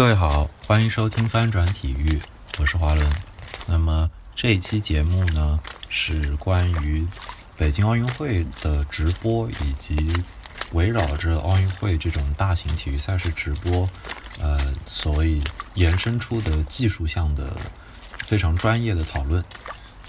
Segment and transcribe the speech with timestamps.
[0.00, 2.18] 各位好，欢迎收听翻转体育，
[2.58, 3.06] 我是华伦。
[3.66, 7.06] 那么这一期节目呢，是关于
[7.54, 10.10] 北京奥运会的直播，以及
[10.72, 13.86] 围绕着奥运会这种大型体育赛事直播，
[14.40, 15.42] 呃，所以
[15.74, 17.54] 延伸出的技术项的
[18.24, 19.44] 非常专业的讨论。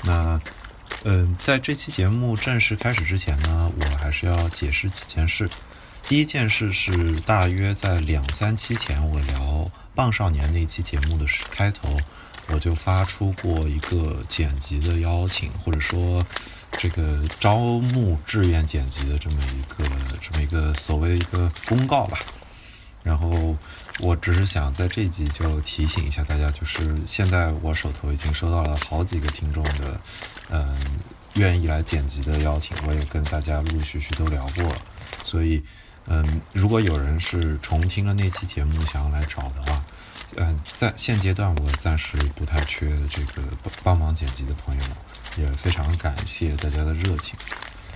[0.04, 0.40] 那，
[1.04, 5.50] 嗯，在这期节目正式开始之前呢，我还是要解释几件事。
[6.08, 11.98] 第一件事是，大约在两三期前，我聊棒少年那期节目的开头，
[12.48, 16.26] 我就发出过一个剪辑的邀请，或者说
[16.72, 19.86] 这个招募志愿剪辑的这么一个
[20.22, 22.18] 这么一个所谓的一个公告吧。
[23.04, 23.56] 然后
[24.00, 30.00] 我只是想在这集就提醒一下大家，就是现在我手头已经收到了好几个听众的
[30.50, 30.78] 嗯
[31.34, 34.76] 愿意来剪辑的邀请，我也跟大家陆陆续续都聊过了，
[35.26, 35.62] 所以。
[36.14, 39.82] 嗯，如果有人是重听了那期节目想要来找的话，
[40.36, 43.42] 嗯，在现阶段我暂时不太缺这个
[43.82, 44.84] 帮忙剪辑的朋友，
[45.38, 47.34] 也非常感谢大家的热情，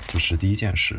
[0.07, 0.97] 这是第一件事。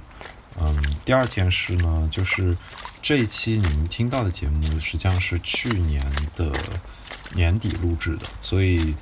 [0.61, 2.55] 嗯，第二件事呢，就是
[3.01, 6.05] 这一期你们听到的节目实际上是去年
[6.37, 6.53] 的
[7.33, 8.95] 年底录制的，所以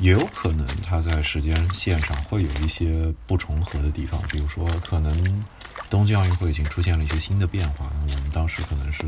[0.00, 5.44] 也有可能它在时间线上会有一些不重合的地方，比如说可能。
[5.90, 9.02] 东京奥运会已经出现了一些新的变化，我们当时可能是，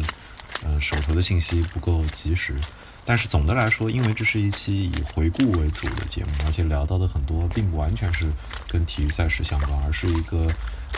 [0.64, 2.56] 呃，手头的信息不够及时。
[3.04, 8.30] 但是总的来说，因为这是一期以回顾为主的节目，而且聊到的很多并不完全是
[8.68, 10.46] 跟体育赛事相关，而是一个，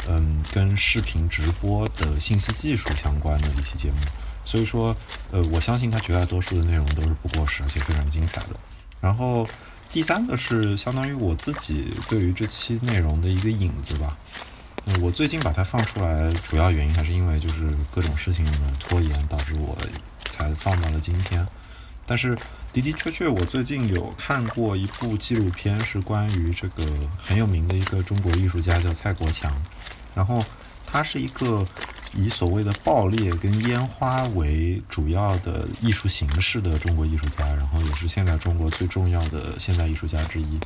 [0.09, 3.97] 嗯，跟视频直播的信息技术相关的一期节目。
[4.45, 4.95] 所以说，
[5.31, 8.51] 呃，我相信它绝大多数的内容都是不过时，而且非常精彩的。
[9.01, 9.49] 然后
[9.91, 14.15] 第三个是相当于我自己对于这期内容的一个引子吧。
[15.01, 19.77] 我最近把它放出来，主要原因还是因为就是各种事情的拖延，导致我
[20.27, 21.47] 才放到了今天。
[22.07, 22.37] 但是
[22.73, 26.85] 的的确确，我最近有看过一部纪录片，是关于这个
[27.19, 29.51] 很有名的一个中国艺术家，叫蔡国强。
[30.15, 30.45] 然后
[30.87, 31.67] 他是一个
[32.15, 40.61] 以所谓的爆裂跟烟花为主要的艺术形式的中国艺术家，然后也是现在中国最重要的现代艺术家之一。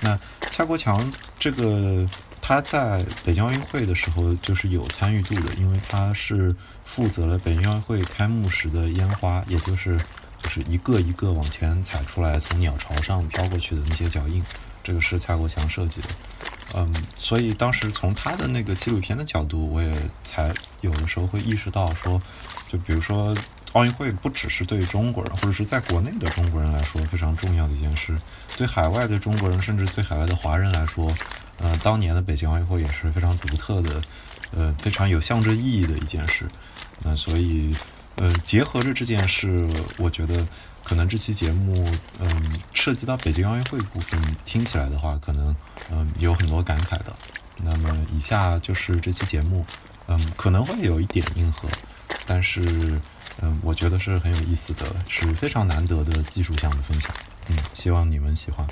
[0.00, 0.18] 那
[0.50, 2.06] 蔡国强这个。
[2.46, 9.98] 他在北京奥运会的时候就是有参与度的，因为他是负责了北京奥运会开幕时的烟花，也就是
[10.42, 14.44] 就是一个一个往前踩出来，从鸟巢上飘过去的那些脚印，
[14.82, 16.08] 这个是蔡国强设计的。
[16.74, 20.52] 嗯，所以当时从他的那个纪录片的角度，我也才
[20.82, 22.20] 有的时候会意识到说，
[22.68, 23.34] 就比如说
[23.72, 28.14] 奥运会不只是对中国人或者是在国内的中国人来说非常重要的一件事，
[28.58, 31.10] 对海外的中国人甚至对海外的华人来说。
[31.58, 34.02] 呃，当年的北京奥运会也是非常独特的，
[34.50, 36.46] 呃，非常有象征意义的一件事。
[37.00, 37.74] 那所以，
[38.16, 40.46] 呃，结合着这件事，我觉得
[40.82, 41.88] 可能这期节目，
[42.18, 45.54] 嗯，涉及到北京奥运会部分，听起来的话，可能
[45.90, 47.14] 嗯有很多感慨的。
[47.62, 49.64] 那么以下就是这期节目，
[50.06, 51.68] 嗯，可能会有一点硬核，
[52.26, 53.00] 但是
[53.40, 57.10] 嗯，我觉得是很有意思的，是非常难得的技术项的分享。
[57.48, 58.66] 嗯，希望你们喜欢。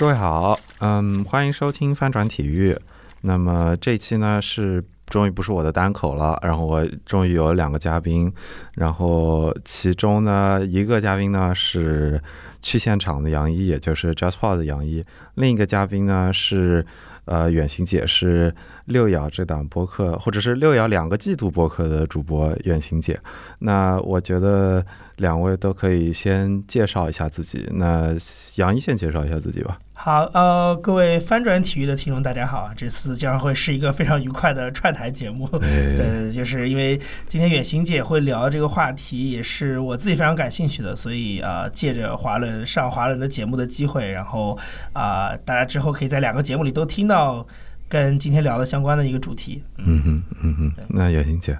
[0.00, 2.74] 各位好，嗯，欢迎收听翻转体育。
[3.20, 8.32] 那么这期呢是终于不是我的单口了，然后我终于有两个嘉宾，
[8.72, 12.18] 然后其中呢一个嘉宾呢是
[12.62, 16.82] 去现场的杨一，也就是 JustPod 的杨一，另一个嘉宾呢是
[17.26, 18.54] 呃远行姐，是
[18.86, 23.20] 六爻这档播客或者是六爻两个季度播客的主播远行姐。
[23.58, 24.82] 那我觉得
[25.16, 27.68] 两位都可以先介绍一下自己。
[27.74, 28.16] 那
[28.54, 29.78] 杨一先介绍一下自己吧。
[30.02, 32.72] 好，呃，各位翻转体育的听众，大家好啊！
[32.74, 35.46] 这次将会是一个非常愉快的串台节目。
[35.60, 44.58] 对，就是因为今天远行姐会聊这个话题，也是我自己非常感兴趣的，所以啊，借着华伦上华伦的节目的机会，然后
[44.94, 47.46] 啊，大家之后可以在两个节目里都听到
[47.86, 49.62] 跟今天聊的相关的一个主题。
[49.76, 51.58] 嗯哼，嗯哼，那远行姐。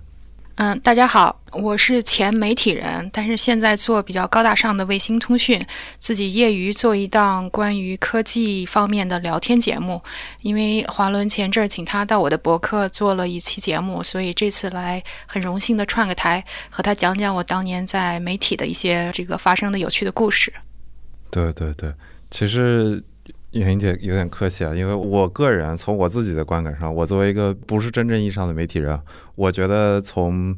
[0.62, 5.66] 嗯，大家好，我是前媒体人，但是现在做比较高大上的卫星通讯，
[5.98, 10.02] 自己业余做一档关于科技方面的聊天节目。
[10.42, 20.52] 因为华伦前阵儿请他到我的博客做了一期节目，所以这次来很荣幸的串个台，和他讲讲我当年在媒体的一些这个发生的有趣的故事。
[21.30, 21.90] 对对对，
[22.30, 23.02] 其实。
[23.52, 28.98] 袁英姐有点客气啊，因为我个人从我自己的观感上，我作为一个不是真正意义上的媒体人，
[29.34, 30.56] 我觉得从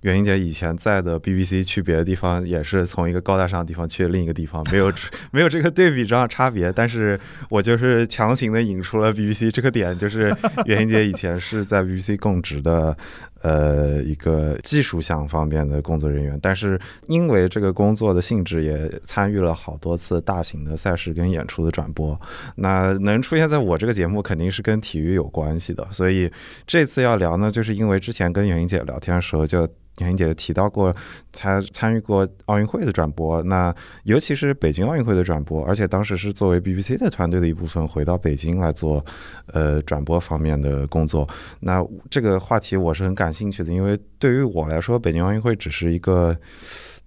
[0.00, 4.90] 袁英杰以前在的 BBC 去别的地方，也是从一个高大上的地方去另一个地方，没有
[5.30, 6.72] 没有这个对比上差别。
[6.72, 7.20] 但是
[7.50, 10.34] 我就是强行的引出了 BBC 这个点，就是
[10.64, 12.96] 袁英杰以前是在 BBC 供职的。
[13.42, 22.18] 呃，一个技术项方面的工作人员，但是因为这个工作的性质，也参与了好多次大型的赛事跟演出的转播。
[22.56, 25.86] 那能出现在我这个节目，肯定是跟体育有关系的。
[25.90, 26.30] 所以
[26.66, 29.68] 这次要聊呢，就是因为之前跟袁英姐聊天的时候就。
[29.98, 30.94] 袁姐提到过，
[31.30, 39.04] 她参与过奥运会的转播，那尤其是北京奥运会的转播，而且当时是作为 BBC 的团队的一部分回到北京来做，
[39.48, 41.28] 呃，转播方面的工作。
[41.58, 46.36] 那这个话题我是很感感兴趣的，因为对于我来说，北京奥运会只是一个。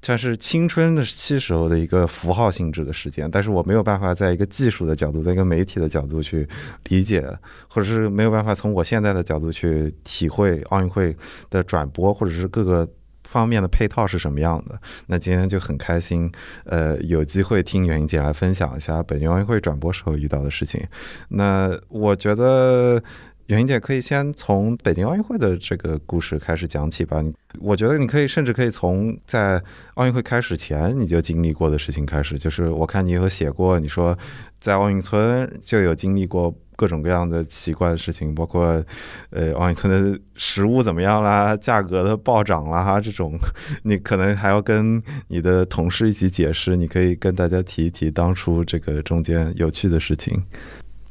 [0.01, 6.45] 像是青春的期时候的一个符号性质的时间，但是我没有办法在一个技术的角度，在一个媒体的角度去
[6.89, 7.25] 理解，
[7.69, 11.15] 或者是没有办法从我现在的角度去体会奥运会
[11.49, 12.85] 的转播，或者是各个
[13.23, 14.77] 方面的配套是什么样的。
[15.07, 16.29] 那今天就很开心，
[16.65, 20.85] 呃，有机会听袁英姐来分享一下北京奥运会转播时候遇到的事情。
[21.29, 23.01] 那我觉得。
[23.47, 27.21] 袁英姐可以先从北京奥运会的这个故事开始讲起吧。
[27.59, 29.61] 我觉得你可以，甚至可以从在
[29.95, 32.39] 奥运会开始前你就经历过的事情开始。
[32.39, 34.17] 就是我看你有写过，你说
[34.59, 38.83] 在奥运村就有经历过各种各样的奇怪的事情，包括
[39.31, 43.37] 呃奥运村的食物怎么样啦，价格的暴涨啦，这种
[43.83, 46.77] 你可能还要跟你的同事一起解释。
[46.77, 50.41] 你可以跟大家提一提当初这个中间有趣的事情。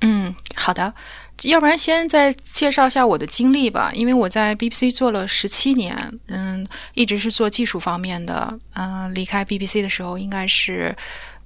[0.01, 0.93] 嗯，好的。
[1.45, 5.97] 要不然先再介绍一下我的经历吧，因为我在 BBC 做了十七年，
[6.29, 8.59] 嗯，一直是做技术方面的。
[8.75, 10.95] 嗯，离开 BBC 的时候，应该是，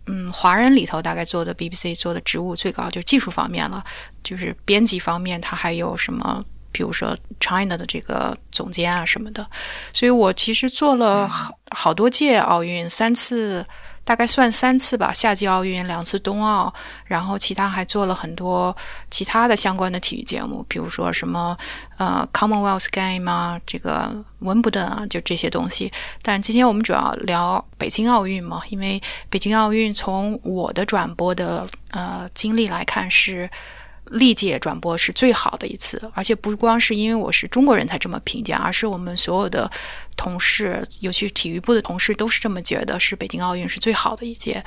[0.06, 3.82] 嗯，华人里头大概做的 BBC 做的职务最高就是技术方面了，
[4.22, 9.46] 就是编辑方面，他还有什么，比如说 China 的这个总监啊什么的。
[9.92, 13.64] 所以我其实做了好好多届奥运，三次。
[14.06, 16.72] 大概算三次吧，夏季奥运两次冬奥，
[17.06, 18.74] 然后其他还做了很多
[19.10, 21.58] 其他的相关的体育节目，比如说什么
[21.98, 25.92] 呃 Commonwealth Game 啊，这个温布顿啊，就这些东西。
[26.22, 33.50] 但今天我们主要聊北京奥运嘛，因为北京奥运从我的转播的呃经历来看是。
[34.10, 39.70] 历届转播是最好的一次，而且不光是因为我是中国人才这么评价，而是我们所有的
[40.16, 44.62] 同事，尤其体育部的同事都是这么觉得，是北京奥运是最好的一届。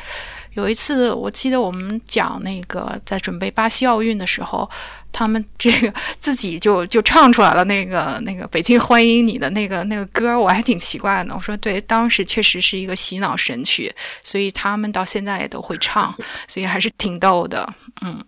[0.53, 4.69] 有一次，我记得我们讲那个在准备巴西奥运的时候，
[5.11, 11.33] 他们这个自己就就唱出来了那个那个北京欢迎你的那个那个歌，我还挺奇怪的。
[11.33, 13.93] 我说对，当时确实是一个洗脑神曲，
[14.23, 16.13] 所以他们到现在也都会唱，
[16.47, 18.21] 所以还是挺逗的，嗯。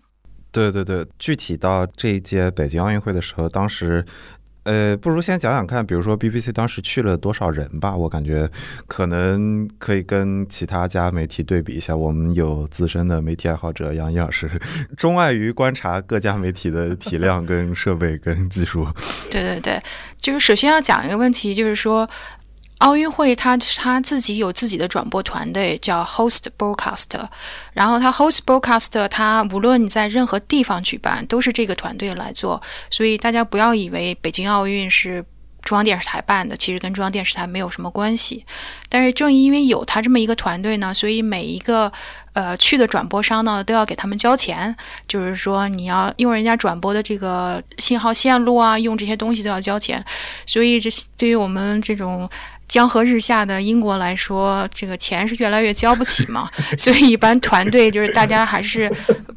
[0.51, 4.03] 对对对，具体到这一届北京奥运会的时候，当时，
[4.63, 7.95] 呃，不如先讲讲看，比如说 BBC 当时去了多少人吧？
[7.95, 8.49] 我感觉
[8.85, 11.95] 可能可以跟其他家媒体对比一下。
[11.95, 14.49] 我们有资深的媒体爱好者杨毅老师，
[14.97, 18.85] 钟爱于观察各家媒体的体量、跟设备、跟技术。
[19.31, 19.81] 对对对，
[20.19, 22.07] 就是首先要讲一个问题，就是说。
[22.81, 27.09] 奥运会，他他自己有自己的转播团队，叫 Host Broadcast。
[27.73, 32.59] 然后他 Host Broadcaster，他无论你在任何地方举办，都是这个团队来做。
[32.89, 35.23] 所以大家不要以为北京奥运是
[35.61, 38.43] 中央电视台办的，其实跟中央电视台没有什么关系。
[38.89, 41.91] 但是正因为有他这么一个团队呢，所以每一个
[42.33, 44.75] 呃去的转播商呢，都要给他们交钱。
[45.07, 50.03] 就是说你要用人家转播的这个信号线路啊，用这些东西都要交钱。
[50.47, 52.27] 所以这对于我们这种。
[52.71, 58.89] 江河日下的英国来说，这个钱是越来越交不起嘛，所以一般团队就是大家还是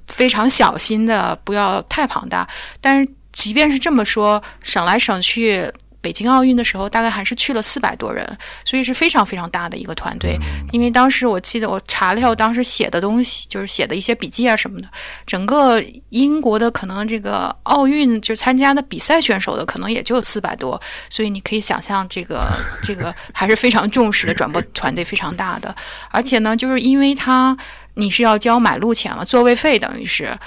[0.07, 2.47] 非常小心的，不要太庞大。
[2.81, 5.69] 但是即便是这么说，省来省去。
[6.05, 8.23] 北京奥运的时候，大概还是去了四百多人，
[8.67, 10.39] 所以是非常非常大的一个团队。
[10.71, 14.89] 因为当时我记得我查了一下，我当时写的东西，就是写的一些笔记啊什么的。
[15.25, 25.75] 整个英国的可能这个奥运就参加的比赛选手的可能也就四百多，所以你可以想象这个这个 还是非常重视的转播团队非常大的。
[26.11, 27.57] 而且呢，就是因为他
[27.95, 30.39] 你是要交买路钱了，座位费等于是，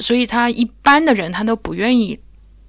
[0.00, 2.18] 所以他一般的人他都不愿意，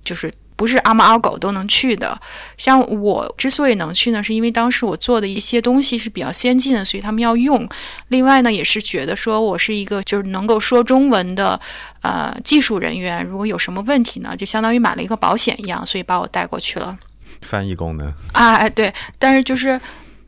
[0.03, 0.29] 就是。
[0.63, 2.17] 不是阿猫阿狗都能去的，
[2.57, 7.67] 像我之所以能去呢，是因为当时我做的一些东西是比较先进的，所以他们要用。
[8.07, 11.59] 另外呢，也是觉得说我是一个就是能够说中文的
[12.01, 16.97] 呃技术人员，如果有什么问题呢，就相当于买了一个保险一样，所以把我带过去了。
[17.41, 19.77] 翻译功能啊，哎对，但是就是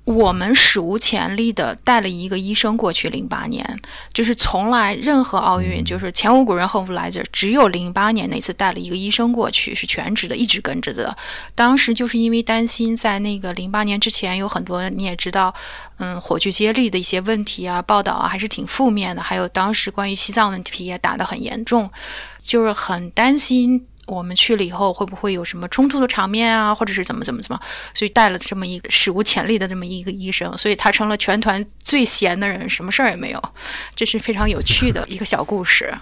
[0.05, 3.79] 我们史无前例的带了一个医生过去，零八年
[4.13, 11.15] 就是从来任何奥运就是前无古人后无来者，只有零八年那次带了一个医生过去，是全职的，一直跟着的。
[11.55, 15.51] 当时就是因为担心在那个零八年之前有很多你也知道，
[15.97, 21.89] 嗯，火炬接力的一些问题啊，报道啊还是挺负面的，还有当时关于西藏问题也打得很严重，
[22.43, 23.87] 就是很担心。
[24.07, 27.59] 我们去了以后会不会有什么冲突的场面啊，或者是怎么怎么怎么？
[27.93, 33.43] 所以带了这么一个史无前例的这么一个医生，所以他成了全团最闲的人，什么事儿也没有。
[33.95, 35.93] 这是非常有趣的一个小故事。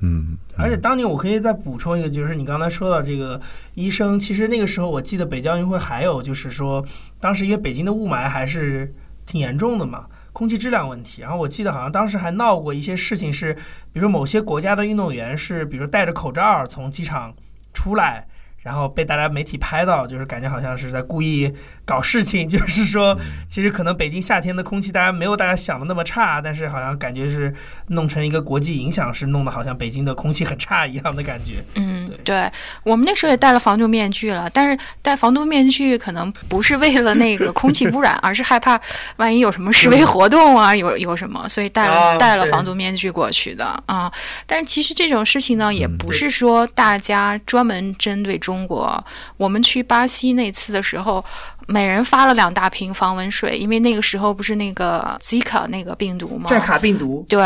[0.00, 3.40] 嗯，而且当年我可以再补充一个，就是你刚才说到这个
[3.74, 6.84] 医生，其实那个时候我记得北京奥运会还有就是说，
[7.20, 8.92] 当时因为北京的雾霾还是
[9.26, 10.06] 挺严重的嘛。
[10.32, 13.54] 空气质量问题，然后我记得好像当时还闹过一些事情，是
[13.92, 17.34] 比如某些国家的运动员是，比如戴着口罩从机场
[17.72, 18.26] 出来。
[18.62, 21.52] 然后被大家媒体拍到，就是感觉好像是在故意
[21.84, 27.52] 搞事情， 就是说，其实可能北京夏天的空气大家没有大家想的那么差，但是好像感觉是
[27.88, 31.64] 弄成一个国际影响，是弄得好像北京的空气很差一样的感觉。
[31.74, 32.48] 嗯，对，
[32.84, 38.80] 我们那时候也戴了防毒面具了，但是戴防毒面具可能不是为了那个空气污染， 而是害怕
[39.16, 44.12] 万一有什么示威活动啊，有有什么，所以戴了戴了防毒面具过去的啊。
[44.46, 48.51] 但是其实这种事情呢，也不是说大家专门针对中。
[48.52, 49.02] 中国，
[49.38, 51.24] 我们去巴西那次的时候，
[51.66, 56.50] 每人发了两大瓶防蚊水，因为那个时候不是那个 Zika 那个病毒吗？
[56.50, 57.24] 寨卡病毒。
[57.26, 57.42] 对，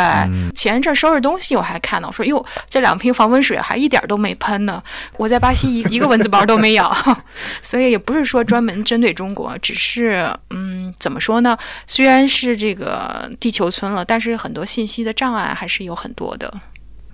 [0.53, 4.83] 前一阵收拾东西，我还看到说，哟，这两瓶防蚊水还一点都没喷呢。
[5.17, 6.93] 我在巴西一 一个蚊子包都没咬，
[7.63, 11.57] 所以也不是说专门针对中国，只是嗯，怎么说呢？
[11.87, 16.53] 虽然是这个地球村了，但是很多信息的障碍还是有很多的。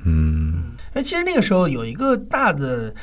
[0.06, 0.72] 嗯。
[0.94, 2.94] 哎，其实那个时候有一个大的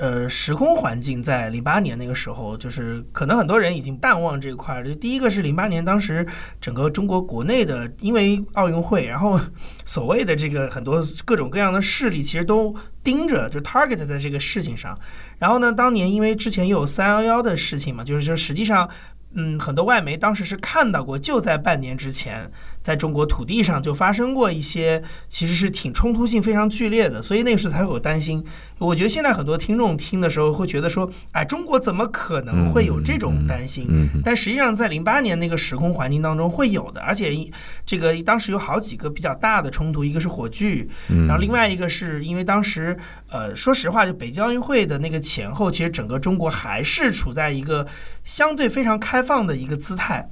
[0.00, 4.86] 呃时空环境，在零八年那个时候，就是可能很多人已经淡忘这一块儿。
[4.86, 6.26] 就第一个是零八年，当时
[6.60, 9.38] 整个中国国内的因为奥运会，然后
[9.84, 14.98] 所谓的这个很多各种各样的势力，其实都盯着就 target 在这个事情上。
[15.38, 18.88] 然后呢，当年因为之前又有三幺幺的事情嘛，就是说实际上。
[19.36, 22.48] 嗯，很多外媒当时是看到过，就在半年之前，
[22.84, 28.44] 在中国土地上就发生过一些，其实是挺冲突性非常剧烈的，所以那个时候才会有担心。
[28.76, 33.88] 我觉得现在很多听众听的时候会觉得说，哎，中国怎么可能会有这种担心？
[34.22, 37.34] 但实际上在零八年那个时空环境当中会有的，而且
[37.86, 42.94] 这个当时有好几个比较大的冲突，一个是火炬，然后另外一个是因为当时，
[43.30, 47.86] 呃，说实话，就北京奥运会的那个前后，其实整个中国还是处在一个
[48.24, 50.28] 相对非常开放的一个姿态。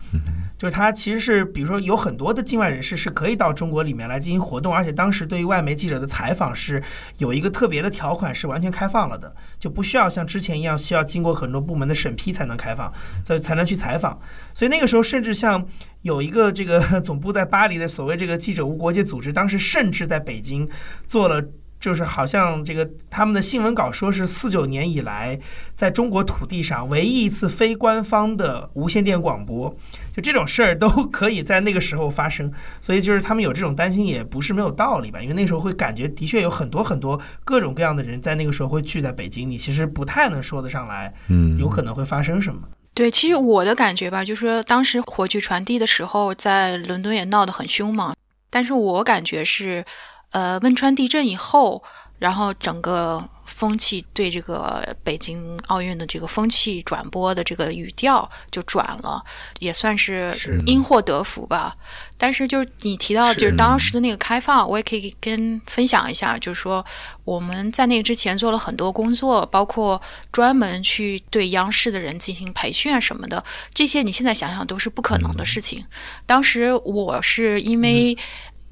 [0.63, 6.81] 就是它其实是，比如说有很多的境外人士是可以到中国里面来进行活动，而且当时对于外媒记者的采访是
[7.19, 12.93] 有一个特别的条款，是完全开放了的，就不需要像之前一样需要经过很多部门的审批才能开放，
[13.25, 14.17] 才才能去采访。
[14.55, 15.67] 所以那个时候，甚至像
[16.03, 20.69] 有一个这个 总部在巴黎的所谓这个记者无国界组织，当时甚至在北京
[21.09, 21.45] 做了。
[21.83, 25.37] 就是好像这个他们的新闻稿说是四九年以来
[25.75, 29.69] 在中国土地上唯一一次非官方的无线电广播，
[30.13, 35.21] 就这种事儿都 可以在那个时候发生，所以就是他们有这种担心也不是没有道理吧？
[35.21, 42.63] 因为那时候会感觉的确有很多很多各种各样的人在那个时候会聚在北京，你其实不太能说得上来，嗯，有可能会发生什么？
[42.95, 48.15] 对，其实我的感觉吧，就是说当时火炬传递的时候，在伦敦也闹得很凶嘛，
[48.49, 49.85] 但是我感觉是。
[50.33, 51.83] 呃，汶川地震以后，
[52.19, 59.23] 然后整个风气对这个北京奥运的这个风气转播的这个语调就转了，
[59.61, 60.35] 也算是
[60.67, 61.77] 因祸得福吧。
[62.17, 66.85] 但是就是你提到就是当时的那个开放，我也可以跟分享一下，就是说
[67.25, 73.43] 我们在那个之前做了很多工作，包括专门去对央视的人进行培训啊什么的，
[73.75, 75.85] 这些你现在想想都是不可能的事情。
[76.25, 78.17] 当时我是因为。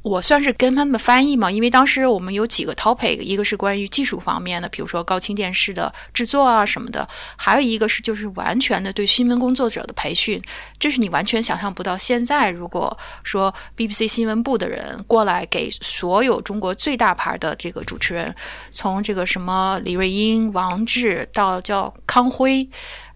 [0.03, 10.43] 我算是跟他们翻译嘛，因为当时我们有几个 topic，一个是关于技术方面的，比如说高清电视的制作啊什么的，还有一个是就是完全的对新闻工作者的培训，
[10.79, 11.99] 这是你完全想象不到。
[11.99, 18.35] 现在如果说 BBC 新闻部的人过来给所有中国最大牌的这个主持人，
[18.71, 22.67] 从这个什么李瑞英、王志到叫康辉，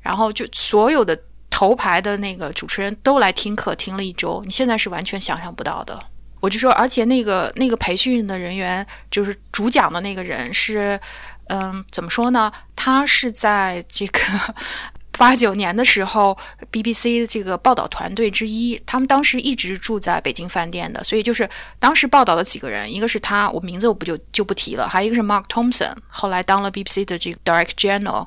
[0.02, 5.98] 然后就所有的头牌的那个主持人都来听课，听了一周，你现在是完全想象不到的。
[6.44, 11.00] 我就说，而且那个那个培训的人员，就是主讲的那个人是，
[11.48, 12.52] 嗯，怎么说呢？
[12.76, 14.20] 他是在这个
[15.16, 16.36] 八九年的时候
[16.70, 21.48] ，BBC 的这个报道团队之一，他们当时一直住在北京饭店的，所以就是
[21.78, 28.26] 当时报道的几个人，一个是他，我名字我不就就不提了，还有一个是 Mark Thompson，后来当了 BBC 的这个 Direct General。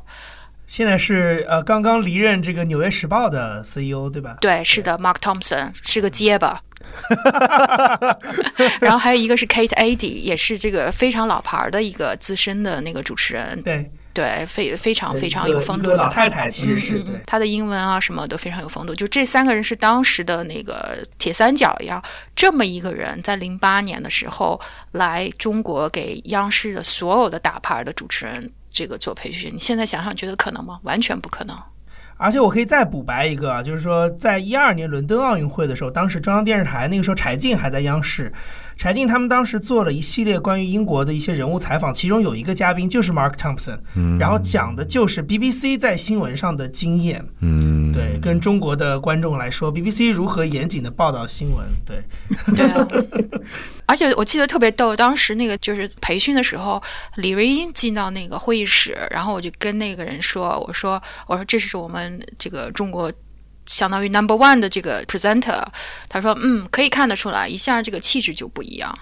[0.66, 4.38] 现在是呃刚刚离任这个《纽约时报》的 CEO 对吧？
[4.42, 6.62] 对，是的，Mark Thompson 是个结巴。
[8.80, 13.62] 然后还有一个是 Kate Adie，也是这个非常老牌的一个资深的那个主持人。
[13.64, 18.96] 对对，非非常非常有风度的老太太，其实是对她的英文啊什么都非常有风度。
[18.96, 22.04] 就这三个人是当时的那个铁三角一样，
[22.36, 24.60] 这么一个人在零八年的时候
[24.94, 30.80] 来中国给央视的所有的大牌的主持人这个做培训，你现在想想觉得可能吗？
[30.82, 31.56] 完全不可能。
[32.18, 38.32] 而且我可以再补白一个，就是说，在一二年伦敦奥运会的时候，当时中央电视台那个时候柴静还在央视。
[38.78, 43.80] 柴静他们当时做了一系列关于英国的一些人物采访，其中有一个嘉宾就是 Mark Thompson，
[44.20, 52.04] 然后讲的就是 BBC 在新闻上的经验，嗯，对，跟中国的观众来说，BBC 如何严谨的报道新闻，对，
[52.56, 52.88] 对啊，
[53.88, 56.82] 而且我记得特别逗，当时那个就是培训的时候，
[57.16, 63.12] 李瑞英进到那个会议室，然后我就跟那个人说，我说，我说这是我们这个中国。
[63.68, 65.64] 相当于 number one 的这个 presenter，
[66.10, 68.98] 他说：“嗯，可以看得出来，一下这个气质就不一样。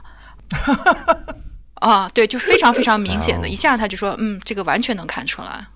[1.81, 5.67] ”啊，对，就非常非常明显的， 一下他就说：“嗯，这个完全能看出来。”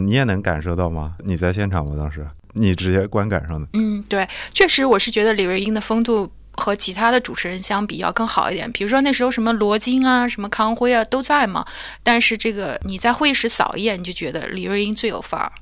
[0.00, 1.14] 你也能感受到吗？
[1.24, 1.94] 你在现场吗？
[1.98, 3.68] 当时你直接观感上的？
[3.74, 8.70] 嗯，对，确实，我是觉得李瑞英的风度和其他的主持人相比要更好一点。
[8.70, 11.66] 比如说那时候什么罗京啊、什么康辉啊都在嘛，
[12.02, 15.52] 但是这个你在会议室扫一眼，你就觉得李瑞英最有范儿。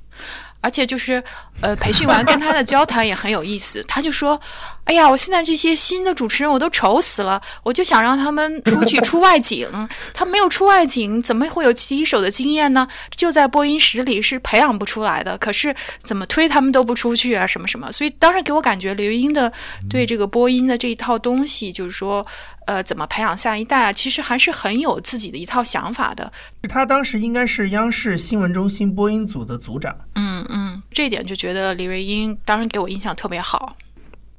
[0.66, 1.22] 而且就是，
[1.60, 3.80] 呃，培训完跟他的交谈也很有意思。
[3.84, 4.38] 他就说
[4.86, 9.68] ：“哎呀，我现在这些新的主持人我都愁死了，我就想让他们出去 出外景。
[10.14, 12.86] 他没有出外景，怎么会有第一手的经验呢？
[13.16, 15.36] 就在播音室里是培养不出来的。
[15.38, 17.90] 可是怎么推他们都不出去啊，什么什么。
[17.90, 19.52] 所以当时给我感觉，刘英的
[19.90, 22.26] 对这个播音的这一套东西，就是说。”
[22.66, 23.92] 呃，怎么培养下一代啊？
[23.92, 26.32] 其实还是很有自己的一套想法的。
[26.68, 29.96] 他当时应该是央视新闻中心播音组的组长。
[30.16, 33.76] 嗯嗯，这一点就觉得李瑞英当时给我印象特别好。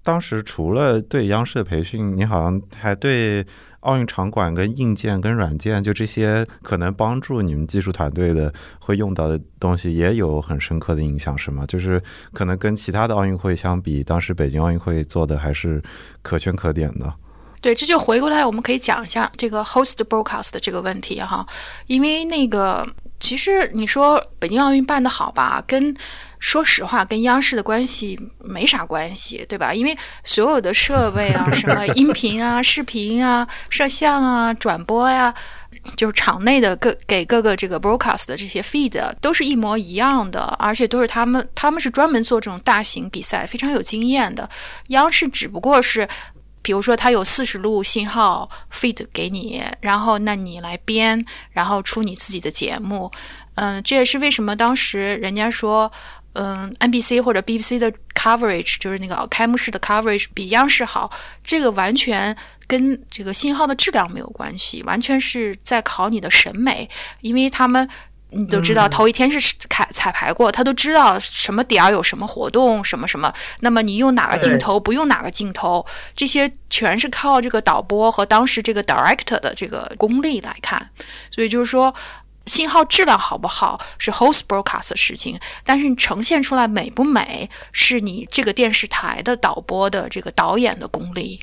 [0.07, 3.45] 当时除了对央视的培训，你好像还对
[3.81, 11.65] 奥运场馆跟硬件跟软件，就这些可能帮助你们技术团队的会用到的东西，也有很深刻的影响，是吗？
[11.67, 15.83] 就是可能跟其他的奥运会相比，当时北京奥运会做的还是
[16.21, 17.13] 可圈可点的。
[17.59, 21.45] 对，这就回过来，我们可以讲一下这个 host broadcast 的这个问题哈，
[21.87, 22.87] 因为那个
[23.19, 25.95] 其实你说北京奥运办得好吧，跟
[26.39, 29.73] 说实话跟央视的关系没啥关系，对吧？
[29.73, 35.33] 因为所有的设备啊， 什么音频啊、视频啊、摄像啊、转播呀，
[35.95, 44.47] 就是场内的各给各个这个 broadcast 的这些 feed 都是一模一样的，而且都是他们他们是专门做这种大型比赛，非常有经验的。
[44.89, 46.07] 央视只不过是。
[46.61, 53.11] 比如说，它有四十路信号 feed 给你，然后那你来编，然后出你自己的节目。
[53.55, 55.91] 嗯，这也是为什么当时人家说，
[56.33, 61.09] 嗯，NBC 或者 BBC 的 coverage 就是那个开幕式的 coverage 比央视好。
[61.43, 62.35] 这个完全
[62.67, 66.89] 跟这个信号的质量没有关系，完全是在考你的审美，
[67.21, 67.89] 因为他们。
[68.29, 73.33] 你就知道，头一天是彩彩排过，他都知道什么点儿有什么活动，什么什么。
[73.61, 80.89] 那么你用哪个镜头，不用哪个镜头，这些全是靠这个导播和当时这个 director 的这个功力来看。
[81.31, 81.95] 所以就是说，
[82.45, 91.39] 信号质量好不好是 host broadcast 的事情，但是你呈现出来美不美，是你这个电视台的导播的这个导演的功力。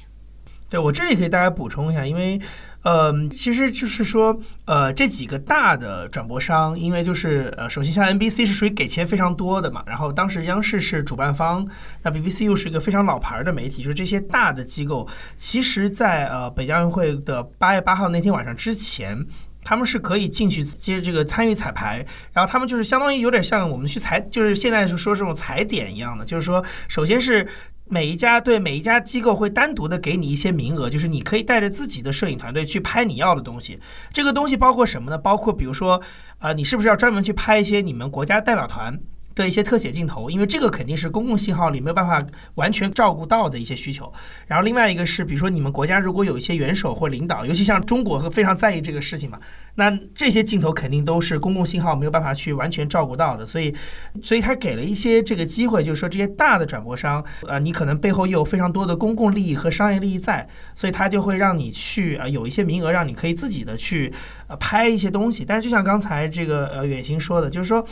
[0.68, 2.38] 对我这里可以大家补充一下，因为。
[2.84, 11.66] 呃，其实就是说，呃，这几个大的转播商，因为就是呃，首先像 NBC 是属于给钱非常多的嘛，然后当时央视是主办方，
[12.02, 19.18] 那 BBC 又是一个非常老牌的媒体，就是这些大的机构，其实，在呃北京奥运会的八月八号那天晚上之前，
[19.64, 27.48] 他们是可以进去接这个参与彩排，然后他们就是相当于有点像我们去踩，就是现在是说这种踩点一样的，就是说，首先是。
[27.94, 33.78] 每一家对每一家机构会单独的给你一些名额，就是你可以带着自己的摄影团队去拍你要的东西。
[34.12, 35.16] 这个东西包括什么呢？
[35.16, 36.02] 包括比如说，
[36.40, 38.98] 呃，你是不是要专门去拍一些你们国家代表团？
[39.34, 44.12] 的一些特写镜头，因为这个肯定是公共信号里没有办法完全照顾到的一些需求。
[44.46, 49.38] 然后另外一个是，比如说你们国家如果有一些元首或领导，尤其像中国和非常在意这个事情嘛，
[49.74, 53.44] 那这些镜头肯定都是公共信号没有办法去完全照顾到的。
[53.44, 53.74] 所以，
[54.22, 64.12] 所以他给了一些这个机会，就是说这些大的转播商，呃，你可能背后又有非常多的公共利益和商业利益在，所以他就会让你去呃有一些名额，让你可以自己的去
[64.46, 65.44] 呃拍一些东西。
[65.44, 67.84] 但是就像刚才这个呃远行说的，就是说。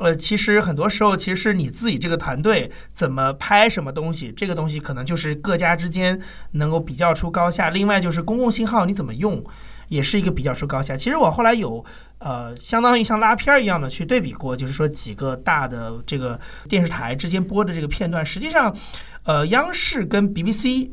[0.00, 6.18] 呃，其实很多时候，其实你自己这个团队怎么拍什么东西，这个东西可能就是各家之间
[6.52, 7.68] 能够比较出高下。
[7.68, 9.44] 另外就是公共信号你怎么用，
[9.88, 10.96] 也是一个比较出高下。
[10.96, 11.84] 其实我后来有
[12.16, 18.74] 呃，相当于像拉片儿一样的去对比过，就是说几个大的这个电视台之间播的这个片段，实际上，
[19.24, 20.90] 呃，央视跟 BBC。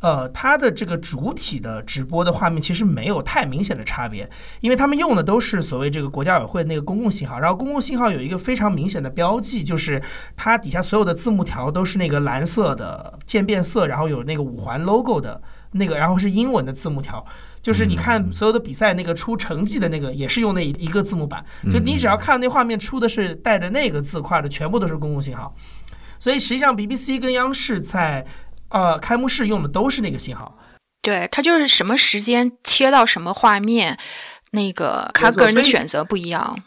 [0.00, 4.28] 呃，它的这个主体的直播的画面其实没有太明显的差别，
[4.60, 10.00] 因为他们用的都是所谓这个国家委会那个公共信号，然后公共信号有一个非常明显的标记，就是
[10.36, 17.26] 它底下所有的字幕条都是那个蓝色的渐变色，然后有那个五环 logo 的那个，然后是英文的字幕条，
[17.60, 25.52] 就是你看所有的比赛那个出成绩的那个也是用那一个字幕板，就你只要看那画面出的是带着那个字块的，全部都是公共信号，
[26.20, 28.24] 所以实际上 BBC 跟央视在。
[28.70, 30.58] 呃，开幕式用的都是那个信号，
[31.00, 33.98] 对，它就是什么时间切到什么画面，
[34.52, 36.58] 那个他个人的选择不一样。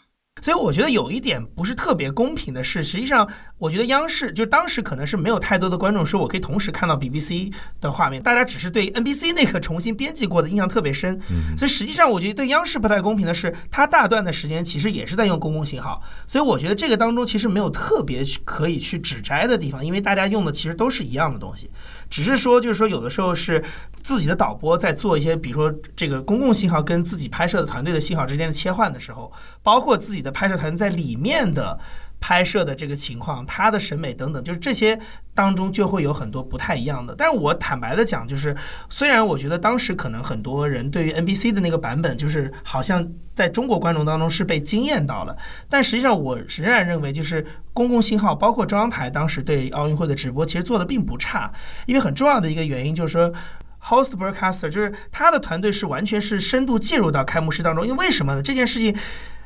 [0.41, 3.27] 所以我觉得有一点不是特别公平的是，实际上
[3.57, 11.19] 我觉得央视就当时可能是没有太多的观众说我可以同时看到 BBC 的画面，大家只是对 NBC 那个重新编辑过的印象特别深。
[11.57, 21.69] 所以实际上我觉得对央视不太公平的是，它大段的时间其实也是在用公共信号，所以我觉得这个当中其实没有特别可以去指摘的地方，因为大家用的其实都是一样的东西。
[22.11, 23.63] 只是说，就是说，有的时候是
[24.03, 29.31] 自己的导播在做一些，比如说这个公共信号跟自己拍摄的团队的信号之间的切换的时候，
[29.63, 31.79] 包括自己的拍摄团队在里面的。
[32.21, 34.97] 拍摄的这个情况，他的审美等等，就是这些
[35.33, 37.15] 当中就会有很多不太一样的。
[37.17, 38.55] 但是我坦白的讲，就是
[38.89, 45.35] 虽然我觉得当时可能很多人对于 NBC 的那个版本，就是好像在中国观众当中是被惊艳到了，
[45.67, 51.51] 但实际上我仍然认为，就是公共信号包括中央台当时对奥运会的直播其实做的并不差，
[51.87, 53.33] 因为很重要的一个原因就是说
[53.83, 58.43] ，host broadcaster 就是他的团队是完全是深度介入到开幕式当中，因为为什么呢？
[58.43, 58.95] 这件事情。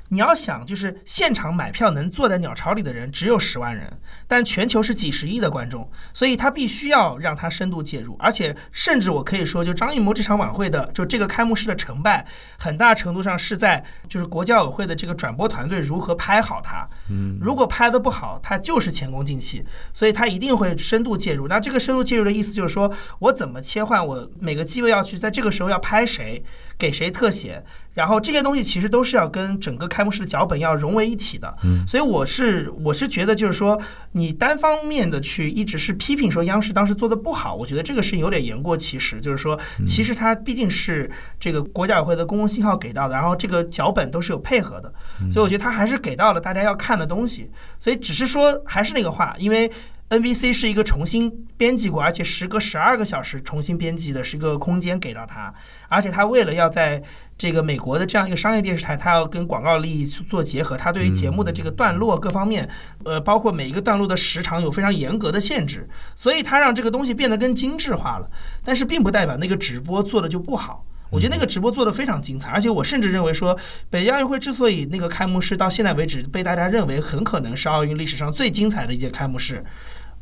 [0.09, 3.91] 你要想，就是现场买票能坐在鸟巢里的人只有十万人，
[4.27, 12.25] 但全球是几十亿的观众，所以他必须要让他深度介入，而且甚至我可以说，就张艺谋这场晚会的，就这个开幕式的成败，
[12.59, 16.87] 很大程度上是在就是国家委会的这个转播团队如何拍好它。
[17.09, 21.47] 嗯，如果拍的不好，他就是前功尽弃，所以他一定会深度介入。
[21.47, 26.43] 那这个深度介入的意思就是说我怎么切换，我每个机位要去在这个时候要拍谁，
[26.77, 27.63] 给谁特写。
[27.95, 33.81] 然后这些东西其实都是要跟整个开幕式的脚本要融为一体的，所以我是我是觉得就是说
[34.11, 44.93] 你单方面的去一直是批评说央视当时做的不好，我觉得这个是有点言过其实，就是说其实它毕竟是这个国家委会的公共信号给到的，然后这个脚本都是有配合的，
[45.31, 49.71] 所以我觉得它还是给到了大家要看的东西，所以只是说还是那个话，因为。
[50.07, 55.51] NBC 是一个重新编辑过，而且时隔十二个小时重新编辑的，是一个空间给到他。
[55.89, 57.01] 而且他为了要在
[57.35, 62.69] 这个美国的这样一个商业电视台，他要跟广告利益去做结合，他对于节目的这个段落各方面，
[63.03, 68.29] 呃，包括每一个段落的时长有非常严格的限制，所以他让这个东西变得更精致化了。
[68.63, 70.85] 但是并不代表那个直播做的就不好。
[71.11, 73.57] 我觉得那个直播做的非常精彩，而且我甚至认为说，
[73.89, 79.63] 北京奥运会之所以那个开幕式到现在为止被大家认为很可能是奥运历史上最精彩的一届开幕式。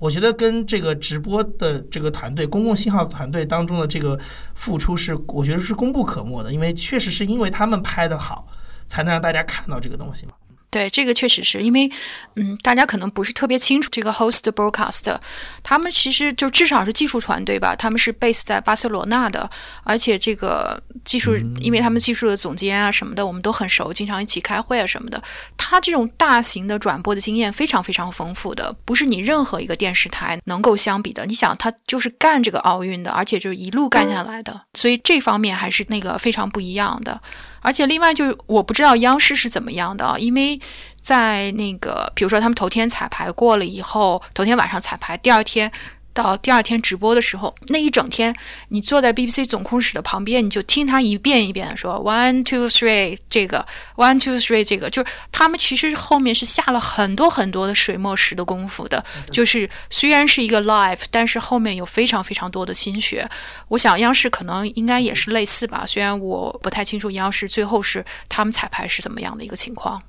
[0.04, 4.20] 我觉得跟这个直播的这个团队、公共信号团队当中的这个
[4.54, 8.46] 付出是，我觉得是功不可没的，因为确实是因为他们拍的好，
[8.86, 10.34] 才能让大家看到这个东西嘛。
[10.74, 11.88] 对，这个确实是因为，
[12.36, 15.16] 嗯，大家可能不是特别清楚这个 host broadcast，
[15.62, 19.48] 他们其实就至少是技术团队吧，他们是 base 在巴塞罗那的，
[19.84, 25.22] 而且这个技术，因为他们技术的总监啊什么的，我们都很熟，经常一起开会啊什么的。
[25.56, 31.24] 他这种大型的转播的经验非常非常丰富的，不是你任何一个电视台能够相比的。
[31.28, 37.22] 你想，他就是干这个奥运的，而且就是一路干下来的，所以这方面还是那个非常不一样的。
[37.64, 40.60] 而且另外就是，我不知道央视是怎么样的，因为
[41.02, 45.72] 在那个，比如说他们头天彩排过了以后，头天晚上彩排，第二天。
[46.14, 48.34] 到第二天直播的时候，那一整天，
[48.70, 59.04] 你坐在 BBC 总控室的旁边，你就听他一遍一遍的说 “one two three” 这个 “one two three” 这个，就是他们其实后面是下了很多很多的水墨石的功夫的。
[59.32, 63.28] 就是虽然是一个 live，但是后面有非常非常多的心血。
[63.70, 70.02] 我想央视可能应该也是类似吧，虽然我不太清楚央视最后是他们彩排是怎么样的一个情况。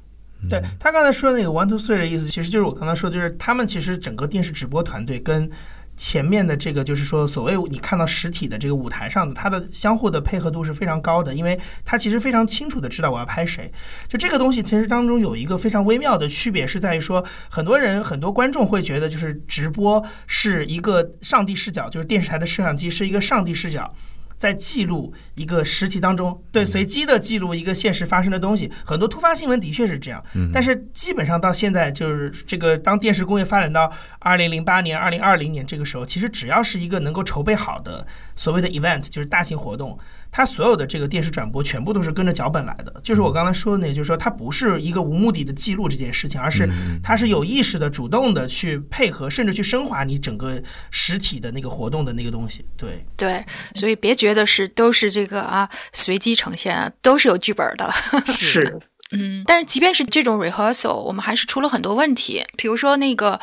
[0.51, 5.51] 对他刚才说的那个 “one two three” 的意思，其实就是我刚才说，就是他们其实整个电视直播团队跟。
[5.97, 13.71] 前面的这个就是说，所谓你看到实体的这个舞台上的，它的相互的配合度是非常高的，因为它其实非常清楚的知道我要拍谁。
[14.09, 23.95] 就这个东西，其实当中有一个非常微妙的区别，是在于说，很多人很多观众会觉得，就是直播是一个上帝视角，就是电视台的摄像机是一个上帝视角。
[24.45, 30.23] 在记录一个实体当中，对随机的记录一个现实发生的东西，很多突发新闻的确是这样。
[30.53, 39.99] 但是基本上到现在，就是这个当电视工业发展到二零零八年、二零二零年这个时候，其实只要是一个能够筹备好的所谓的 event，就是大型活动。
[40.37, 46.69] 它所有的这个电视转播全部都是跟着脚本来的，就是我刚才说的那，就是说它不是一个无目的的记录这件事情，而是
[47.05, 52.65] 它是有意识的、主动的去配合，甚至去升华你整个实体的那个活动的那个东西。
[52.77, 53.45] 对对，
[53.77, 57.89] 所以别觉得是都是这个啊随机呈现，都是有剧本的。
[58.37, 58.81] 是，
[59.15, 63.39] 嗯，但是即便是这种 rehearsal，我们还是出了很多问题，比如说那个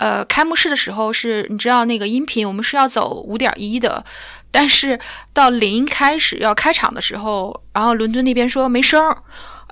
[0.00, 4.04] 呃开幕式的时候是，你知道那个音频我们是要走五点一的。
[4.52, 5.00] 但是
[5.32, 9.16] 到零开始要开场的时候，然后伦敦那边说没声儿，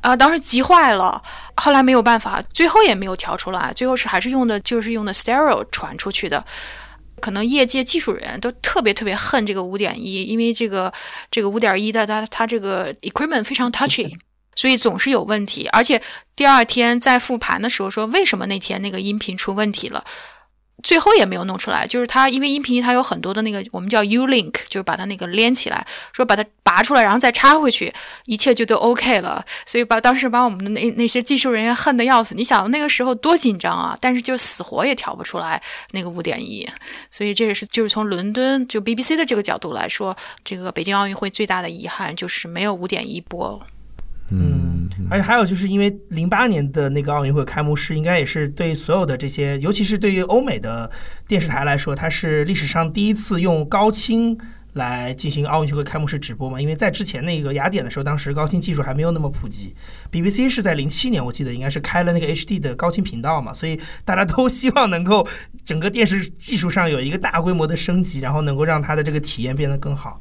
[0.03, 1.23] 啊，当时急坏了。
[1.57, 6.43] 后来没有办法，最后也没有调出来，最后是还是用的就是用的 stereo 传出去的。
[7.21, 10.91] 可能业界技术人员都特别特别恨这个五点一，因为这个
[11.31, 14.11] 这个五点一的它它这个 equipment 非常 touchy，
[14.55, 15.69] 所以总是有问题。
[15.71, 16.01] 而且
[16.35, 20.03] 第二天在复盘的时候说，为什么那天那个音频出问题了？
[20.83, 27.93] 最后也没有弄出来，就是它，因为音频它有很多的那个，我们叫 U link，就是把它那个连起来，说把它拔出来，然后再插回去，
[28.25, 29.45] 一切就都 OK 了。
[29.67, 32.35] 所以把当时把我们的那那些技术人员恨得要死。
[32.35, 35.63] 你想那个时候多紧张啊，但是就死活也调不出来
[35.93, 36.69] 那个五点一。
[37.11, 43.61] 所以这也是就是从伦敦就 BBC 的这个角度来说，这个北京奥运会最大的遗憾就是没有五点一播。
[44.33, 50.91] 嗯，而且还有就是因为零八年的那个奥运会开幕式，应该也是对所有的这些，尤其是对于欧美的
[51.27, 54.39] 电视台来说，它是历史上第一次用高清
[54.75, 56.61] 来进行奥运会开幕式直播嘛。
[56.61, 59.75] 因为在之前那个雅典的时候，当时高清技术还没有那么普及。
[60.13, 65.27] BBC 是在零七年，我记得应该是开了那个 HD 的高清频道嘛，所以大家都希望能够
[65.65, 70.21] 整个电视技术上有一个大规模的升级，然后能够让它的这个体验变得更好。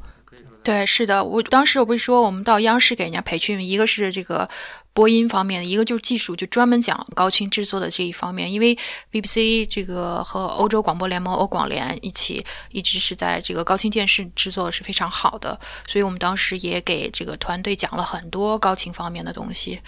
[0.62, 4.46] 对，是的，我当时我不是说我们到央视给人家培训，一个是这个
[4.92, 8.52] 播音方面的，一个就是技术，就专门讲高清制作的这一方面。
[8.52, 8.76] 因为
[9.10, 19.80] BBC 这个和欧洲广播联盟欧广联一起，一直是在这个高清电视制作是非常好的，所以我们当时也给这个团队讲了很多高清方面的东西。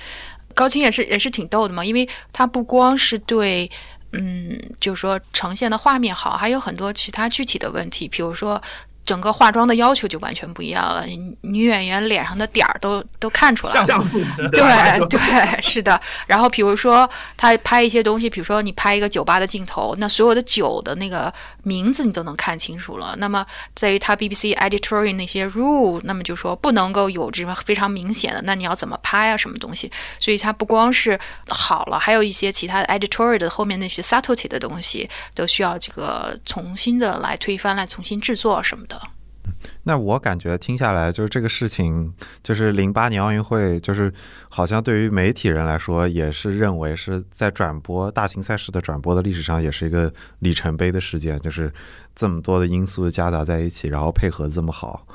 [0.54, 3.70] 高清也是也是挺逗的嘛，因为它不光是对，
[4.12, 8.60] 嗯，就是说呈现的画面好，还有很多其他具体的问题，比如说。
[9.04, 11.04] 整个化妆的要求就完全不一样了，
[11.40, 14.04] 女演员脸上的点儿都都看出来了。
[14.52, 16.00] 对对，是的。
[16.26, 21.32] 然后比如说他拍一些东西，比如说你拍一个酒吧的镜头，那所有的酒的那个
[21.64, 23.14] 名字你都能看清楚了。
[23.18, 29.36] 那么在于他 BBC editorial 那些 rule，那么就说不能够有这么非常明显的，那你要怎么拍啊？
[29.36, 29.90] 什么东西？
[30.20, 39.01] 所以它不光是好了，还有一些其他的 editorial 的后面那些 subtlety 的东西，都需要这个重新的来推翻、来重新制作什么的。
[39.84, 44.12] 那我感觉听下来，就是这个事情，就是零八年奥运会，就是
[44.48, 51.38] 好像对于媒体人来说，也是认为是在转播大型赛事的转播的历史上，也是一个里程碑的事件。
[51.40, 51.72] 就是
[52.14, 55.06] 这么多的因素夹杂在一起，然后配合这么好。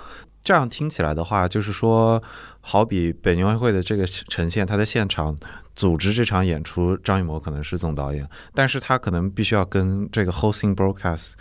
[0.44, 2.22] 这样听起来的话，就是说，
[2.62, 5.36] 好比北京奥运会的这个呈现，他在现场
[5.76, 11.34] 组织这场演出，张艺谋可能是总导演，但是他可能必须要跟这个 hosting broadcast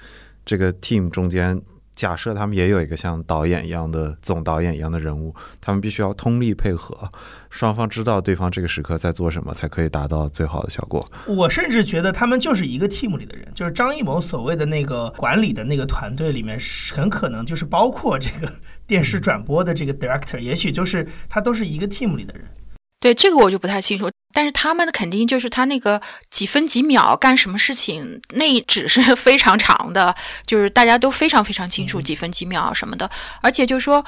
[0.45, 1.61] 这个 team 中间。
[1.97, 7.11] 假设他们也有一个像导演一样的总导演一样的人物，他们必须要通力配合，
[7.51, 11.05] 双方知道对方这个时刻在做什么，才可以达到最好的效果。
[11.27, 16.61] 我甚至觉得他们就是一个 team 里的人，就是张艺谋所谓的那个管理的那个团队里面，
[16.95, 18.53] 很可能就是包括这个
[18.87, 22.45] 电视转播的这个 director，也许就是他都是一个 team 里的人。
[23.07, 30.15] 对这个我就不太清楚，但是他们肯定就是他那个几分几秒干什么事情，那只是 非常长的，
[30.45, 33.09] 就是大家都非常非常清楚几分几秒什么的，
[33.41, 34.05] 而且就是说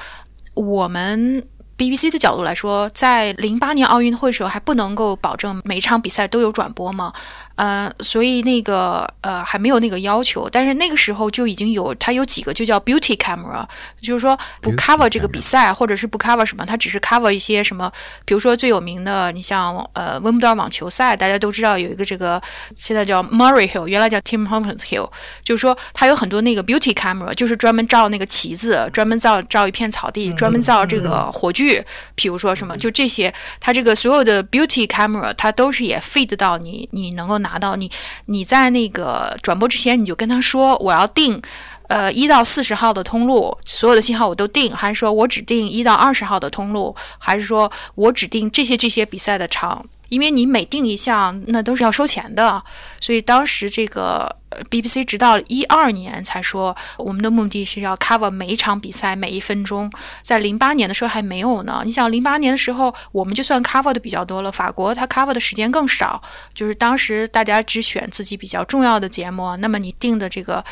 [0.53, 1.47] 我们。
[1.79, 7.13] BBC 的角度来说，在零八年奥运会时候还不能够保证每场比赛都有转播嘛？
[7.59, 13.67] 呃，所以那个呃还没有那个要求，但是那个时候就已经有，它有几个就叫 beauty camera，
[13.99, 17.91] 就是说不 cover 这个比赛，或者是不 cover 什么，它只是 cover 一些什么，
[18.23, 22.41] 比如说最有名的，你像呃温布顿网球赛，大家都知道有一个这个
[22.77, 25.09] 现在叫 Murray Hill，原来叫 Tim Hortons Hill，
[25.43, 31.85] 就是说它有很多那个 beauty camera，就是专门照那个旗子，专门照照一片草地，专门照这个火炬。
[32.15, 37.89] 比如说什么，就这些，它这个所有的 beauty camera，它都是也 feed 到你，你能够拿拿到你，
[38.25, 41.41] 你在那个转播之前，你就跟他说，我要定，
[41.87, 49.83] 呃，一到四十号的通路，所有的信号我都定，还是说我只定一到二十号的通路，还是说我只定这些这些比赛的场？
[50.09, 52.61] 因为你每定一项，那都是要收钱的，
[52.99, 54.35] 所以当时这个
[54.69, 59.91] BBC 直到一二年才说，我们的目的是要 cover 每一场比赛每一分钟。
[60.21, 61.81] 在零八年的时候还没有呢。
[61.85, 66.21] 你想零八年的时候，我们就算 cover 的比较多了，法国它 cover 的时间更少，
[66.53, 70.63] 就是当时大家只选自己比较重要的节目，那么你定的这个。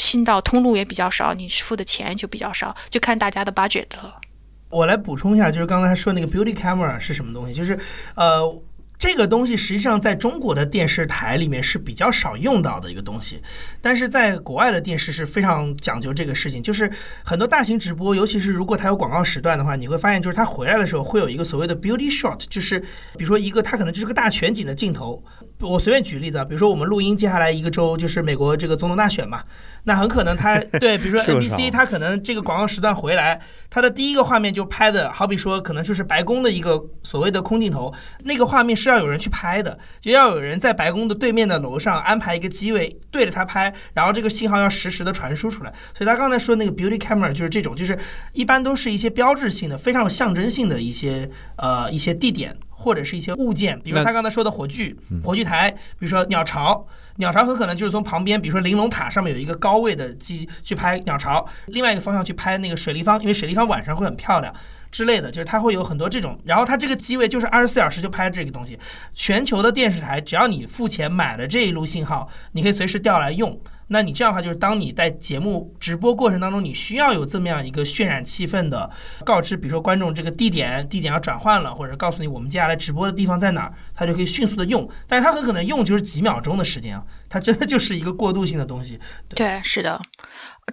[0.00, 4.14] 信道通路也比较少，你付的钱就比较少，就看大家的 budget 了。
[4.70, 7.76] 我来补充一下，就是刚才说那个 beauty camera 是什么东西，就是
[8.14, 8.62] 呃。
[8.98, 13.40] 这个东西实际上在中国的电视台里面是比较少用到的一个东西，
[13.80, 16.60] 但是在国外的电视是非常讲究这个事情。
[16.60, 16.90] 就是
[17.22, 25.22] 很多大型直播，尤其是如果它有广告时段的话，你会发现，就是它回来的时候会有一个所谓的 beauty shot，就是比如说一个它可能就是个大全景的镜头。
[25.60, 29.42] 我随便举例子啊，比如说我们录音接下来一个周就是美国这个总统大选嘛，
[29.84, 37.92] 那很可能他 对，比如说 NBC，他可能这个广告时段回来，他的第一个画面就拍的好比说可能就是白宫的一个所谓的空镜头，
[38.22, 45.72] 那个画面是要有人去拍的，就要有人在白宫的对面的楼上安排一个机位对着他拍，然后这个信号要实时的传输出来。
[45.92, 47.98] 所以他刚才说那个 beauty camera 就是这种，就是
[48.32, 52.56] 一般都是一些标志性的、非常有象征性的一些呃一些地点。
[52.80, 56.86] 或者是一些物件，比如他刚才说的火炬、火炬台，比如说鸟巢，
[57.16, 64.54] 鸟巢很可能就是从旁边，比如说玲珑塔上面有一个高位的机去拍鸟巢，另外一个方向去拍那个水立方，因为水立方晚上会很漂亮
[64.92, 68.78] 之类的，就是它会有很多这种，然后它这个机位就是二十四小时就拍这个东西。
[69.12, 73.60] 全球的电视台，只要你付钱买了这一路信号，你可以随时调来用。
[73.88, 78.88] 那你这样的话，就是当你在节目直播过程当中，你需要有这么样一个渲染气氛的
[79.24, 84.88] 告知，比如说观众这个地点，地点要转换了，或者告诉你我们接下来直播的地方在哪儿，它就可以迅速的用。
[85.06, 89.00] 但是它很可能用就是几秒钟的时间啊，它真的就是一个过渡性的东西。
[89.30, 90.00] 对，是的。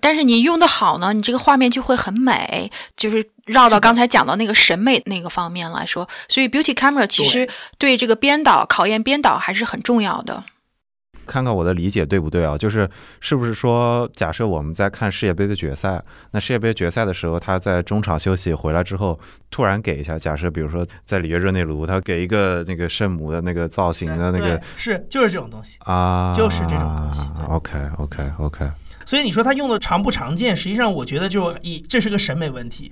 [0.01, 7.47] 但是你用的好呢，你这个画面就会很美，就是绕到刚才讲到那个审美那个方面来说，所以 beauty camera 其实
[7.77, 10.43] 对这个编导考验编导还是很重要的。
[11.25, 12.57] 看看我的理解对不对啊？
[12.57, 27.21] 就是是不是说，假设我们在看世界杯的决赛，那世界杯决赛的时候，他在中场休息回来之后，突然给一下，假设比如说在里约热内卢，他给一个那个圣母的那个造型的那个，是就是这种东西啊，就是这种东西。
[27.47, 28.69] OK OK OK。
[29.05, 30.55] 所以你说他用的常不常见？
[30.55, 32.91] 实际上我觉得就一这是个审美问题。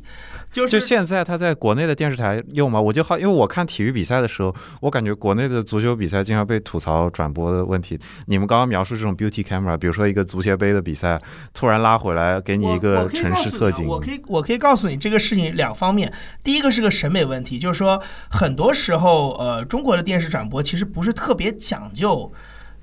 [0.54, 2.80] 就现在他在国内的电视台用吗？
[2.80, 8.00] 我就好，因为我看体育比赛的时候，我感觉国内的足球比赛经常被吐槽转播的问题。
[8.28, 11.20] 你们刚刚描述这种 beauty camera，比如说一个足协杯的比赛，
[11.54, 16.14] 突然拉回来给你一个城市特景，我可以我可以告诉你这个事情两方面。
[16.44, 22.32] 第一个是个审美问题，就是说很多时候呃中国的电视转播其实不是特别讲究。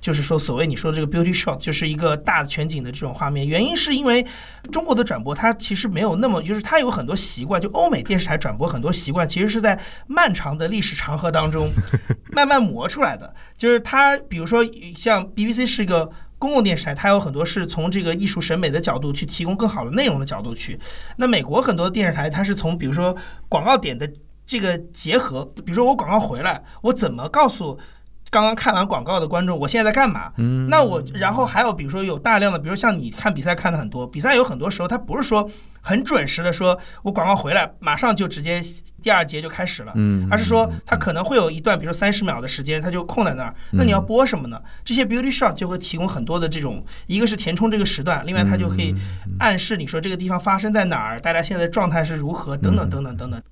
[0.01, 3.47] 就是说，所谓你说的这个 beauty shot，就是一个大全景的这种画面。
[3.47, 4.25] 原因是因为
[4.73, 7.61] 中国的转播它其实没有那么，就是它有很多习惯。
[7.61, 11.69] 就欧美电视台转播很多习惯，其实是在漫长的历史长河当中
[12.33, 13.35] 慢慢磨出来的。
[13.59, 14.65] 就是它，比如说
[14.97, 20.81] 像 BBC 是一个公共电视台，它有很多是从这个艺术审美的角度去提供更好的内容的角度去。
[21.17, 23.15] 那美国很多电视台，它是从比如说
[23.51, 24.11] 广告点的
[24.47, 27.79] 这个结合，比如说我广告回来，我怎么告诉？
[28.31, 30.33] 刚刚看完广告的观众，我现在在干嘛？
[30.37, 38.63] 嗯，那我然后还有比如说有大量的，比如像你看比赛看的很多，比赛有很多时候它不是说很准时的，说我广告回来马上就直接
[39.03, 44.63] 第二节就开始了，嗯，而是说它可能会有一段，比如说三十秒的时间，它就空在那儿，那你要播什么呢？
[44.85, 48.95] 这些 beauty shot 就会提供很多的这种，一个是填充这个时段，另外它就可以
[49.41, 53.43] 暗示你说这个地方发生在哪儿，大家现在的状态是如何，等等等等等等。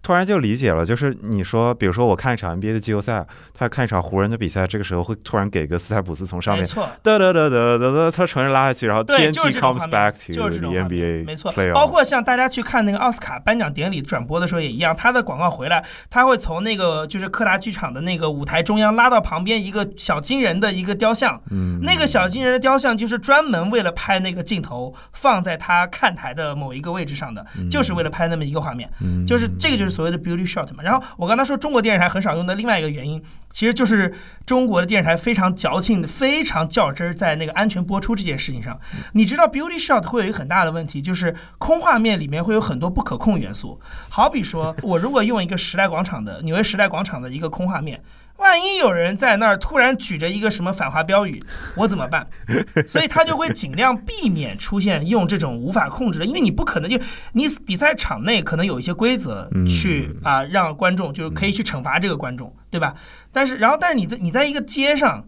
[0.00, 6.66] 突然就理解了，就是你说，比如说我看一场 NBA 的季后赛，他看一场湖人的比赛，这个时候会突然给个斯台普斯从上面，
[7.02, 28.88] 哒哒哒哒哒哒，他承认拉下去，然后 TNT comes back to the NBA，没错，包括像大家去看那个奥斯卡颁奖典礼转播的时候也一样，他的广告回来，他会从那个就是柯达剧场的那个舞台中央拉到旁边一个小金人的一个雕像，嗯，那个小金人的雕像就是专门为了拍那个镜头放在他看台的某一个位置上的，就是为了拍那么一个画面，
[29.26, 29.87] 就是这个就是。
[29.88, 34.14] 所谓的 beauty shot 嘛，然后我刚才说中国电视台很少用的另外一个原因，其实就是
[34.46, 38.78] 中国的电视台非常矫情、非常较真儿在那个安全播出这件事情上。
[39.12, 43.80] 你知道 beauty shot 会有一个很大的问题，就是空画面里面会有很多不可控元素。
[44.08, 48.02] 好比说我如果用一个时代广场的纽约时代广场的一个空画面。
[48.38, 52.26] 万一有人在那儿突然举着一个什么反华标语，我怎么办？
[52.86, 56.98] 所以他就会尽量避免出现用这种无法控制的，因为你不可能就
[57.32, 62.94] 你比赛场内可能有一些规则去啊让观众就是可以去惩罚这个观众，对吧？
[63.32, 65.26] 但是然后但是你在你在一个街上，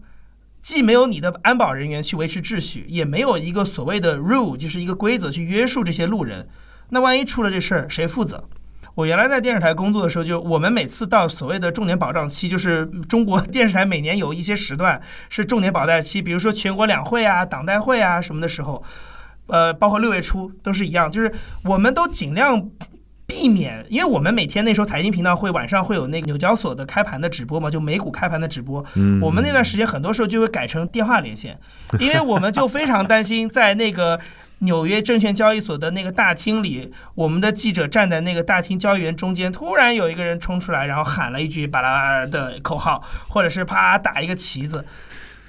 [0.61, 6.47] 既没有你的安保人员去维持秩序，也没有一个所谓的 rule 就是一个规则去约束这些路人，
[6.89, 8.47] 那万一出了这事儿，谁负责？
[8.95, 18.83] 我原来在电视台工作的时候，就我们每次到所谓的重点保障期，就是中国电视台每年有一些时段是重点保障期，比如说全国两会啊、党代会啊什么的时候，
[19.47, 21.31] 呃，包括六月初都是一样，就是
[21.63, 22.69] 我们都尽量。
[23.27, 28.83] 避免，因为我们每天那时候财经频道会晚上会有那个纽交所的开盘的直播嘛，就美股开盘的直播。
[28.95, 31.57] 嗯我们那段时间很多时候就会改成电话连线，
[31.97, 34.19] 因为我们就非常担心在那个。
[34.61, 44.85] 纽约证券交易所的那个大厅里，我们的记者站在那个大厅交易员中间，突然有一个人冲出来，然后喊了一句巴拉巴拉的口号，或者是啪打一个旗子，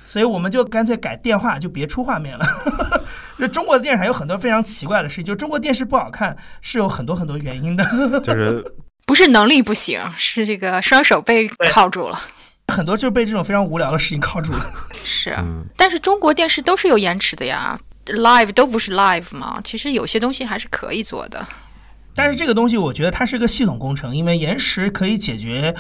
[0.03, 2.47] 所以我们就干脆改电话，就别出画面了。
[3.39, 7.85] 就中国的电视台有很多非常奇怪的事情，就中国电视不好看是有很多很多原因的。
[8.21, 8.65] 就是
[9.05, 12.19] 不是能力不行，是这个双手被铐住了。
[12.69, 14.65] 很多就是被这种非常无聊的事情铐住了。
[15.05, 15.37] 是
[15.77, 19.61] 但是中国电视都是有延迟的呀，live 都不是 live 嘛。
[19.63, 21.47] 其实有些东西还是可以做的。
[22.15, 25.75] 但是这个东西，我觉得它是个系统工程，因为延时可以解决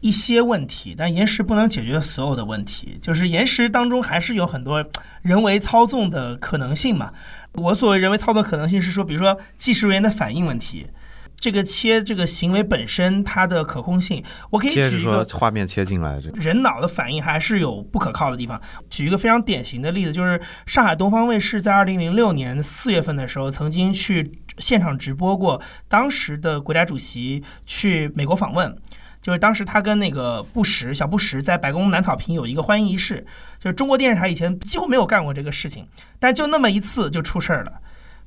[0.00, 2.98] 一些问题，但延时不能解决所有的问题。
[3.02, 4.82] 就是延时当中还是有很多
[5.20, 7.12] 人为操纵的可能性嘛。
[7.52, 10.86] 我所谓人为操纵可能性是说，比如说技术人员的反应问题，
[11.38, 18.60] 这个切这个行为本身它的可控性，我可以接着举一个说画面切进来这个，人脑的反应还是有不可靠的地方。
[18.88, 28.76] 举一个非常典型的例子，就是上海东方卫视在二零零六年四月份的时候，曾经去现场直播过当时的国家主席去美国访问。
[29.22, 33.26] 就是当时他跟那个布什小布什在白宫南草坪有一个欢迎仪式，
[33.58, 35.84] 就是中国电视台以前几乎没有干过这个事情，
[36.20, 37.72] 但就那么一次就出事儿了。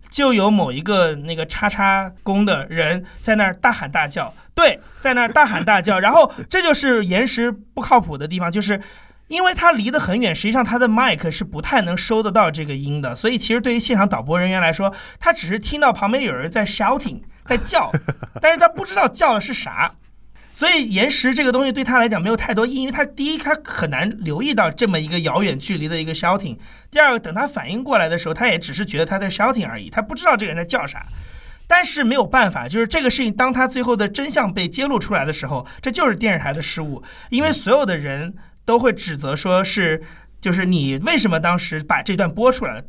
[0.10, 8.82] 就有某一个那个叉叉宫的人在那儿大喊大叫，对，在那儿大喊大叫，然后这就是延时不靠谱的地方，就是
[9.28, 17.91] 因为它离得很远，实际上它的麦克是不太能收得到这个音的，所以其实对于现场导播人员来说，他只是听到旁边有人在 shouting 在叫，
[18.41, 19.91] 但是他不知道叫的是啥。
[20.53, 26.57] 所以延时这个东西对他来讲没有太多意义，因为他第一他很难留意到这么一个遥远距离的一个 shouting，
[26.91, 31.05] 第二个等他反应过来的时候，他也只是觉得他在 shouting 而已，他不知道这个人在叫啥。
[31.65, 38.33] 但是没有办法，就是这个事情，当他最后的真相被揭露出来的时候，这就是电视台的失误，因为所有的人
[38.65, 40.01] 都会指责说是，
[40.41, 42.83] 就是你为什么当时把这段播出来了。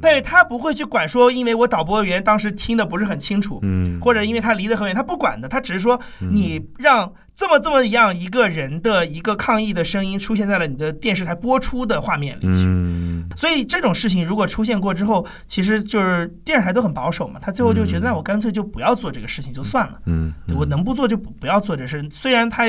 [0.00, 12.64] 对他不会去管说，因为我导播员当时听的不是很清楚，嗯，或者因为他离得很远，他不管的，他只是说你让这么这么样一个人的一个抗议的声音出现在了你的电视台播出的画面里去。
[12.64, 22.06] 嗯，所以这种事情如果出现过之后，其实就是电视台都很保守嘛，他最后就觉得，那我干脆就不要做这个事情就算了，嗯，我能不做就不不要做这事。
[22.10, 22.64] 虽然它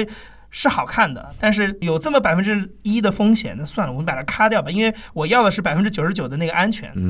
[0.52, 6.92] 是好看的，但是有这么百分之一的风险，那算了，我们把它咔掉吧，因为我要的是百分之九十九的那个安全。
[6.96, 7.10] 嗯，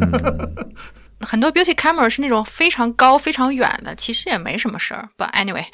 [1.22, 5.08] 很多 beauty camera 是那种非常高、非常远的，其实也没什么事儿。
[5.18, 5.66] But anyway，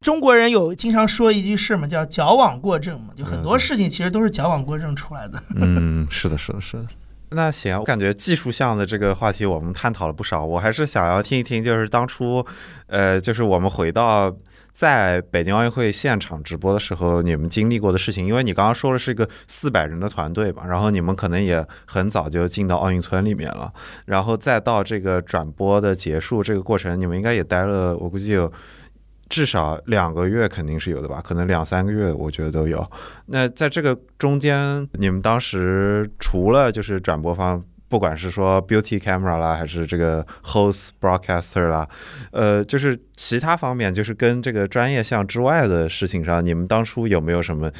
[0.00, 5.42] 中国人有经常说一句事嘛，叫矫枉过正嘛，就很多嗯事情其实都是矫枉过正出来的。
[5.56, 6.86] 嗯，是的，是的，是的。
[7.34, 12.44] 那行，我感觉技术项的这个话题我们探讨了不少，我还是想要听一听，就是当初，
[12.88, 14.30] 呃，就是我们回到
[14.72, 18.26] 在北京奥运会现场直播的时候，你们经历过的事情。
[18.26, 23.72] 因为你刚刚说的是一个四百人的团队吧，然后你们可能也很早就进到奥运村里面了，
[24.06, 28.52] 然后再到这个转播的结束这个过程，你们应该也待了，我估计有。
[29.28, 32.86] 至少两个月肯定是有的吧，可能两三个月我觉得都有。
[33.24, 37.62] 那在这个中间，你们当时除了就是转播方，
[37.92, 41.86] 不管是说 beauty camera 啦，还是这个 host broadcaster 啦，
[42.30, 47.70] 呃，就是其他方面，就是跟这个专业项之外的事情上，你们当初有没有什么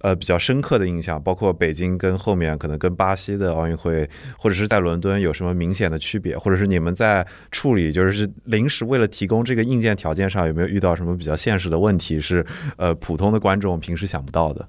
[0.00, 1.22] 呃比较深刻的印象？
[1.22, 6.36] 包括北京跟后面可能跟巴西的奥运会，或者是在伦敦有什么明显的区别？
[6.36, 12.20] 或者是你们在处理就是临时为了提供这个硬件条件上，有没有遇到什么比较现实的问题？
[12.20, 12.44] 是
[12.76, 14.66] 呃普通的观众平时想不到的？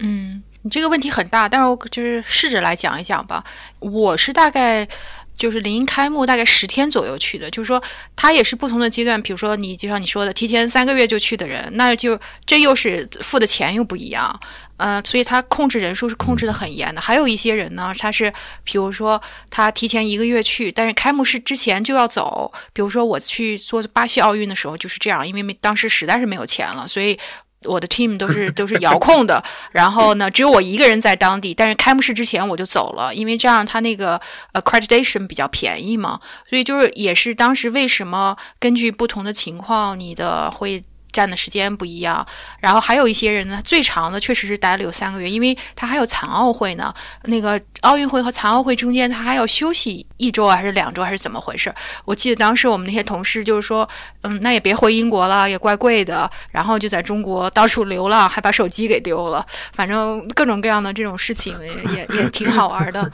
[0.00, 3.44] 嗯，你这个问题很大，但是我就是试着来讲一讲吧。
[3.80, 4.88] 我是大概
[5.36, 7.82] 就是临开幕大概十天左右去的，就是说
[8.16, 9.20] 它也是不同的阶段。
[9.20, 14.40] 比如说你就像你说的，提前三个月就去的人，那就这又是付的钱又不一样，
[14.78, 16.98] 呃，所以他控制人数是控制的很严的。
[16.98, 18.32] 还有一些人呢，他是
[18.64, 22.50] 比如说他提前一个月去，但是开幕式之前就要走。
[22.72, 27.18] 比如说我去做巴西奥运的时候就是这样，因为当时实在是没有钱了，所以。
[27.64, 29.42] 我的 team 都是 都是遥控的，
[29.72, 31.52] 然后呢，只有我一个人在当地。
[31.54, 34.20] 但是开幕式之前我就走了，因为这样他那个
[34.52, 42.26] accreditation 比较便宜嘛，所以就是也是当时为什么根据不同的情况，你的会占的时间不一样。
[42.60, 46.92] 然后还有一些人呢，最长的确实是待了有三个月，因为他还有残奥会呢。
[47.24, 51.74] 那个奥运会和残奥会中间他还要休息一周还是两周还是怎么回事？
[52.04, 53.88] 我记得当时我们那些同事就是说，
[54.22, 63.10] 嗯，那也别回英国了，也怪贵的，然后就在中国到处流浪，还把手机给丢了，反正各种各样的这种事情也也也挺好玩的。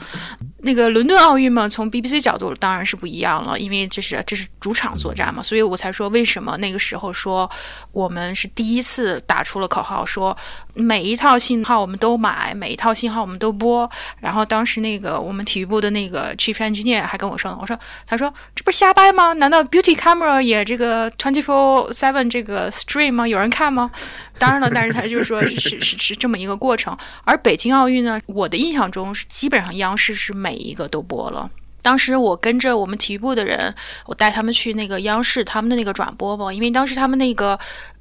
[0.63, 7.49] 那个伦敦奥运嘛，从 BBC 角度当然是不一样了，因为这是这是主场作战嘛，所以我才说为什么那个时候说
[7.91, 10.37] 我们是第一次打出了口号，说
[10.75, 13.89] 每一套信号我们都买，每一套信号我们都播。
[14.19, 17.77] 然后当时那个我们体育部的那个 Chief Engineer 还跟我说呢，我说
[18.07, 19.33] 他说这不是瞎掰吗？
[19.33, 23.27] 难道 Beauty Camera 也这个 Twenty Four Seven 这个 Stream 吗？
[23.27, 23.91] 有人看吗？
[24.39, 26.97] 当然了， 但是他就是说是是是这么一个过程。
[27.23, 31.49] 而北京奥运呢，我的印象中是基本上央视是每一个都播了。
[31.81, 33.73] 当时我跟着我们体育部的人，
[34.05, 37.59] 我带他们去那个央视他们的那个转播嘛，因为当时他们那个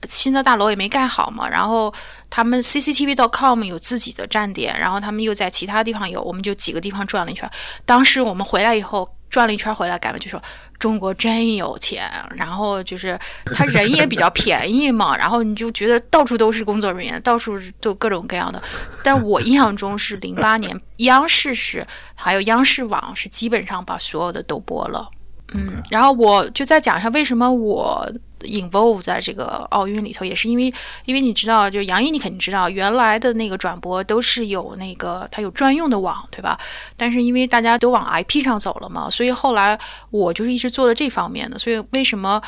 [0.08, 1.92] 新的大楼也没盖好嘛，然后
[2.28, 7.50] 他们 CCTV.com 有自己的站点，然后他们又在其他地方有，我们就几个地方转了一圈。
[7.84, 10.42] 当时我们回来以后转了一圈回来，感觉就说
[10.78, 13.18] 中国真有钱，然后就是
[13.54, 18.60] 他人也比较便宜嘛， 然后你就觉得到处都是工作人员，到处都各种各样的。
[19.02, 25.08] 但我印象中是零八年 央视是还有央视网是基本上把所有的都播了。
[25.54, 30.72] 嗯，然后我就再讲一下为什么我 involve 在这个奥运里头，也是因为，
[31.04, 36.58] 因为你知道，就杨毅，你肯定知道，原来的那个转播都是有那个它有专用的网，对吧？
[36.96, 39.78] 但是因为大家都往 IP 上走了嘛，所以后来
[40.10, 41.58] 我就是一直做了这方面的。
[41.58, 42.40] 所以为什么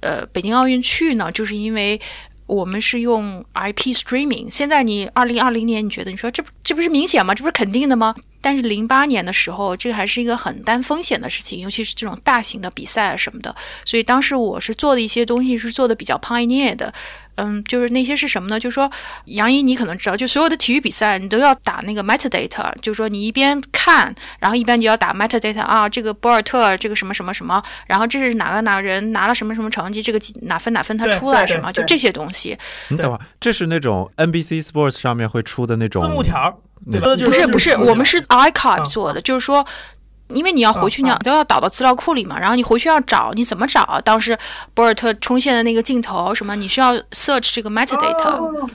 [0.00, 1.30] 呃北京奥运去呢？
[1.32, 2.00] 就是因为。
[2.52, 4.50] 我们是用 IP streaming。
[4.50, 7.34] 现在你二零二零年，你觉得你说这不这不是明显吗？
[7.34, 8.14] 这不是肯定的吗？
[8.42, 13.54] 但是零八年的时候，这还是一个很担风险的事情，尤其是这种大型的比赛啊什么的。
[13.84, 16.92] 所以当时我是做的一些东西是做的比较 pioneer 的。
[17.36, 18.60] 嗯，就是那些是什么呢？
[18.60, 18.90] 就是说，
[19.26, 32.56] 杨一，你可能知道，就所有的体育比赛，你都要打那个 metadata，就是说你一边看，然后一边就要打 metadata 啊，这个博尔特，这个什么什么什么，然后这是哪个哪个人拿了什么什么成绩，这个哪分哪分他出来什么，就这些东西。
[32.88, 36.58] 你等会儿，这是那种 NBC Sports 上面会出的那种字幕条，
[36.90, 37.06] 对吧？
[37.16, 39.66] 不是不是，我们是 archive 做的，就是说。
[40.32, 44.00] 因为你要回去，你要都要导到资料库里嘛，然后你回去要找，你怎么找？
[44.04, 44.36] 当时
[44.74, 48.68] 博尔特冲线的那个镜头什么，你需要 search 这个 metadata，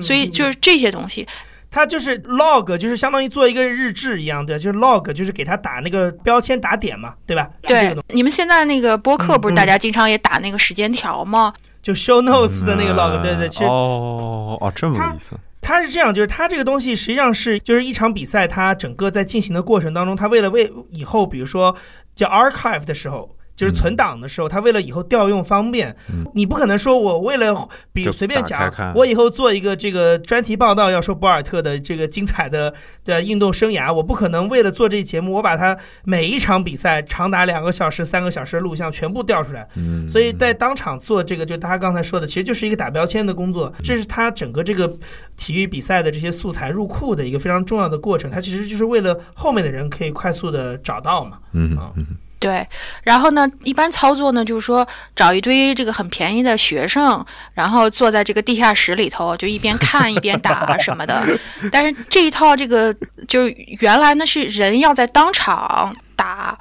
[0.00, 1.26] 所以就是这些东西。
[1.72, 7.48] 它就是 log，就是相当于做一个日志一样的，就是 log，就是给它打那个标签打点嘛，对吧？
[7.62, 11.52] 对，你们现在那个播客不是大家经常也打那个时间条吗？
[11.80, 15.36] 就 show notes 的那个 log，对对，其实哦哦这么个意思。
[15.60, 21.76] 它是这样，就是它这个东西实际上是，就是一场比赛，它整个在进行的过程当中，它为了为以后，比如说
[22.14, 23.36] 叫 archive 的时候。
[23.60, 25.94] 就是存档的时候，他为了以后调用方便，
[26.32, 32.72] 你不可能说我为了比随便讲，我以后做一个这个专题报道，要说博尔特的这个精彩的
[33.04, 39.68] 的运动生涯，我不可能为了做这节目，我把他每一场比赛长达两个小时、三个小时的录像全部调出来。
[40.08, 44.90] 所以在当场做这个，就他刚才说的，其实就是一个打标签的工作，这是他整个这个
[45.36, 48.30] 体育比赛的这些素材入库的一个非常重要的过程。
[48.30, 51.38] 他其实就是为了后面的人可以快速的找到嘛。
[51.52, 51.92] 嗯啊。
[52.40, 52.66] 对，
[53.04, 57.22] 然后呢，一般操作呢，就是说找一堆这个很便宜的学生，
[57.52, 61.22] 然后坐在这个地下室里头，就一边看一边打什么的。
[61.70, 62.96] 但是这一套这个
[63.28, 63.46] 就
[63.80, 66.58] 原来呢是人要在当场打，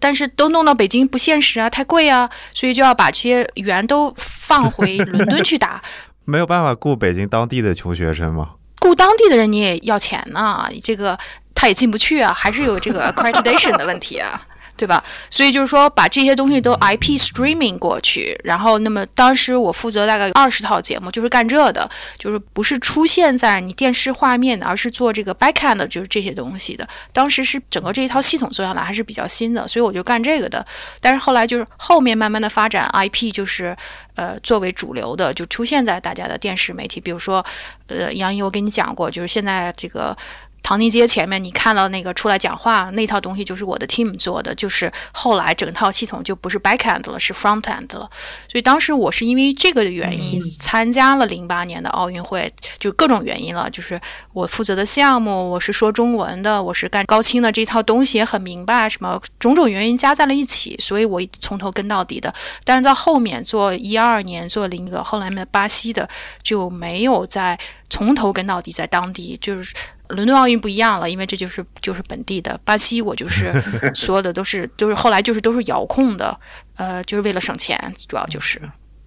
[0.00, 5.82] 但是都弄到北京不现实啊，太贵啊，所以就要把这些员都放回伦敦去打。
[6.24, 8.52] 没有办法雇北京当地的穷学生吗？
[8.80, 11.18] 雇当地的人你也要钱呢，这个
[11.54, 14.40] 他也进不去啊，还是有这个 accreditation 的问题啊。
[14.78, 15.02] 对吧？
[15.28, 26.88] 所以就是说，把这些东西都 IP streaming 过去，然后，那么当时我负责大概有二十套节目，就是干这的，就是不是出现在你电视画面的，而是做这个 backend，就是这些东西的。
[27.12, 30.64] 当时是整个这一套系统做下来还是比较新的，所以我就干这个的。
[31.00, 33.76] 但是后来就是后面慢慢的发展，IP 就是
[34.14, 37.44] 呃作为主流的，就出现在大家的电视媒体，比如说，
[37.88, 40.16] 呃，杨毅我跟你讲过，就是现在这个。
[40.62, 48.08] 唐宁街前面，你看到那个出来讲话那套东西，就是我的 team 做的，就是后来整套系统就不是 backend 了，是 frontend 了。
[48.48, 53.70] 所以当时我是因为这个原因参加了零八年的奥运会，就各种原因了。
[53.70, 53.98] 就是
[54.34, 62.32] 我负责的项目，我是说中文的，我是干高清的这套东西也很明白，什么种种原因加在了一起，所以我从头跟到底的。
[62.64, 66.06] 但是到后面做一二年做零个，后来面巴西的
[66.42, 69.74] 就没有再从头跟到底，在当地就是。
[70.08, 73.52] 伦敦奥运不一样了，因为这就是就是本地的巴西，我就是
[73.94, 76.38] 所有的都是就是后来就是都是遥控的，
[76.76, 77.78] 呃，就是为了省钱，
[78.08, 78.60] 主要就是。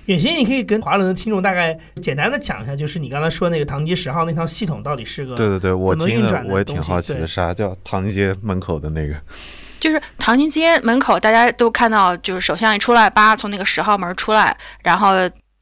[0.06, 9.14] 远行，你可以跟华伦的听众大概简单的讲一下，就是你刚才说那个唐吉十号那套系统到底是个对对对，我听的我也挺好奇的，啥叫唐街门口的那个？
[9.80, 15.14] 就是唐宁街门口，大家都看到，就是首相一出来，叭从那个十号门出来，然后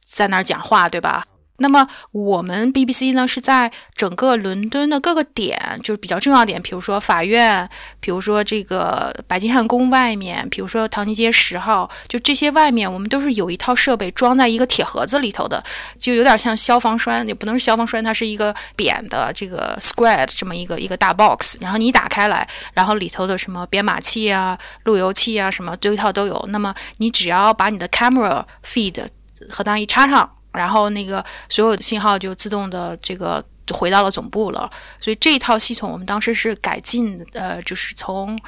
[0.06, 1.22] 在那儿讲话，对吧？
[1.62, 7.68] 那么我们 BBC 呢是在整个伦敦的各个点，就是比较重要点，比如说法院，
[8.00, 15.62] 比如说这个白金汉宫外面，比如说唐宁街十号，就这些外面，我们都是有一套设备装在一个铁盒子里头的，
[15.98, 26.42] 就有点像消防栓，也不能是消防栓，它是一个扁的这个 square 这么一个一个大 box，然后你打开来，然后里头的什么编码器啊、路由器啊什么这一套都有。
[26.48, 29.06] 那么你只要把你的 camera feed
[29.50, 30.38] 和它一插上。
[30.52, 34.70] 然后那个所有的信号就自动的这个回到了总部了，
[35.00, 38.38] 所以这一套系统我们当时是改进，呃，就是从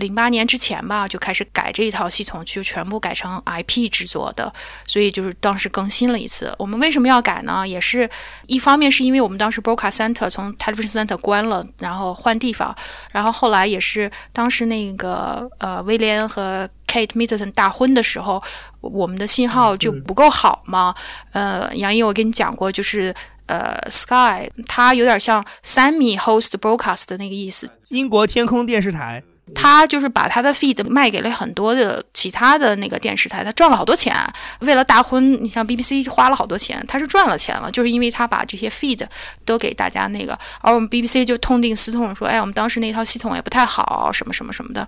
[0.00, 4.52] 零八年之前吧就开始改这一套系统，就全部改成 IP 制作的，
[4.86, 6.52] 所以就是当时更新了一次。
[6.58, 7.68] 我们为什么要改呢？
[7.68, 8.08] 也是
[8.46, 12.74] 一方面是因为我们当时 Broadcast Center 从 Television Center 关了，然后换地方，
[13.12, 18.42] 然后后来也是当时那个呃威廉和 Kate Middleton 大婚的时候，
[18.80, 20.94] 我们的信号就不够好嘛。
[21.32, 23.14] 呃，杨毅，我跟你讲过，就是
[23.46, 27.70] 呃，Sky 它有点像 Sammy host broadcast 的那个意思。
[27.90, 29.22] 英国天空电视台。
[29.54, 34.14] 他就是把他的 feed 卖给了很多的其他的那个电视台，他赚了好多钱。
[34.60, 39.04] 为了大婚，你像 BBC 花了好多钱，他是赚了钱了，就是因为他把这些 feed
[39.44, 44.86] 都给大家那个，而我们 BBC 就痛定思痛说，哎，我们当时那套系统也不太好，什么什么什么的，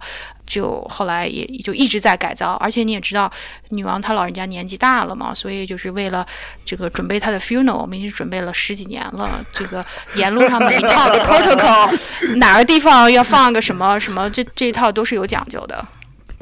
[0.53, 2.53] 就后来也就一直在改造。
[2.61, 3.31] 而且你也知道，
[3.71, 6.27] 女王她老人家年纪大了嘛，所以就是为了
[6.65, 9.41] 这个准备她的 funeral，我们已经准备了十几年了。
[9.53, 9.85] 这个
[10.15, 14.43] 沿路上每一套的 protocol，哪个地方要放个什么什么这。
[14.55, 15.87] 这一套都是有讲究的，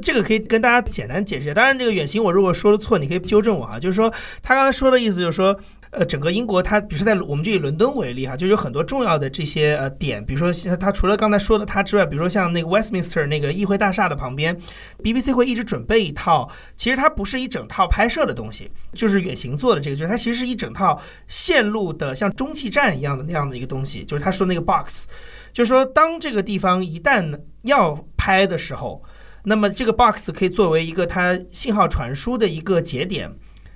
[0.02, 1.54] 这个可以跟大家简单解释一下。
[1.54, 3.78] 当然，这个远行我如果说的错，你可以纠正我啊。
[3.78, 5.58] 就是说，他刚才说的意思就是说，
[5.92, 14.56] 呃，整个英国，它比如说在我们就以伦敦为例哈，就有很多重要的这些呃点，比如说它除了刚才说的它之外，比如说像那个 Westminster 那个议会大厦的旁边
[15.02, 25.06] ，BBC 会一直准备一套，其实它不是一整套拍摄的东西，就是远行做的这个，就是它其实是一整套线路的，像中继站一样的那样的一个东西，就是他说那个 box。
[25.52, 29.02] 就是说，当这个地方一旦要拍的时候，
[29.42, 33.28] 那么这个 box 可以作为一个它信号传输的一个节点，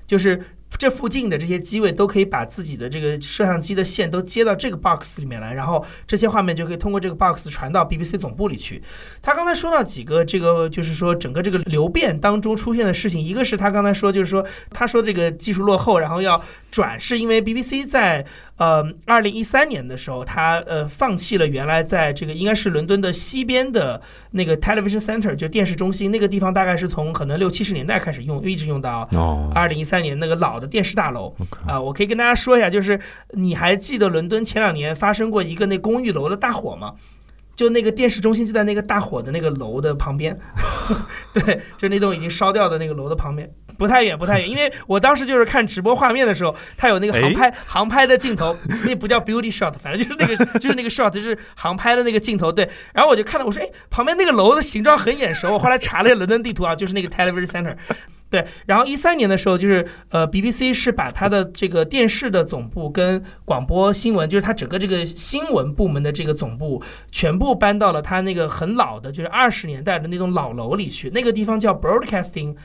[0.06, 0.40] 就是。
[0.76, 8.82] 这附近的这些机位都可以把自己的这个摄像机的线都接到这个 box 里面来，然后这些画面就可以通过这个 box 传到 BBC 总部里去。
[9.22, 18.24] 他刚才说到几个这个，就是说整个这个流变当中出现的事情，一个是他刚才说，就是说他说这个技术落后，然后要转，是因为 BBC 在
[18.56, 24.00] 呃二零一三年的时候，他呃放弃了原来在这个应该是伦敦的西边的
[24.32, 29.08] 那个 television center 就电视中心那个地方，大概是从可能六七十年代开始用，一直用到
[29.54, 30.64] 二零一三年那个老的。
[30.74, 31.32] 电视大楼
[31.68, 32.98] 啊，我可以跟大家说一下，就是
[33.30, 36.94] 你还记得伦敦前两年发生过一个那公寓楼的大火吗？
[37.54, 40.36] 就那个电视中心就在那个大火的那个楼的旁边，
[41.32, 44.48] 对，就那栋已经烧掉的那个楼的旁边，不太远，不太远。
[44.48, 48.56] 因为我当时就是看直播画面的时候，它有那个航拍航拍的镜头，
[48.86, 52.52] 那不叫 beauty shot，反正就是那个 就是那个 shot，就是航拍的那个镜头。
[52.52, 55.52] 对，然后我就看到，我说，哎，旁边那个楼的形状很眼熟。
[55.52, 57.76] 我后来查了下伦敦地图啊，就是那个 television center。
[58.30, 71.08] 对，然后一三年的时候，就是呃，BBC 是把它的这个电视的总部跟广播新闻，就是它整个这个新闻部门的这个总部，全部搬到了它那个很老的，就是二十年代的那种老楼里去。
[71.10, 72.56] 那个地方叫 Broadcasting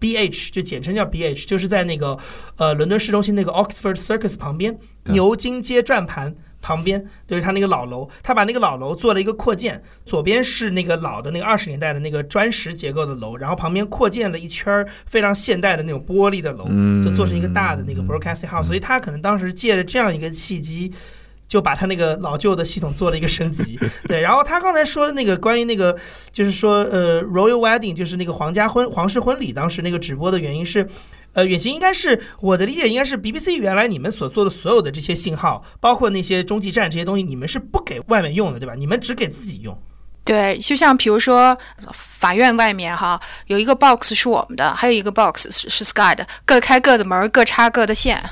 [0.00, 2.18] House，BH 就简称叫 BH，就是在那个
[2.56, 6.34] 呃伦敦市中心那个 Oxford Circus 旁边，牛津街转盘。
[6.60, 16.64] 旁边就是他那个老楼，他把那个老楼做了一个扩建，左边是那个老的那个二十年代的那个砖石结构的楼，然后旁边扩建了一圈非常现代的那种玻璃的楼，
[17.04, 18.64] 就做成一个大的那个 broadcasting house。
[18.64, 20.92] 所以他可能当时借着这样一个契机，
[21.48, 23.76] 就把他那个老旧的系统做了一个升级。
[24.06, 25.98] 对，然后他刚才说的那个关于那个，
[26.30, 30.86] 就是说呃 royal wedding，就是那个皇家婚皇室婚礼，当时那个直播的原因是。
[31.34, 38.74] 呃，远行应该是我的理解，应该是 BBC 原来你们所做的所有的这些信号，包括那些中继站这些东西，你们是不给外面用的，对吧？
[38.74, 39.78] 你们只给自己用。
[40.28, 41.56] 对，就像比如说
[41.94, 48.22] 法院外面哈，有一个 box 是我们的，还有一个 box 是是 Sky 的，各开各的门，各插各的线。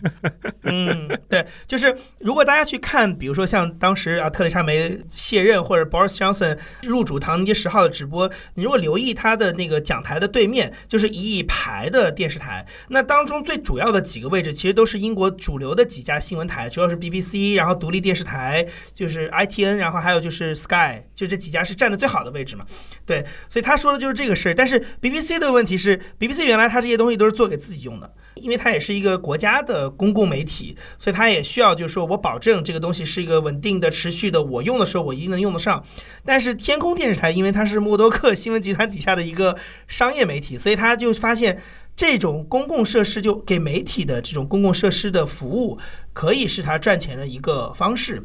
[0.64, 21.37] 嗯，对，就是如果大家去看，比如说像当时啊特蕾莎梅卸任或者 Boris Johnson 入主唐宁街十号的直播，你如果留意他的那个讲台的对面，就是一排的电视台，那当中最主要的几个位置其实都是英国主流的几家新闻台，主要是 BBC，然后独立电视台就是 ITN，然后还有就是 Sky，就这。
[21.38, 22.66] 几家是占的最好的位置嘛。
[23.06, 24.54] 对，所以他说的就是这个事儿。
[24.54, 35.84] 但是 BBC 的问题是，BBC 原来它这些东西都是做给自己用的，因为它也是一个国家的公共媒体，所以它也需要就是说我保证这个东西是一个稳定的、持续的，我用的时候我一定能用得上。
[36.24, 41.60] 但是天空电视台因为它是默多克新闻集团底下的一个商业媒体，所以他就发现。
[41.98, 45.76] 这种公共设施就给媒体的这种公共设施的服务，
[46.12, 48.22] 可以是他赚钱的一个方式，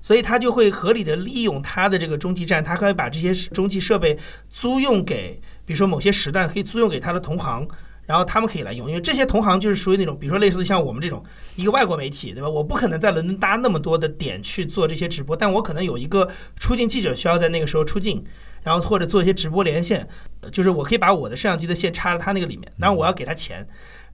[0.00, 7.66] 所以他就会合理的利用他的这个中继站，他可以把这些中继设备租用给，比如说某些时段可以租用给他的同行，
[8.06, 11.22] 然后他们可以来用，因为这些同行就是属于那种，比如说类似像我们这种
[11.56, 12.48] 一个外国媒体，对吧？
[12.48, 18.24] 我不可能在伦敦搭那么多的点去做这些直播，但我可能有一个出境记者需要在那个时候出境。
[18.62, 20.06] 然后或者做一些直播连线，
[20.52, 23.66] 就是我可以把我的摄像机的线插在他那个里面，当然我要给他钱。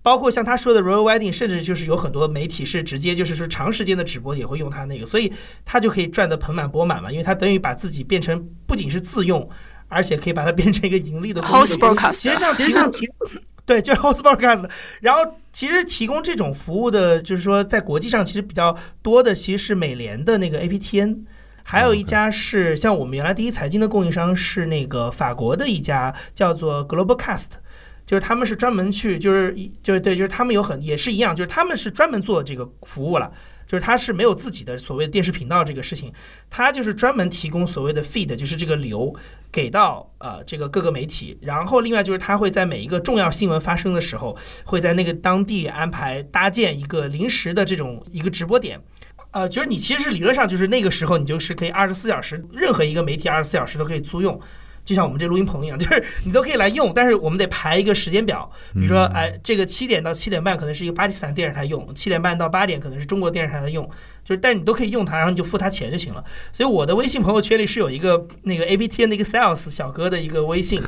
[0.07, 5.33] 包括像他说的 Royal Wedding，甚至就是有很多媒体是直接就是说长时间的直播也会用他那个，所以
[5.65, 9.51] 他就可以赚得盆满钵满嘛，因为他等于把自己变成不仅是自用，
[9.89, 12.13] 而且可以把它变成一个盈利的 h o s e broadcast。
[12.13, 12.89] 其实像提供
[13.65, 14.71] 对，就是 host broadcast。
[15.01, 21.23] 然后其实提供这种服务的，就是说在国际上其实比较多的，其实是美联的那个 APTN。
[21.65, 27.49] 还有一家是像我们原来第一财经的供应商是那个法国的一家叫做 Globalcast，
[28.07, 33.31] 就是他们是专门去就是就是对就是他们有很也是一样，就是他们是专门做这个服务了，
[33.67, 36.13] 就是他是没有自己的所谓的电视频道这个事情，
[36.49, 39.13] 他就是专门提供所谓的 feed，就是这个流
[39.51, 48.81] 给到呃这个各个媒体，然后另外就是他会在每一个重要新闻发生的时候，会在那个当地安排搭建一个临时的这种一个直播点。
[49.33, 54.41] 呃，就是你其实是理论上就是那个时候，你就是可以二十四小时，任何一个媒体二十四小时都可以租用，
[54.87, 56.95] 就像我们这录音棚一样， 就是你都可以来用。
[56.95, 63.85] 但是我们得排一个时间表，比如说，哎，这个七点到七点半可能是一个巴基斯坦电视台用，七点半到八点可能是中国电视台在用，
[64.25, 66.25] 就是，但你都可以用它，然后你就付他钱就行了。
[66.53, 70.81] 所以我的微信朋友圈里是有一个那个 A P T 的那个 Sales 小哥的一个微信，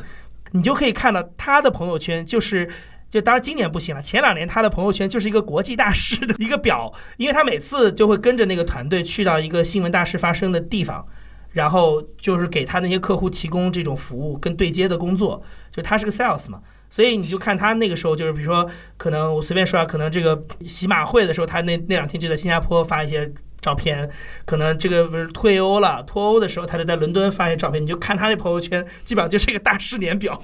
[0.52, 2.70] 你就可以看到他的朋友圈就是。
[3.10, 11.02] 就当然今年不行了，前两年他的朋友圈就是一个国际大事的一个表，因为他每次就会跟着那个团队去到一个新闻大事发生的地方，
[11.58, 15.42] 然后就是给他那些客户提供这种服务跟对接的工作，
[15.72, 23.28] 就他是个 sales 嘛，所以你就看他那个时候就是比如说可能我随便说啊，可能这个喜马会的时候，他那那两天就在新加坡发一些
[23.60, 24.08] 照片，
[24.44, 30.40] 可能这个不是退欧了脱欧的时候，他就在伦敦发一些照片，你就看他那朋友圈，基本上就是一个大事年表。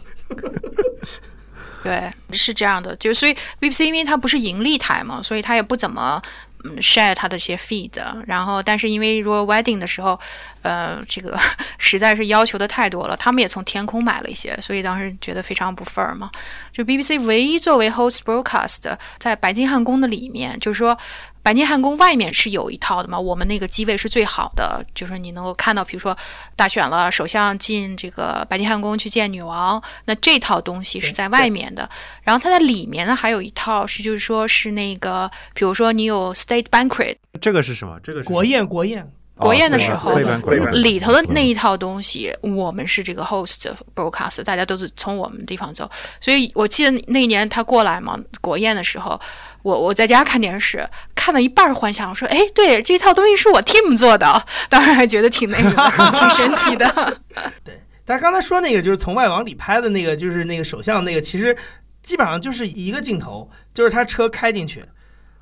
[1.84, 6.20] 对，是这样的，就所以 BBC 因为它不是盈利台嘛，所以它也不怎么
[6.64, 7.92] 嗯 share 他的一些 feed。
[8.26, 10.18] 然后，但是因为如果 wedding 的时候，
[10.62, 11.38] 呃，这个
[11.78, 16.30] 实在是要求的太多了，他们也从天空买了一些，所以当时觉得非常不 fair 嘛。
[16.72, 20.96] 就 BBC 唯一作为 host broadcast 在白金汉宫的里面，就是说。
[21.44, 23.20] 白金汉宫外面是有一套的嘛？
[23.20, 26.16] 我们那个机位是最好的，就是你能够看到，比如说
[26.56, 31.86] 大选了，首相进这个白金汉宫去见女王，那这套东西是在外面的。
[32.22, 38.00] 然后它在里面呢，还有一套是，就是说是那个，比如说你有 state banquet，这个是什么？
[38.02, 39.06] 这个国宴，国宴。
[39.36, 40.16] 国宴的时候，
[40.74, 45.90] 里头的那一套东西，我们是这个 host broadcast，大家都是从我们地方走。
[46.20, 49.20] 所以我记得那一年他过来嘛，国宴的时候，
[49.62, 50.88] 我我在家看电视，
[51.24, 55.70] 看到一半幻想，我说：“哎，对，这套东西是我 team 做的。” 当然还觉得挺那个，
[56.12, 57.18] 挺神奇的。
[57.64, 61.56] 对，他刚才说那个就是从外往里拍的那个，就是那个首相那个，其实
[62.02, 64.84] 基本上就是一个镜头，就是他车开进去，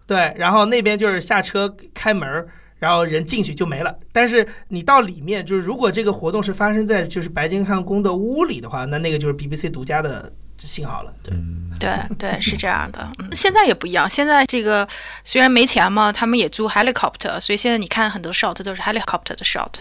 [0.06, 2.46] 对，然后那边就是下车开门。
[2.78, 10.32] 然后人进去就没了，但是你到里面，就是如果这个活动是发生在就是白金汉宫的屋里的话，那那个就是 BBC 独家的
[10.66, 11.12] 信号了。
[11.22, 11.34] 对，
[11.78, 13.10] 对，对，是这样的。
[13.18, 14.86] 嗯，现在也不一样，现在这个
[15.24, 19.72] 虽然没钱嘛，他们也租 helicopter，所以现在你看很多 shot 都是 helicopter 的 shot。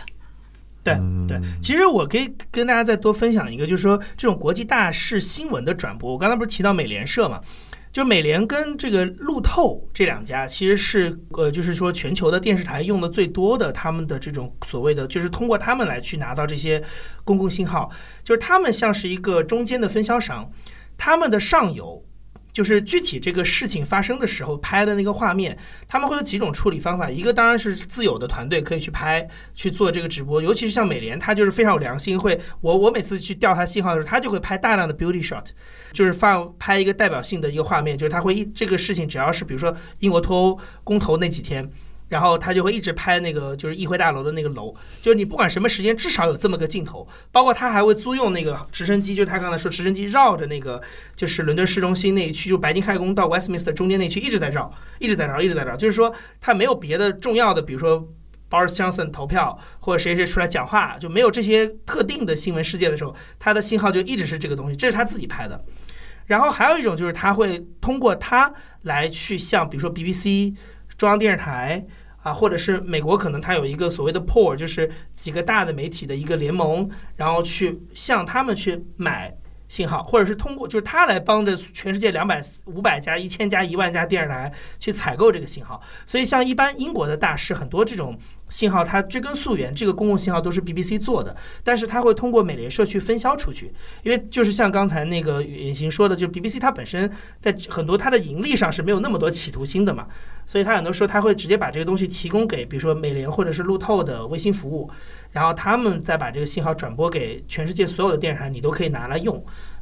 [0.83, 1.39] 对，对。
[1.61, 7.39] 其实我可以跟大家再多分享一个，就是说这种国际大事新闻的转播，我刚才不是提到美联社嘛？
[7.91, 16.81] 就美联跟这个路透这两家，其实是呃，就是说全球的电视台用的最多的，他们的这种所谓的，就是通过他们来去拿到这些
[17.23, 17.91] 公共信号，
[18.23, 20.49] 就是他们像是一个中间的分销商，
[20.97, 22.03] 他们的上游。
[22.53, 27.09] 就是具体这个事情发生的时候拍的那个画面，他们会有几种处理方法。
[27.09, 35.45] 一个当然是自有的团队可以去拍去做这个直播，尤其是像美联，他就是非常有良心，会我我每次去调他信号的时候，他就会拍大量的 beauty shot，
[35.93, 41.69] 就是放拍一个代表性的一个画面，就是他会一这个事情只要是比如说英国脱欧公投那几天。
[42.11, 47.07] 然后他就会一直拍那个，就是议会大楼的那个楼，就是你不管什么时间，至少有这么个镜头。
[47.31, 50.81] 包括他还会租用那个直升机，就是他刚才说直升机绕着那个，
[51.15, 55.73] 就是伦敦市中心那一区，就白金汉宫到 Westminster 中间那区一直在绕，一直在绕，一直在绕。
[55.77, 58.05] 就是说他没有别的重要的，比如说
[58.49, 65.63] Boris Johnson 投票，或者谁谁出来讲话，就没有这些特定的新闻事件的时候，他的信号就一直是这个东西，这是他自己拍的。
[66.25, 70.53] 然后还有一种就是他会通过他来去向，比如说 BBC
[70.97, 71.83] 中央电视台
[72.21, 79.35] 啊，或者是美国可能它有一个所谓的 pool，就是几个大的媒体的一个联盟，然后去向他们去买。
[79.71, 85.81] 信号，或者是通过，就是他来帮着全世界两百、五百家、一千家、一万家电视台去采购这个信号。
[86.05, 88.19] 所以，像一般英国的大师，很多这种
[88.49, 93.73] 信号，它追根溯源，这个公共信号都是 BBC 做的，但是它会通过美联社去分销出去。
[94.03, 97.09] 因为就是像刚才那个远行说的，就是 BBC 它本身
[97.39, 100.05] 在很多它的盈利上是没有那么多企图心的嘛，
[100.51, 104.91] 所以他很多时候他会直接把这个东西提供给，比如说美联或者是路透的卫星服务。
[105.31, 109.41] 然后他们再把这个信号转播给全世界所有的电视台，你都可以拿来用。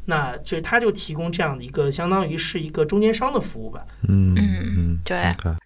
[0.09, 3.79] 那就他就提供这样的一个，相当于是一个中间商的服务吧。
[4.07, 5.17] 嗯嗯，对。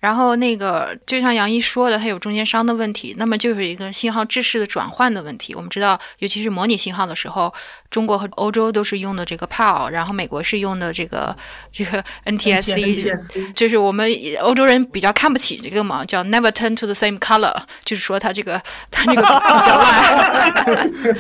[0.02, 5.56] 然后那个就像杨一说的，它有中间商的问题，那么就是一个信号制式的转换的问题。
[5.56, 7.54] 我们知道，尤其是模拟信号的时候，
[7.90, 11.36] 中国和欧洲都是用的这个 PAL，然后美国是用的这个
[11.72, 21.16] 这个 NTSC，就是我们欧洲人比较看不起这个嘛，叫 Never turn to the same color，就是说它这个它这个比较烂。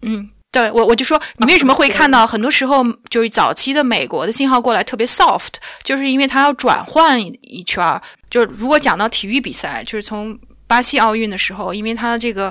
[0.00, 0.30] 嗯。
[0.56, 5.52] 对我，我就说你为什么会看到很多时候就是早期的美国的信号过来特别 soft，
[5.84, 8.00] 就是因为它要转换一圈儿。
[8.30, 12.50] 就是如果讲到体育比赛，就是从巴西奥运的时候，因为它这个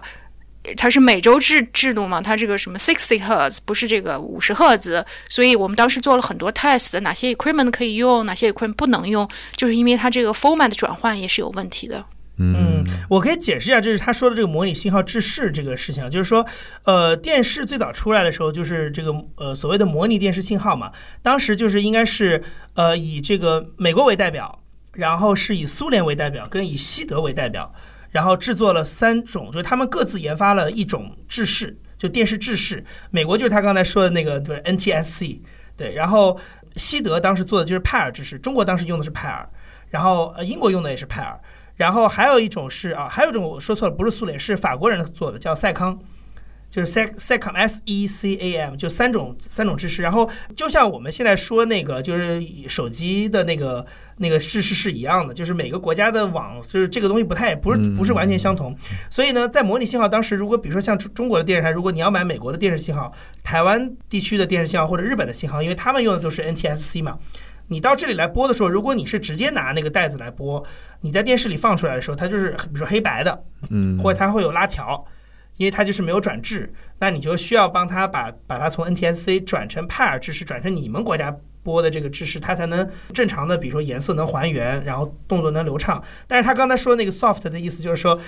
[0.78, 9.28] 它是美洲制制度嘛，它这个什么 sixty hertz 不是这个五十赫兹，所以我们当时做了很多 test，哪些 equipment 可以用，哪些 equipment 不能用，
[9.58, 12.06] 就是因为它这个 format 转换也是有问题的。
[12.38, 16.46] 嗯，我可以解释一下，就是他说的这个模拟信号制式这个事情，就是说，
[16.84, 24.62] 呃，电视最早出来的时候，就是这个呃所谓的模拟电视信号嘛，当时就是应该是呃以这个美国为代表，
[24.92, 27.74] 然后是以苏联为代表，跟以西德为代表，
[28.12, 32.84] 然后制作了三种，就是他们各自研发了一种制式，就电视制式。
[33.12, 35.40] 美国就是他刚才说的那个，对 NTSC，
[35.78, 36.38] 对，然后
[36.76, 39.48] 西德当时做的就是派尔制式，中国当时用的是派尔，
[39.90, 41.40] 然后呃英国用的也是派尔。
[41.76, 46.00] 然后还有一种是啊，还有一种我说错了，不是苏联，是法国人做的，叫赛康，
[46.70, 50.02] 就是 sec secam s e c a m，就三种三种制式。
[50.02, 53.86] 然后就像我们现在说那个，就是手机的那个
[54.18, 58.76] 那个制式是一样的，就是每个国家的网，就是这个东西不太不是不是完全相同。
[59.10, 63.14] 所以呢，在模拟信号当时，如果比如说像中国的电视台，如果你要买美国的电视信号、
[63.44, 67.18] 台湾地区的电视信号或者日本的信号，因为他们用的都是 NTSC 嘛。
[67.68, 70.63] 你到这里来播的时候，如果你是直接拿那个袋子来播，
[71.01, 75.03] 你在电视里放出来的时候，它就是比如说黑白的，嗯，或者它会有拉条，
[75.57, 86.03] 因为它就是没有转制，那你就需要帮他把把它从 NTSC 转成派尔制式，转成你们国家播的这个制式，它才能正常的，比如说颜色能还原，然后动作能流畅。
[86.28, 88.20] 但是他刚才说那个 soft 的意思就是说，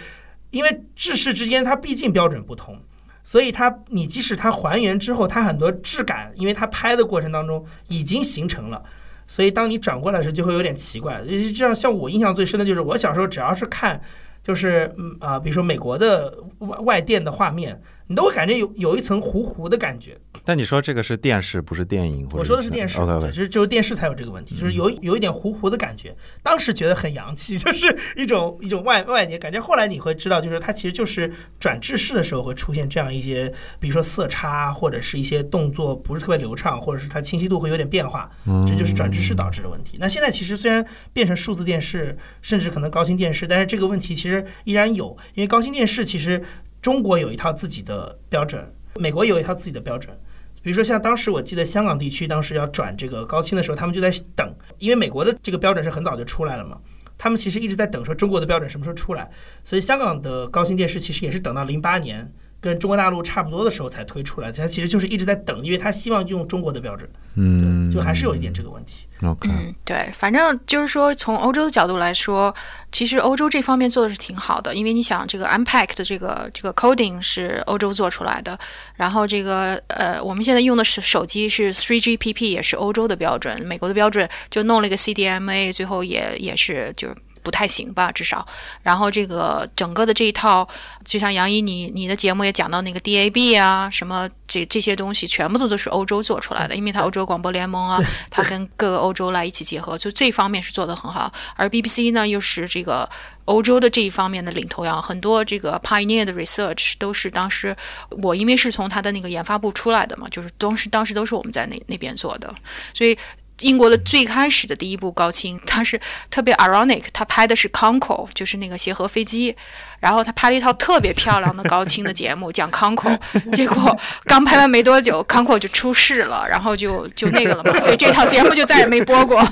[0.50, 2.82] 因为制式之间它毕竟标准不同，
[3.24, 8.82] 所以它你即使它还原之后，它很多质感，因为它拍的过程当中已经形成了。
[9.28, 11.22] 所以，当你转过来的时候，就会有点奇怪。
[11.54, 14.02] 这样，像我印象最深的就是，我小时候只要是看，
[14.42, 17.80] 就是嗯啊，比如说美国的外外电的画面。
[18.08, 20.18] 你都会感觉有有一层糊糊的感觉。
[20.46, 22.28] 但你说这个是电视，不是电影？
[22.32, 26.16] 我说的是电视，对，就是只有电视才有这个问题，就是有有一点糊糊的感觉。
[26.42, 29.60] 当时觉得很洋气， 就是一种一种外外界感觉。
[29.60, 38.30] 后来你会知道，就是它其实就是转制式的时候会出现这样一些，比如说色差或者是一些动作不是特别流畅，或者是它清晰度会有点变化，
[38.66, 39.98] 这就是转制式导致的问题。
[40.00, 46.42] 那现在其实虽然变成数字电视，甚至可能高清电视，但是这个问题其实依然有，因为高清电视其实。
[46.82, 48.64] 中国有一套自己的标准，
[48.96, 50.18] 美国有一套自己的标准。
[50.62, 56.78] 比如说，像当时我记得香港地区当时要转这个高清的时候，他们就在等，因为美国的这个标准是很早就出来了嘛，
[57.18, 59.30] 他们其实一直在等说中国的标准什么时候出来。
[59.64, 62.30] 所以香港的高清电视其实也是等到零八年。
[62.60, 69.08] 跟中国大陆差不多的时候才推出来，它其实就是一直在等，因为他希望用中国的标准，嗯，就还是有一点这个问题。
[69.22, 72.54] OK，嗯，对，反正就是说，从欧洲的角度来说，
[72.92, 78.58] 其实欧洲这方面做的是挺好的，因为你想，这个 Unpack 的这个这个 coding 是欧洲做出来的，
[78.96, 87.10] 然后这个呃，我们现在用的是手机是 3GPP，也是欧洲的标准，美国的标准就弄了一个 CDMA，最后也也是就。
[87.44, 88.46] 不太行吧，至少。
[88.82, 90.68] 然后这个整个的这一套，
[91.06, 101.32] 就像杨一，你你的节目也讲到那个 DAB 啊，什么这这些东西，全部都都是欧洲做出来的，因为它欧洲广播联盟啊， 它跟各个欧洲来一起结合，就这方面是做得很好。
[101.56, 103.10] 而 BBC 呢，又是这个
[103.46, 107.76] 欧洲的这一方面的领头羊，很多这个 pioneer 的 research 都是当时
[108.10, 112.54] 我因为是从他的那个研发部出来的嘛，就是当时当时都是我们在那那边做的，
[112.94, 113.18] 所以。
[113.62, 116.00] 英国的最开始的第一部高清，它是
[116.30, 119.56] 特别 ironic，他拍的是 Concorde，就是那个协和飞机，
[120.00, 123.20] 然后他拍了一套特别漂亮的高清的节目 讲 Concorde，
[123.52, 129.44] 结果刚拍完没多久，Concorde 就出事了，然后就就那个了嘛， 所以这套节目就再也没播过。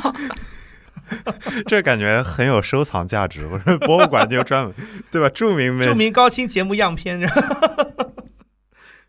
[1.68, 4.74] 这感觉很有收藏价值，我说博物馆就专门
[5.12, 5.30] 对吧？
[5.30, 7.20] 著名著名高清节目样片。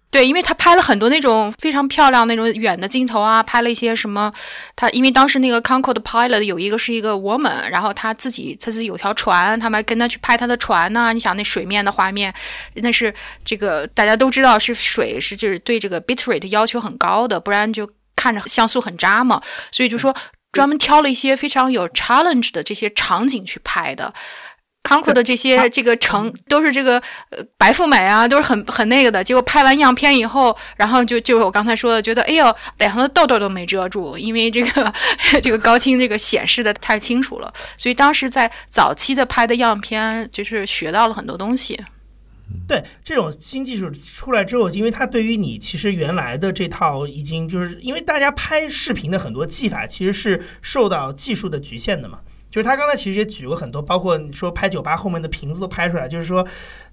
[0.09, 4.33] 对，因为他拍了很多那种非常漂亮那种远的镜头啊，拍了一些什么。
[4.75, 11.13] 他因为当时那个 Concorde pilot 有一个是一个 woman，然后他自己他自己有条船，他们跟他去拍他的船呢。
[11.13, 12.33] 你想那水面的画面，
[12.75, 13.13] 那是
[13.45, 19.43] 这个大家都知道是水是就是对这个 bitrate 要求很高的，不然就看着像素很渣嘛。
[19.71, 20.17] 所以就说
[20.53, 24.15] 专门挑了一些非常有 challenge 的这些场景去拍的。
[24.87, 26.97] 康库的这些这个城都是这个
[27.31, 29.25] 呃白富美啊，都是很很那个的。
[29.25, 34.93] 结果拍完样片以后，然后就就我刚才说的，觉得哎呦脸上的痘痘都没遮住，因为这个
[35.43, 37.53] 这个高清这个显示的太清楚了。
[37.77, 41.81] 所以当时在早期的拍的样片，就是学到了很多东西。
[42.69, 52.21] 对这种新技术出来之后，因为它对于你其实原来的这套已经就是因为大家拍视频的很多技法其实是受到技术的局限的嘛。
[52.57, 56.09] 就是他刚才其实也举过很多，包括你说拍酒吧后面的瓶子都拍出来。
[56.09, 56.43] 就是说，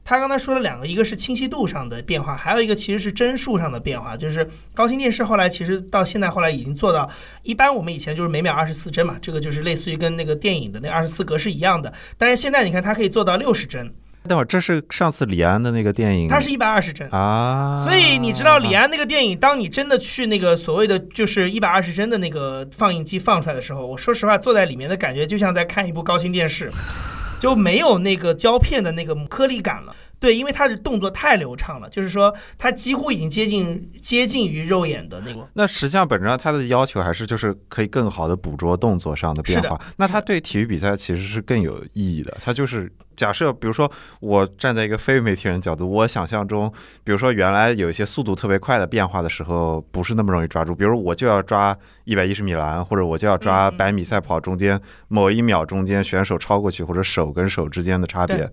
[0.04, 4.18] 他刚才说了两个，一个是清晰度上的变化，还有一个其实是帧数上的变化。
[4.18, 7.10] 就是高清电视后来其实到现在后来已经做到，
[7.44, 11.94] 一般我们以前就是每秒二十四帧嘛，这个就是类似于跟那个电影的那二十四格是一样的。
[12.18, 13.90] 但是现在你看它可以做到六十帧。
[14.28, 26.72] 等会儿，这是上次李安的那个电影，它是一百二十帧啊，所以你知道李安那个电影，当你真的去那个所谓的就是一百二十帧的那个放映机放出来的时候，我说实话，坐在里面的感觉就像在看一部高清电视，
[27.40, 29.96] 就没有那个胶片的那个颗粒感了。
[30.20, 35.46] 对，因为他的动作太流畅了，就是说他几乎已经接近接近于肉眼的那个。
[35.52, 39.78] 那实际上本质上他的要求还是就是可以更好的捕捉动作上的变化。
[39.98, 42.38] 那他对体育比赛其实是更有意义的。
[42.42, 46.72] 他就是假设，比如说我站在一个非媒体人角度，我想象中，
[47.04, 50.76] 比如说原来有一些速度特别快的变化的时候，不是那么容易抓住。
[50.76, 58.50] 比如我就要抓一百一十米栏，或者我就要抓百米赛跑中间某一秒中间选手超过去，或者手跟手之间的差别。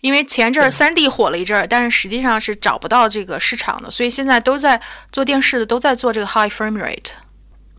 [0.00, 4.78] 因为前阵儿三 D 火了一阵儿，但是实际上是找不到这个市场的，所以现在都在
[5.10, 7.12] 做电视的都在做这个 high frame rate。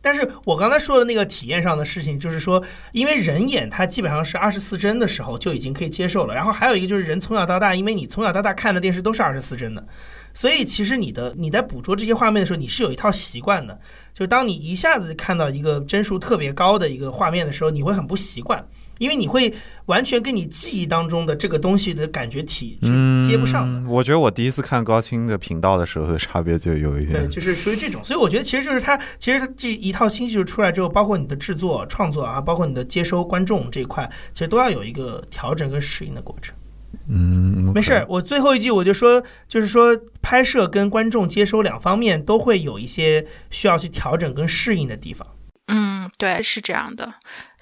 [0.06, 9.84] 但是我刚才说的那个体验上的事情，就是说，因为人眼它基本上是二十四帧的时候就已经可以接受了，然后还有一个就是人从小到大，因为你从小到大看的电视都是二十四帧的，
[10.32, 13.74] 所以其实你的你在捕捉这些画面的时候，你是有一套习惯的，
[14.14, 18.64] 就是当你一下子看到一个帧数特别高的一个画面的时候，你会很不习惯。
[18.98, 19.54] 因为你会
[19.86, 23.90] 完全跟你记忆当中的这个东西的感觉体是接不上的。
[23.90, 28.04] 我觉得我第一次看高清的频道的时候的差别就有一点，对，就是属于这种。
[28.04, 36.56] 所以我觉得其实就是它，其实这一套新技术出来之后，包括你的制作、创作啊，包括你的接收观众这一块，其实都要有一个调整跟适应的过程。
[37.08, 38.06] 嗯，没事。
[38.08, 45.28] 我最后一句我就说，就是说拍摄跟观众接收两方面都会有一些需要去调整跟适应的地方。
[45.68, 47.16] 嗯，对，是这样的，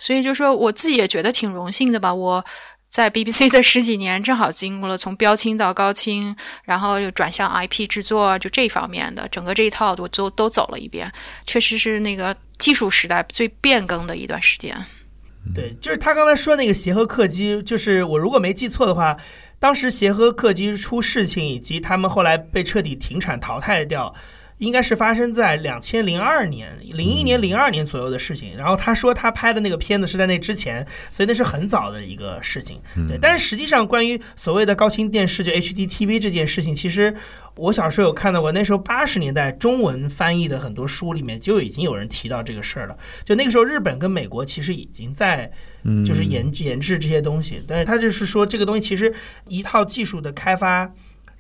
[0.04, 2.14] 所以就说我自己也觉得挺荣幸的吧。
[2.14, 2.44] 我
[2.90, 6.36] 在 BBC 的十几年，正好经过了从标清到高清，
[6.66, 11.10] 然后又转向 IP 制作，就这方面的整个这一套我都都走了一遍，
[11.48, 14.76] 确实是那个技术时代最变更的一段时间。
[15.56, 19.16] 对，就是他刚才说那个协和客机，就是我如果没记错的话，
[19.58, 24.14] 当时协和客机出事情，以及他们后来被彻底停产淘汰掉。
[24.58, 28.56] 应该是发生在两千零二年、零一年、零二年左右的事情。
[28.56, 32.80] 然后他说他拍的那个片子是在那之前，所以那是很早的一个事情。
[33.08, 37.14] 对，但是实际上关于所谓的高清电视就 HDTV 这件事情，其实
[37.56, 38.52] 我小时候有看到过。
[38.52, 42.98] 那时候八十年代中文翻译的很多书里面就已经有人提到这个事儿了。
[43.24, 45.52] 就那个时候，日本跟美国其实已经在
[46.06, 47.62] 就是研研制这些东西。
[47.68, 49.14] 但是他就是说这个东西其实
[49.48, 50.94] 一套技术的开发。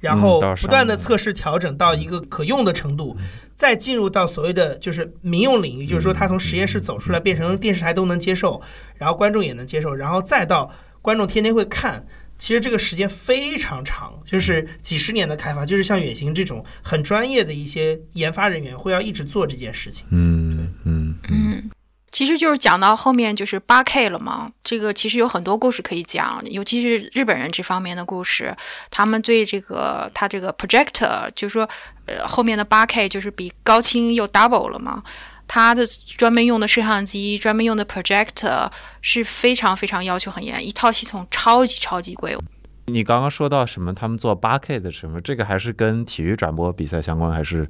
[0.03, 3.15] 然后不断的测试调整到一个可用的程度，
[3.55, 8.61] 再进入到所谓的就是民用领域，就是说它从实验室走出来变成电视台都能接受，
[8.97, 10.69] 然后观众也能接受，然后再到
[11.01, 12.05] 观众天天会看。
[12.37, 20.05] 其实这个时间非常长，就是几十年的开发，就是像远行这种很专业的一些研发人员会要一直做这件事情。
[20.09, 21.69] 嗯嗯嗯。
[22.13, 28.55] 其实就是讲到后面就是八 K 了嘛，这个其实有很多故事可以讲，尤其是日本人这方面的故事，
[28.91, 31.67] 他们对这个他这个 projector，就是说，
[32.05, 35.01] 呃，后面的八 K 就是比高清又 double 了嘛，
[35.47, 35.83] 他的
[36.15, 42.37] 专门用的摄像机、专门用的 projector 是非常非常要求很严，一套系统超级超级贵。
[42.85, 43.91] 你刚刚说到什么？
[43.91, 45.19] 他们做八 K 的什么？
[45.19, 47.67] 这个还是跟体育转播比赛相关，还是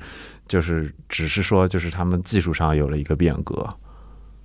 [0.49, 3.65] 就是只是说就是他们技术上有了一个变革？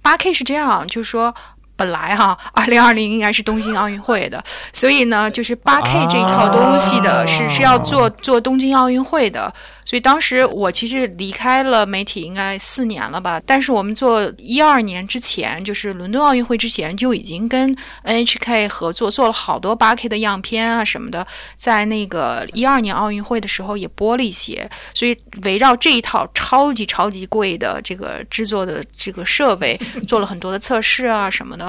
[0.09, 1.35] 八 K 是这样，就是说。
[1.79, 9.55] 本来哈，二零二零应该是东京奥运会的，所以呢，就是八 K 这一套东西的是是要做做东京奥运会的。
[9.85, 17.74] 所以当时我其实离开了媒体应该四年了吧，但是我们做一二年之前，就是伦敦奥运会之前就已经跟
[18.05, 21.26] NHK 合作做了好多八 K 的样片啊什么的，
[21.57, 24.68] 在那个一二年奥运会的时候也播了一些。
[24.93, 31.68] 所以围绕这一套超级超级贵的这个制作的这个设备，做了很多的测试啊什么的，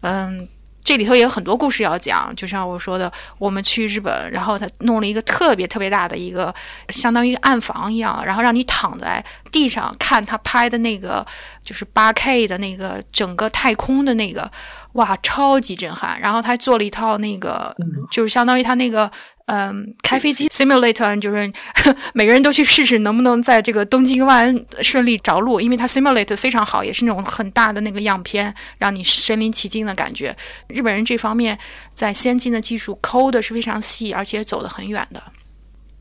[0.00, 0.48] 嗯。
[0.82, 6.52] 这里头也有很多故事要讲，就像我说的，我们去日本，然后他弄了一个特别特别大的一个，
[6.88, 9.22] 相当于暗房一样，然后让你躺在
[9.52, 11.26] 地上看他拍的那个，
[11.64, 14.50] 就是八 K 的那个整个太空的那个，
[14.92, 16.20] 哇，超级震撼。
[16.20, 17.74] 然后他做了一套那个，
[18.10, 19.10] 就是相当于他那个。
[19.52, 21.52] 嗯，开飞机 simulator 就是
[22.14, 30.36] 每个人都去试试能不能在这个东京湾顺利着陆，因为它 simulator 非常好，也是那种很大的那个样片，让你身临其境的感觉。
[30.68, 31.58] 日本人这方面
[31.92, 35.20] 在先进的技术抠的是非常细，而且走得很远的。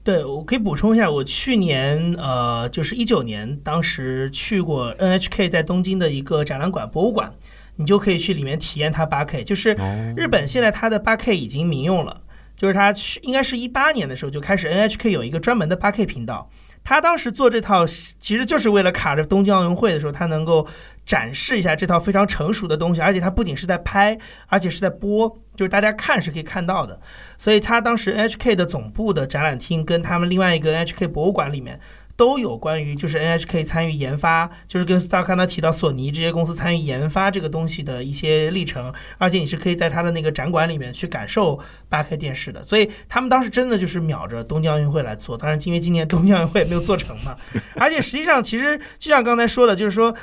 [0.04, 7.32] 对，我可以补充一下，我去年呃，就是一九年，当时去过 NHK 在东京的一个展览馆博物馆，
[7.76, 9.78] 你就可以去里面体验它八 K，就是
[10.16, 12.22] 日本现在它的八 K 已经民用了。
[12.56, 16.50] 就是它去，应该是一八年的时候就开始，NHK 有一个专门的八 K 频道。
[16.84, 20.66] 他当时做这套，其实就是为了卡着东京奥运会的时候，他能够
[21.10, 23.02] 展示一下这套非常成熟的东西。
[23.02, 27.02] 而且它不仅是在拍，而且是在播，就是大家看是可以看到的。
[27.36, 31.80] 所以他当时 NHK 的总部的展览厅跟他们另外一个 NHK 博物馆里面。
[32.20, 41.58] 都有关于就是 NHK 参与研发，就是跟大家刚才提到索尼这些公司参与研发这个东西的一些历程，而且你是可以在他的那个展馆里面去感受
[41.88, 42.62] 八 K 电视的。
[42.66, 47.34] 所以他们当时真的就是秒着东京奥运会来做，当然因为今年东京奥运会没有做成嘛。
[47.76, 50.14] 而且实际上其实就像刚才说的，就是说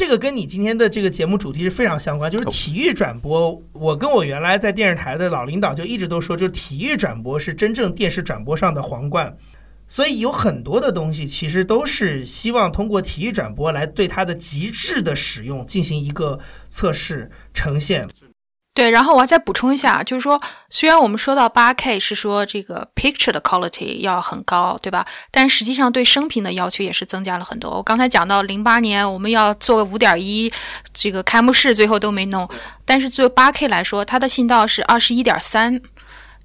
[0.00, 3.62] 这个跟你今天的这个节目主题是非常相关，就是体育转播。
[3.74, 9.36] 我跟我原来在电视台的老领导就一直都说，就是体育转播是真正电视转播上的皇冠。
[9.86, 16.40] 所以有很多的东西，其实都是希望通过体育转播来对它的极致的使用进行一个
[16.70, 18.08] 测试呈现。
[18.72, 20.40] 对，然后我要再补充一下，就是说，
[20.70, 25.04] 虽然我们说到八 K 是说这个 picture 的 quality 要很高，对吧？
[25.32, 27.68] 但实际上对声频的要求也是增加了很多。
[27.68, 30.50] 我刚才讲到零八年我们要做个五点一，
[30.94, 32.48] 这个开幕式最后都没弄，
[32.84, 35.80] 但是作为八 K 来说，它的信道是二十一点三。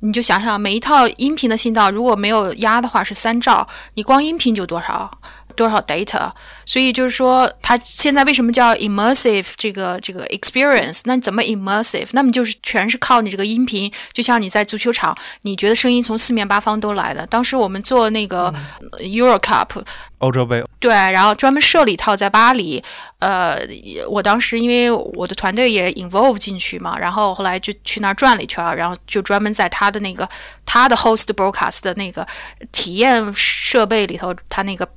[0.01, 5.09] 你就想想，每一套音频的信道如果没有压的话是三兆，你光音频就多少
[5.55, 6.31] 多少 data，
[6.65, 11.01] 所以就是说，它现在为什么叫 immersive 这个这个 experience？
[11.05, 12.07] 那怎么 immersive？
[12.11, 17.25] 那么就是全是靠你这个音频，就像你在足球场，你觉得声音从四面八方都来的。
[17.27, 18.53] 当时我们做那个
[18.99, 19.83] Euro Cup。
[20.19, 22.81] 欧洲杯对，然后专门设了一套在巴黎，
[23.19, 23.59] 呃，
[24.09, 30.27] 我当时因为我的团队也 involve 进去嘛，然后后来就去那儿转了一圈，然后就专门在他的那个
[30.65, 32.25] 他的 host broadcast 的那个
[32.71, 34.87] 体验设备里头，他那个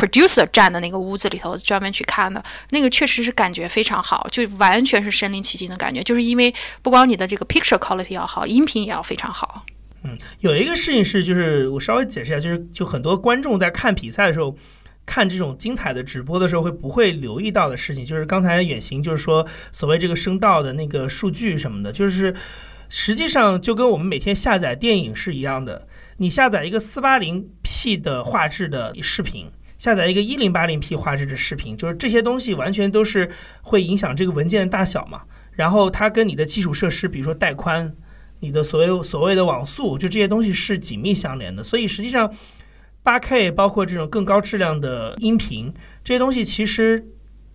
[0.00, 9.66] producer 站的那个屋子里头专门去看的，那个确实是感觉非常好，就完全是身临其境的感觉，就是因为不光你的这个 picture quality 要好，音频也要非常好。
[10.02, 14.56] 嗯，有一个事情是，就是我稍微解释一下，就是就很多观众在看比赛的时候，
[15.04, 22.34] 看这种精彩的直播的时候，会不会留意到的事情，就是刚才远行就是说，所谓这个声道的那个数据什么的，就是
[22.88, 25.86] 实际上就跟我们每天下载电影是一样的，
[26.16, 29.50] 你下载一个四八零 P 的画质的视频，
[29.80, 33.28] 下载一个一零八零 P 画质的视频，就是这些东西完全都是
[33.62, 37.92] 会影响这个文件的大小嘛，然后它跟你的基础设施，比如说带宽。
[38.42, 42.32] 你的所谓所谓的网速，就这些东西是紧密相连的，所以实际上，
[43.02, 45.70] 八 K 包括这种更高质量的音频，
[46.02, 47.06] 这些东西其实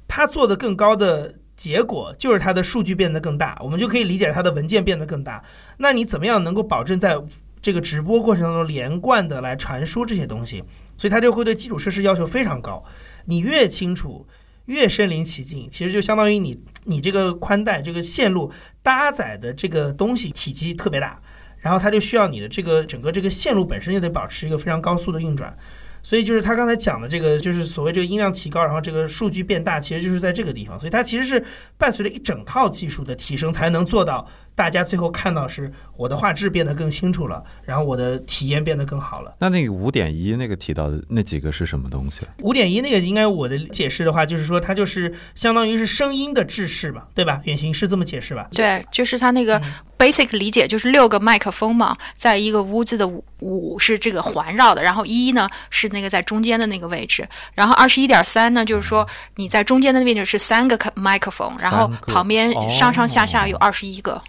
[0.07, 5.43] 它做的更高的结果就是它的数据变得更大，我们就可以理解它的文件变得更大。
[5.77, 7.19] 那你怎么样能够保证在
[7.63, 10.63] 这个直播过程当中连贯的来传输这些东西？
[10.97, 12.83] 所以它就会对基础设施要求非常高。
[13.25, 14.25] 你越清楚。
[14.65, 21.21] 越身临其境，其实就相当于你你这个宽带这个线路搭载的这个东西体积特别大，
[21.59, 25.55] 然后它就需要你的这个整个这个线路本身就得保持一个非常高速的运转，
[26.01, 31.45] 所以就是他刚才讲的这个，就是所谓这个音量提高，然后这个数据变大，其实就是在这个地方，所以它其实是
[31.77, 39.35] 伴随着一整套技术的提升才能做到大家最后看到是我的画质变得更清楚了，然后我的体验变得更好了。
[39.39, 42.21] 那那个五点一那个提到的那几个是什么东西？
[42.41, 47.41] 五点一那个应该我的解释的话，就是说它就是相当于是声音的制式吧，对吧？
[47.43, 48.47] 远行是这么解释吧？
[48.51, 49.61] 对，就是它那个
[49.97, 59.05] basic 理解就是六个麦克风嘛，在一个屋子的五五是这个环绕的，然后一呢是那个在中间的那个位置，然后二十一点三呢就是说
[59.35, 64.21] 你在中间的位置是三个麦克风，然后旁边上上下下哦有二十一个。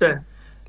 [0.00, 0.18] 对，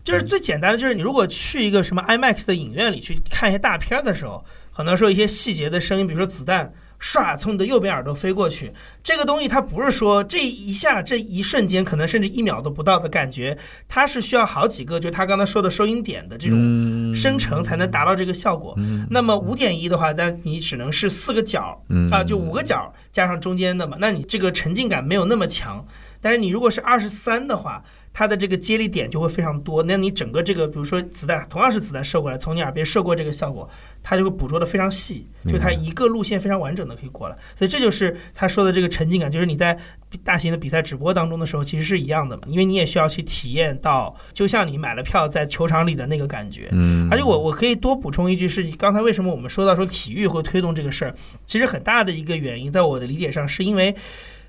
[0.03, 8.71] 就是最简单的，就是你如果去一个什么 IMAX 的影院里去看一些大片儿的时候，很多时候一些细节的声音，比如说子弹唰从你的右边耳朵飞过去，
[9.03, 17.15] 这个东西它不是说这一下这一瞬间，可能甚至一秒都不到的感觉，它是需要好几个，就他刚才说的收音点的这种嗯。
[17.15, 18.73] 生成才能达到这个效果。
[18.77, 22.07] 嗯那么五点一的话，那你只能是四个角嗯。
[22.09, 25.85] 啊，就五个角加上中间的嘛，那你这个沉浸感没有那么强。
[26.21, 27.83] 但是你如果是二十三的话，
[28.13, 33.69] 它的这个接力点就会非常多，那你整个这个，比如说子弹同样是子弹射过来，从你耳边射过这个效果，
[34.03, 37.38] 它就会捕捉的非常细，就它一个路线非常完整的可以过来。
[37.55, 39.77] 所以这就是他说的这个沉浸感，就是你在
[40.23, 46.67] 大型的比赛直播当中的时候，其实是一样的嘛，因为你也需要去体验到，就像你买了票在球场里的那个感觉。
[46.71, 51.15] 嗯，而且我我可以多补充一句，是刚才为什么我们说到说体育会推动这个事儿，
[51.45, 53.95] 其实很大的一个原因，在我的理解上，是因为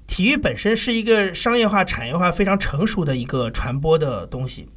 [0.06, 4.68] 体育本身是一个商业化、产业化非常成熟的一个传播的东西。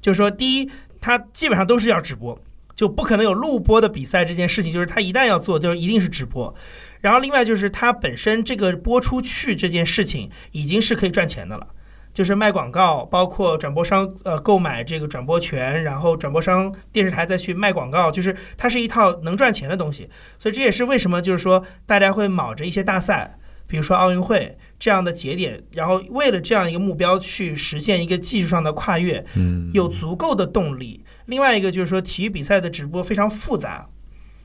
[0.00, 0.70] 就是说，第一，
[1.00, 2.38] 它基本上都是要直播，
[2.74, 6.54] 就不可能有录播的比赛这件事情，就是它一旦要做，就一定是直播。
[7.00, 11.66] 然后另外就是它本身这个播出去这件事情已经是可以赚钱的了。
[12.14, 20.08] 就是卖广告，包括转播商呃购买这个转播权，然后转播商电视台再去卖广告，就是它是一套能赚钱的东西。
[20.36, 23.37] 所以这也是为什么就是说大家会卯着一些大赛，
[23.68, 31.04] 比如说奥运会这样的节点，然后为了这样一个目标去实现一个技术上的跨越，嗯有足够的动力。
[31.26, 33.88] 另外一个就是说，体育比赛的直播非常复杂，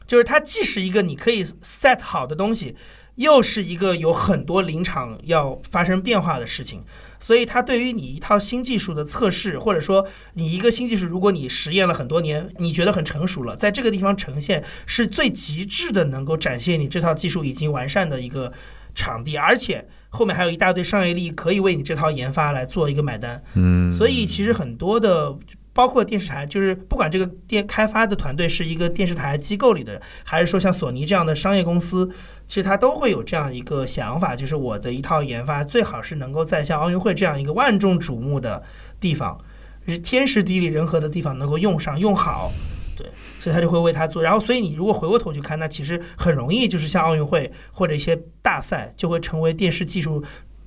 [0.06, 2.76] 就是它既是一个你可以 set 好的东西，
[3.16, 6.84] 又是一个有很多临场要发生变化的事情。
[7.22, 18.52] 所以它对于你一套新技术的测试，或者说你一个新技术，如果你实验了很多年，你觉得很成熟了，在这个地方呈现是最极致的，能够展现你这套技术已经完善的一个
[18.96, 23.42] 场地，而且后面还有一大堆商业利益可以为你这套研发来做一个买单。
[23.56, 25.36] 嗯，所以其实很多的，
[25.74, 32.08] 包括电视台，就是不管这个电开发的团队是一个电视台机构里的，还是说像索尼这样的商业公司，
[32.48, 38.62] 其实它都会有这样一个想法，就是我的一套研发最好是能够在像奥运会这样一个万众瞩目的
[39.00, 39.40] 地方，
[39.88, 42.52] 是天时地利人和的地方能够用上用好。
[42.96, 43.08] 对，
[43.44, 44.24] 所以他就会为他做。
[44.24, 50.24] 然后，所以你如果回过头去看，那其实很容易，就是像奥运会或者一些大赛，就会成为电视技术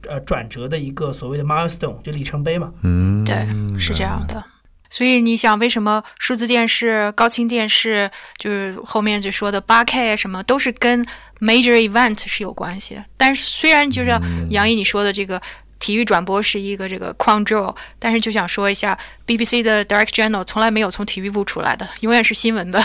[0.07, 2.71] 呃转折的一个所谓的 milestone，就里程碑嘛。
[2.83, 3.35] 嗯，对，
[3.81, 4.45] 是这样的。
[4.91, 8.09] 所以你想，为什么数字电视、高清电视，
[8.39, 11.05] 就是后面就说的八 K 什么，都是跟
[11.41, 13.05] major event 是有关系的？
[13.17, 14.11] 但是虽然就是
[14.51, 15.43] 杨毅你说的这个
[15.87, 22.83] 体育转播是一个这个 crown jewel，但是就想说一下，BBC 的 Direct Channel 从来没有从体育部出来的，永远是新闻的。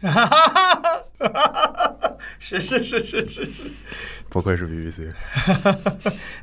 [2.38, 3.50] 是是是是是是，
[4.30, 5.12] 不愧是 BBC。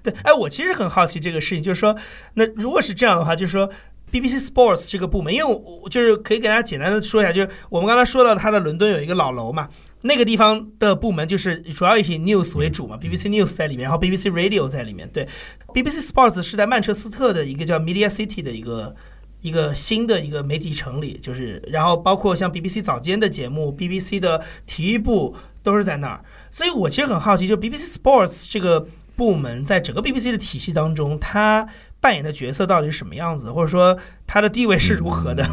[0.03, 1.97] 对，哎，我其实很好奇这个事情，就是说，
[2.35, 3.67] 那如果是这样的话，就是说
[4.11, 9.67] BBC Sports 这个部门，因为我我就是可以给大家简单的说一下，就是我们刚才说到它的伦敦有一个老楼嘛，
[10.01, 15.27] 那个地方的部门就是主要以 news 为主嘛，BBC News 在里面，然后 BBC Radio 在里面，对
[15.73, 18.95] ，BBC Sports 是在曼彻斯特的一个叫 Media City 的一个。
[19.41, 26.19] 一个新的一个媒体城里，就是，然后包括像 BBC 早间的节目，BBC 的体育部都是在那儿，
[26.51, 31.65] 所以我其实很好奇，就 BBC Sports 这个部门在整个 BBC 的体系当中，它
[32.01, 33.95] 扮演的角色到底是什么样子，或者说
[34.25, 35.47] 它的地位是如何的？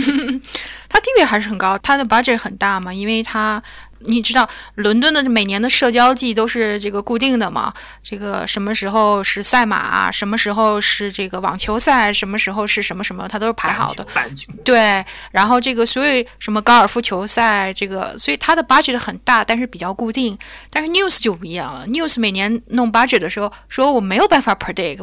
[0.92, 3.62] 它地位还是很高，它的 budget 很大嘛，因为它
[4.06, 7.72] 你知道伦敦的每年的社交季都是这个固定的嘛，
[8.02, 14.06] 这个什么时候是赛马，什么时候是这个网球赛，什么时候是什么什么，它都是排好的。
[14.64, 20.36] 对，然后这个所以什么高尔夫球赛，这个所以它的 budget 很大，但是比较固定。
[20.70, 25.02] 但是 news 就不一样了，news 每年弄 budget 的时候，说我没有办法 predict，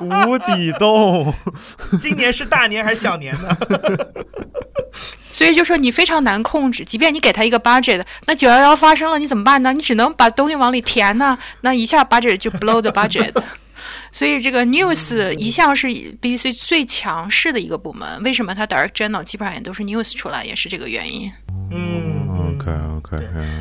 [0.00, 1.32] 无底洞，
[1.98, 3.56] 今年是大年还是小年呢？
[5.34, 9.72] 所以就说你非常难控制，即便你给他一个 budget，那九幺幺发生了，你怎么办呢？
[9.72, 13.34] 你只能把东西往里填呢，那一下 budget 就 blow the budget。
[14.12, 21.30] 所以这个 news 一向是 BBC 最强势的一个部门，为什么它 direct channel 基本上也都是 news 出来，也是这个原因。
[21.72, 23.16] 嗯 OK OK，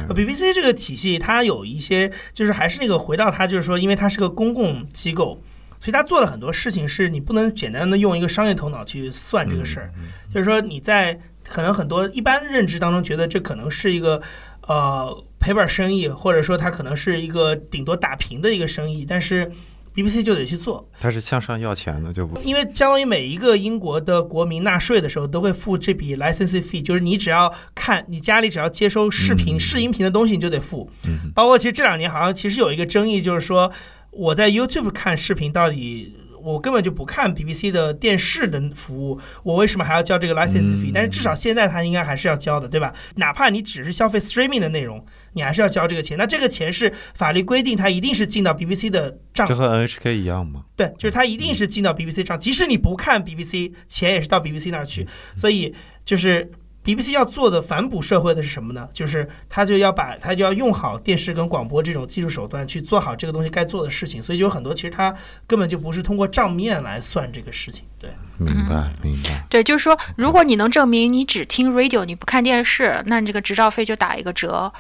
[0.08, 5.42] 呃 BBC 这个体系，它有一些就是还是那个回到它，就是说，因为它是个公共机构，
[5.82, 9.92] 所以他做了很多事情，是你不能简单的用一个商业头脑去算这个事儿。
[10.32, 14.22] 就是说你在可能很多一般认知当中觉得这可能是一个
[14.68, 19.52] 呃赔本生意，或者说它可能是一个顶多打平的一个生意，但是
[19.94, 20.90] BBC 就得去做。
[21.00, 30.90] 它是向上要钱的，就不因为相当于每一个英国的国民纳税的时候都会付这笔 license fee，就是你只要看你家里只要接收视频、嗯视音频的东西，你就得付。
[31.06, 33.72] 嗯包括其实这两年好像其实有一个争议，就是说
[34.12, 36.16] 我在 YouTube 看视频到底。
[36.44, 42.94] 我根本就不看 BBC 的电视的服务，我为什么还要交这个 license fee？、嗯但是至少现在它应该还是要交的，对吧？
[43.16, 45.04] 哪怕你只是消费 streaming 的内容，
[45.34, 46.18] 你还是要交这个钱。
[46.18, 50.66] 那这个钱是法律规定，它一定是进到 BBC 的账这和 NHK 一样吗？
[50.76, 55.08] 对，就是它一定是进到 BBC 账，即使你不看 BBC，钱也是到 BBC 那儿去。
[55.36, 55.74] 所以
[56.06, 56.52] 就是
[56.84, 58.90] BBC 要做的反哺社会的是什么呢？
[58.94, 64.22] 就是他就要把他就要用好电视跟广播这种技术手段去做好这个东西该做的事情。
[64.22, 65.16] 所以就有很多其实他
[65.48, 67.86] 根本就不是通过账面来算这个事情。
[67.98, 69.46] 对，明白，明白。
[69.50, 74.72] 对，就是说，如果你能证明你只听 radio，你不看电视，那你这个执照费就打一个折。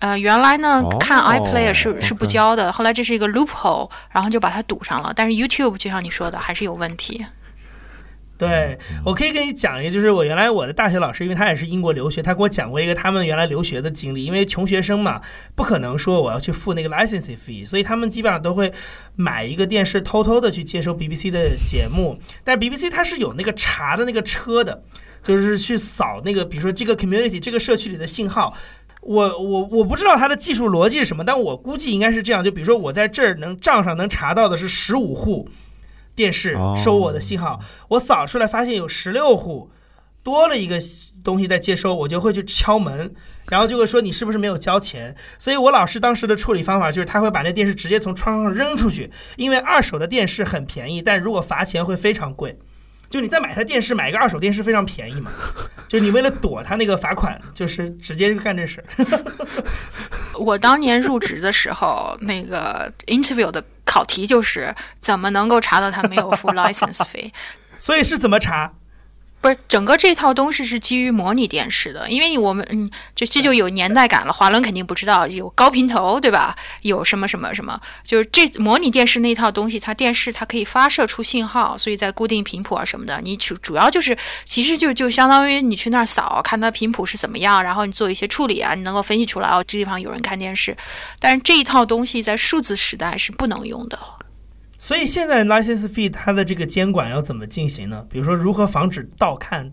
[0.00, 5.12] 呃，原来呢哦看 iPlayer 是是不交的，后来这是一个 loophole，然后就把它堵上了。
[5.14, 7.24] 但是 YouTube 就像你说的，还是有问题。
[8.42, 14.24] 对，我可以跟你讲一个，就是我原来我的大学老师，因为他也是英国留学，他给我讲过一个他们原来留学的经历。
[14.24, 15.20] 因为穷学生嘛，
[15.54, 18.72] 不可能说我要去付那个 licensing fee，所以他们基本上都会
[19.14, 22.18] 买一个电视，偷偷的去接收 BBC 的节目。
[22.42, 24.82] 但 BBC 它是有那个查的那个车的，
[25.22, 28.52] 就是去扫那个，比如说这个 community 这个社区里的信号。
[29.02, 32.42] 我我我不知道它的技术逻辑是什么，但我估计应该是这样。
[32.42, 35.48] 就比如说我在这儿能账上能查到的是十五户
[36.14, 39.70] 电视哦收我的信号，我扫出来发现有十六户，
[40.22, 40.78] 多了一个
[41.24, 43.14] 东西在接收，我就会去敲门，
[43.48, 45.14] 然后就会说你是不是没有交钱？
[45.38, 52.58] 所以我老师当时的处理方法就是他会把那电视直接从窗上扔出去，因为二手的电视很便宜，但如果罚钱会非常贵。
[53.12, 55.30] 就你再买台电视，买一个二手电视非常便宜嘛，
[55.86, 58.86] 就是你为了躲他那个罚款，就是直接就干这事儿。
[60.40, 67.30] 我当年入职的时候，那个 interview 的考题就是怎么能够查到他没有付 license 费。
[67.76, 68.72] 所以是怎么查？
[69.42, 74.32] 不是整个这套东西是基于模拟电视的，因为我们嗯，这这就有年代感了。
[74.32, 76.56] 华伦肯定不知道有高频头，对吧？
[76.82, 90.76] 有什么什么什么，就是这模拟电视那套东西，它电视它可以发射出信号，所以在固定频谱啊什么的，你主主要就是其实就就相当于你去那儿扫，看它频谱是怎么样，然后你做一些处理啊，你能够分析出来哦，这地方有人看电视。
[91.18, 94.21] 但是这一套东西在数字时代是不能用的了。
[94.82, 98.04] 所以现在 license fee 它的这个监管要怎么进行呢？
[98.10, 99.70] 比如说如何防止盗看？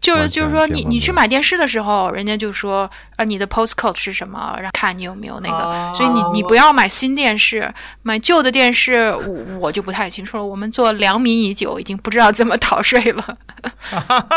[0.00, 5.56] 就是就是说你，你去买电视的时候，人家就说，呃，你的 postcode 是什么，然后看你有没有那个。
[5.56, 7.68] 啊所以你你不要买新电视，
[8.02, 10.44] 买旧的电视，我我就不太清楚了。
[10.44, 13.36] 我们做良民已久，已经不知道怎么逃税了。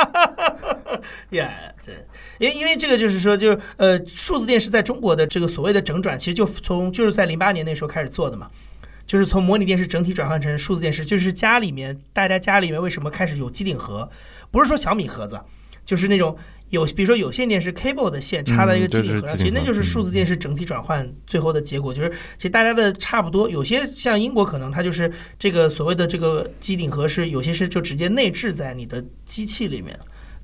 [1.29, 1.47] 呀，
[1.85, 2.03] 对，
[2.39, 8.47] 因为因为这个就是说，就是呃，数字电视在中国的这个所谓的整转，其实就从就是在零八年那时候开始做的嘛，
[9.07, 14.07] 就是从模拟电视整体转换成数字电视，就是家里面大家家里面为什么开始有机顶盒，
[14.51, 15.39] 不是说小米盒子，
[15.83, 16.37] 就是那种。
[16.69, 21.93] 有，比如说有线电视 cable 的线插在一个机顶盒上，其实那就是数字电视整体转换最后的结果。
[21.93, 25.09] 就是其实大家的差不多，有些像英国可能它就是
[25.39, 29.97] 这个所谓的这个机顶盒是有些是就直接内置在你的机器里面。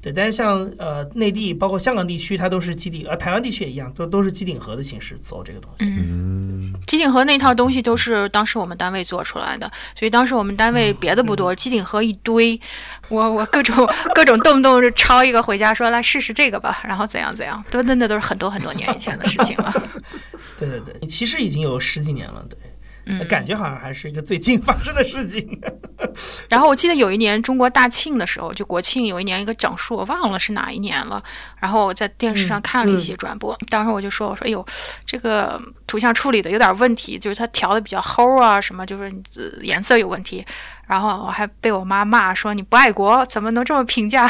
[0.04, 5.86] 对，但是像呃内地包括香港地区，它都是机顶，呃台湾地区也一样，都都是机顶盒的形式走这个东西。
[5.86, 12.60] 嗯，机顶盒那套东西都是当时我们单位做出来的，所以当时我们单位别的不多，机顶盒一堆，
[13.08, 19.74] 我我各种各种动不动就抄一个回家说来试试这个吧，然后怎样怎样，都那那都是很多很多年以前的事情了。
[20.60, 22.58] 对对对，其实已经有十几年了，对，
[23.06, 25.60] 嗯，感觉好像还是一个最近发生的事情。
[26.48, 31.22] 然后我记得有一年中国大庆的时候，就国庆有一年一个整数，我忘了是哪一年了。
[31.60, 34.66] 然后我在电视上看了一些转播，当时我就说：“我说，哎呦，
[35.06, 40.46] 这个图像处理的有点问题，就是它调的比较齁啊，什么就是呃颜色有问题。”
[40.88, 44.30] 然后我还被我妈骂说：“你不爱国，怎么能这么评价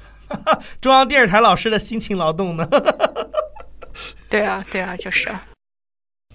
[0.80, 2.66] 中央电视台老师的辛勤劳动呢？？”
[4.30, 5.42] 对啊，对啊，就是啊。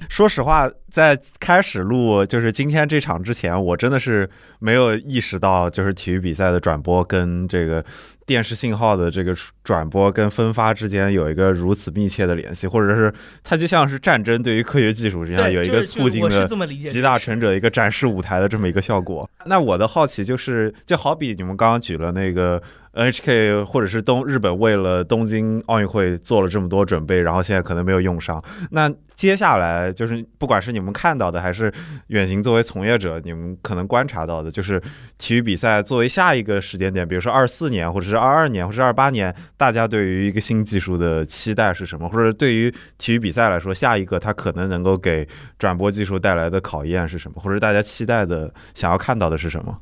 [0.10, 4.30] 说实话，在开始录就是今天这场之前，我真的是
[4.60, 7.84] 没有意识到，就是体育比赛的转播跟这个
[8.26, 13.14] 电视信号的这个转播跟分发之间有一个如此密切的联系，或者是
[13.44, 16.48] 它就像是战争对于科学技术这样，有一个促进的。
[16.86, 19.30] 集大成者一个展示舞台的这么一个效果。
[19.46, 22.62] 那我的好奇就是，就好比你们刚刚举了那个
[22.94, 28.44] NHK 或者是东日本为了东京奥运会做了这么多准备，然后现在可能没有用上。
[28.72, 31.72] 那接下来就是不管是你们看到的，还是
[32.08, 34.82] 远行作为从业者，你们可能观察到的，就是
[35.18, 42.10] 体育比赛作为下一个时间点，比如说二四年，或者是二二年，或者是二八年，大家对于一个新技术的期待是什么？
[42.10, 45.28] 或者对于体育比赛来说，下一个它可能能够给
[45.58, 47.42] 转播技术带来的考验是什么？
[47.42, 49.78] 或者大家期待的、想要看到的是什么？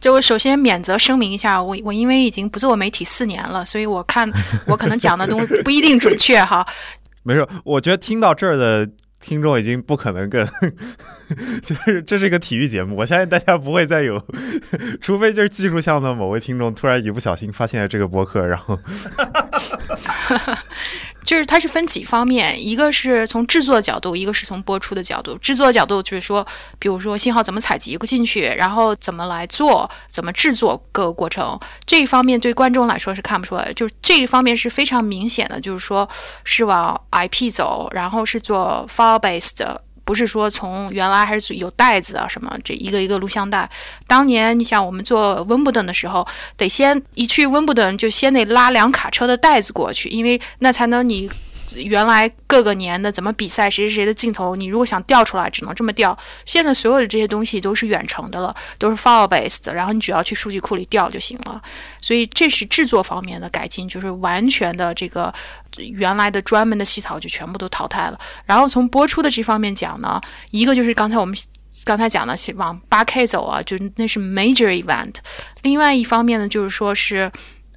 [0.00, 4.30] 就我首先免责声明一下，我我因为已经不做媒体四年了，所以我看
[4.64, 6.64] 我可能讲的东西不一定准确哈。
[7.28, 8.88] 没事，我觉得听到这儿的
[9.20, 10.46] 听众已经不可能更，
[11.62, 14.18] 就是这是一个体育节目，我相信大家不会再有，
[15.02, 18.78] 除非就是技术项的某位听众突然一不小心发现了这个播客，然后。
[21.28, 25.36] 就是它是分几方面，一个是从制作角度，一个是从播出的角度。
[25.36, 26.46] 制作角度就是说，
[26.78, 36.08] 比如说信号怎么采集进去，然后怎么来做，怎么制作各个过程，这一方面对观众来说是看不出来，就是这一方面是非常明显的，就是说
[36.44, 39.62] 是往 IP 走，然后是做 file based。
[40.08, 43.68] 不是说从原来还是有袋子啊什么，这一个一个录像带。
[44.06, 46.26] 当年你想我们做温布顿的时候，
[46.56, 51.28] 得先一去温布顿就先得拉两卡车的袋子过去，因为那才能你。
[51.74, 56.16] 原来各个年的怎么比赛，谁谁谁的镜头，你如果想调出来，只能这么调。
[56.46, 61.60] 现在所有的这些东西都是远程的了，都是 file based 的，然后你只要去数据库里调就行了。
[62.00, 65.32] 所以这是制作方面的改进，就是完全的这个
[65.76, 68.18] 原来的专门的系统就全部都淘汰了。
[68.46, 70.20] 然后从播出的这方面讲呢，
[70.50, 71.36] 一个就是刚才我们
[71.84, 75.16] 刚才讲的往八 K 走啊，就那是 major event。
[75.62, 77.30] 另外一方面呢，就是说是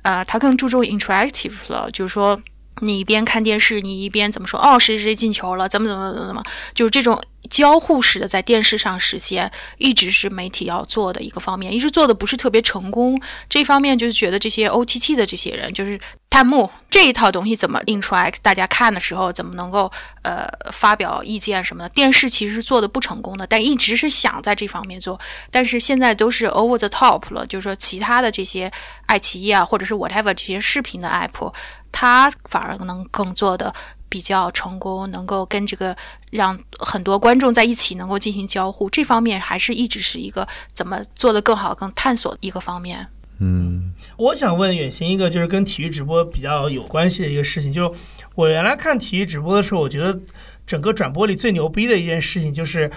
[0.03, 2.41] 呃，它更注重 interactive 了，就是说。
[2.79, 4.59] 你一边看电视，你一边怎么说？
[4.59, 5.67] 哦，谁谁进球了？
[5.69, 6.43] 怎么怎么怎么怎么？
[6.73, 13.21] 就是这种交互式的在电视上实现，一直是媒体要做的一个方面，一直做的不是特别成功。
[13.49, 15.99] 这方面就是觉得这些 OTT 的这些人，就是
[16.31, 19.91] 弹幕这一套东西怎么印出来，大家看的时候怎么能够
[20.21, 21.89] 呃发表意见什么的？
[21.89, 25.19] 电视其实是做的不成功的，但一直是想在这方面做，
[25.51, 28.71] 但是现在都是 over the top 了，就是说其他的这些
[29.07, 31.53] 爱奇艺啊，或者是 whatever 这些视频的 app。
[31.91, 33.73] 它反而能更做的
[34.07, 35.93] 比较成功，能够跟这个
[36.31, 43.09] 让很多观众在一起能够进行交互，这方面还是一直是一个怎么做的更好、更探索的一个方面。
[43.41, 47.99] 嗯，我想问远行一个就是跟体育直播比较有关系的一个事情，就是
[48.35, 50.19] 我原来看体育直播的时候，我觉得
[50.67, 52.91] 整个转播里最牛逼的一件事情就是，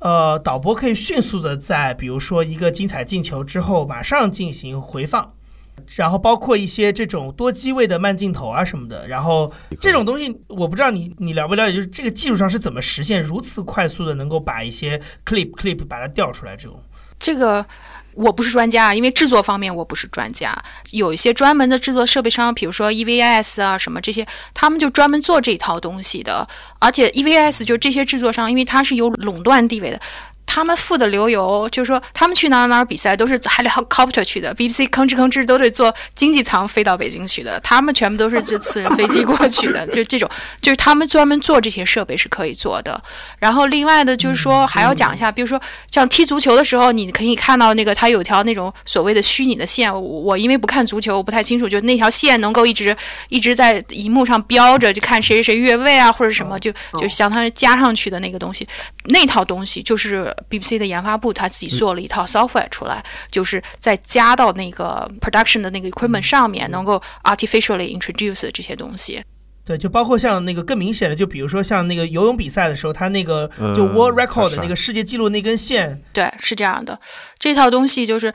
[0.00, 5.32] 呃，导播可以迅速的在比如说一个精彩进球之后，马上进行回放。
[5.96, 14.96] 然后包括一些这种多机位的慢镜头啊什么的，然后这种东西我不知道你你了不了解，就是这个技术上是怎么实现如此快速的能够把一些
[15.26, 16.80] clip clip 把它调出来这种？
[17.18, 17.64] 这个
[18.14, 20.56] 我不是专家，因为制作方面我不是专家。
[20.90, 26.46] 有一些专门的制作设备商，比如说 EVS 啊什么这些，他们就专门做这套东西的。
[26.78, 30.00] 而且 EVS 就这些制作商，因为它是有垄断地位的。
[30.54, 43.02] 他们付的流油，就是说他们去哪哪哪比赛都是 helicopter 去的，BBC 吭哧吭哧都得坐经济舱飞到北京去的，他们全部都是这私人飞机过去的， 就这种，就是他们专门做这些设备是可以做的。
[43.40, 45.60] 然后另外的，就是说还要讲一下，比如说
[45.90, 52.96] 像踢足球的时候，你可以看到那个它有条那种所谓的虚拟的线，我因为不看足球，我不太清楚，就那条线能够一直
[53.28, 56.70] 一直在荧幕上标着，就看谁谁谁越位啊或者什么，就
[57.00, 58.64] 就相当于加上去的那个东西，
[59.04, 60.34] 那套东西就是。
[60.50, 69.24] BBC 的研发部他自己做了一套 software 出来，就是在加到那个 production 的那个 equipment 上面，能够 artificially introduce 这些东西。
[69.64, 76.00] 对，就包括像那个更明显的，就比如说像那个游泳比赛的时候，他那个就 world record 的那个世界纪录那根线。
[76.12, 77.00] 对，是这样的。
[77.38, 78.32] 这套东西就是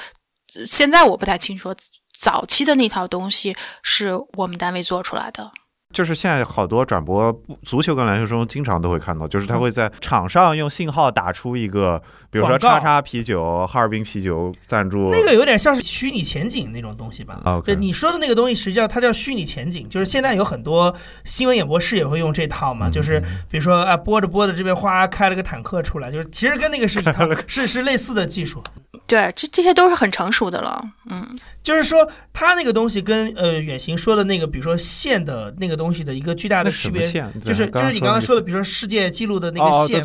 [0.66, 1.74] 现在我不太清楚，
[2.20, 5.50] 早期的那套东西是我们单位做出来的。
[5.92, 12.00] 就是现在好多转播足球跟篮球中经常都会看到，就是他会在场上用信号打出一个，
[12.30, 17.42] 比如说叉叉啤酒、哈尔滨啤酒赞助，那个有点像是虚拟前景那种东西吧？
[17.66, 20.94] 对，你说的那个东西实际上它叫虚拟前景，就是现在有很多
[21.26, 28.64] 新闻演播室也会用这套嘛，就是比如说啊播着播着这边哗开了个坦克出来，就是其实跟那个是一套， 是是类似的技术。
[29.08, 30.80] 对，这这些都是很成熟的了，
[31.10, 31.28] 嗯。
[31.62, 37.08] 就是说，它那个东西跟呃远行说的那个，比如说线的那个东西的一个巨大的区别，
[37.46, 40.02] 就是就是你刚刚说的，比如说世界纪录的那个线，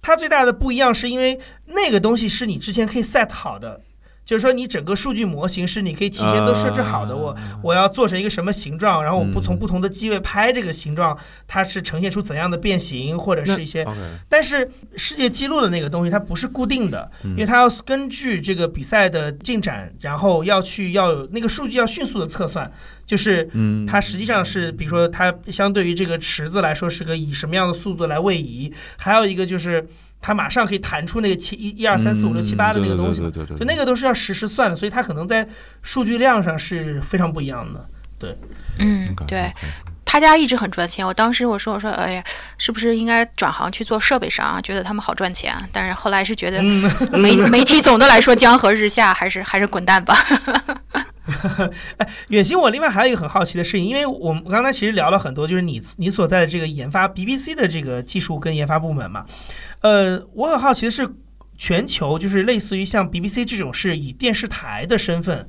[0.00, 3.80] 它最大的不一样是因为那个东西是你之前可以 set 好的，
[4.24, 13.86] 就是说你整个数据模型是你可以提前都设置好的，我我要做成一个什么形状，然后我不从不同的机位拍这个形状，它是呈现出怎样的变形，或者是一些。
[14.28, 22.70] 但是世界纪录的那个东西它不是固定的，因为它要根据这个比赛的进展，然后要去要有那个数据要迅速的测算，
[23.04, 23.48] 就是
[23.86, 29.86] 它实际上是比如说它相对于这个池子来说是个以什么样的速度来位移，还有一个就是。
[30.26, 35.46] 它马上可以弹出那个七一一二三四五六七八的那个东西嘛，就那个都是要实时算的，所以它可能在
[35.82, 37.86] 数据量上是非常不一样的。
[38.18, 38.34] 对，
[38.78, 39.52] 嗯，对，
[40.02, 41.06] 他家一直很赚钱。
[41.06, 42.24] 我当时我说我说，哎呀，
[42.56, 44.60] 是不是应该转行去做设备商啊？
[44.62, 45.54] 觉得他们好赚钱。
[45.70, 46.62] 但是后来是觉得
[47.18, 50.16] 媒 媒体总的来说江河日下，还是 还是滚蛋吧。
[51.98, 59.26] 哎，远行，我另外还有一个很好奇的事情，因为我们刚才其实聊了很多，就是你你所在的这个研发 BBC 的这个技术跟研发部门嘛。
[59.84, 61.06] 呃，我很好奇的是，
[61.58, 65.46] 全球就是类似于像 BBC 这种是以电视台的身份，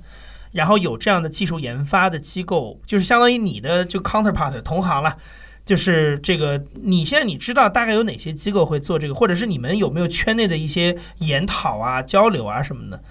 [0.51, 5.15] 然后有这样的技术研发的机构，就是相当于你的就 counterpart 同行了。
[5.63, 13.01] 就是这个，你现在你知道大概有哪些机构会做这个，或者是你们有没有圈内的一些研讨啊、交流啊什么的？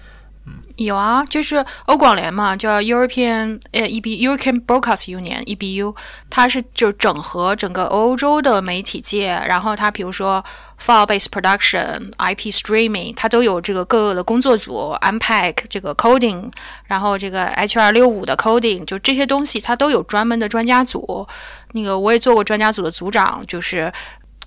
[0.77, 5.95] 有啊，就是欧广联嘛，叫 European 呃 E B European Broadcast Union E B U，
[6.29, 10.43] 它是就整合整个欧洲的媒体界，然后它比如说
[10.77, 16.51] file based production、IP streaming，它都有这个各个的工作组，unpack 这个 coding，
[16.85, 21.25] 然后这个 H 二六五的 coding，就这些东西它都有专门的专家组。
[21.71, 23.91] 那个我也做过专家组的组长，就是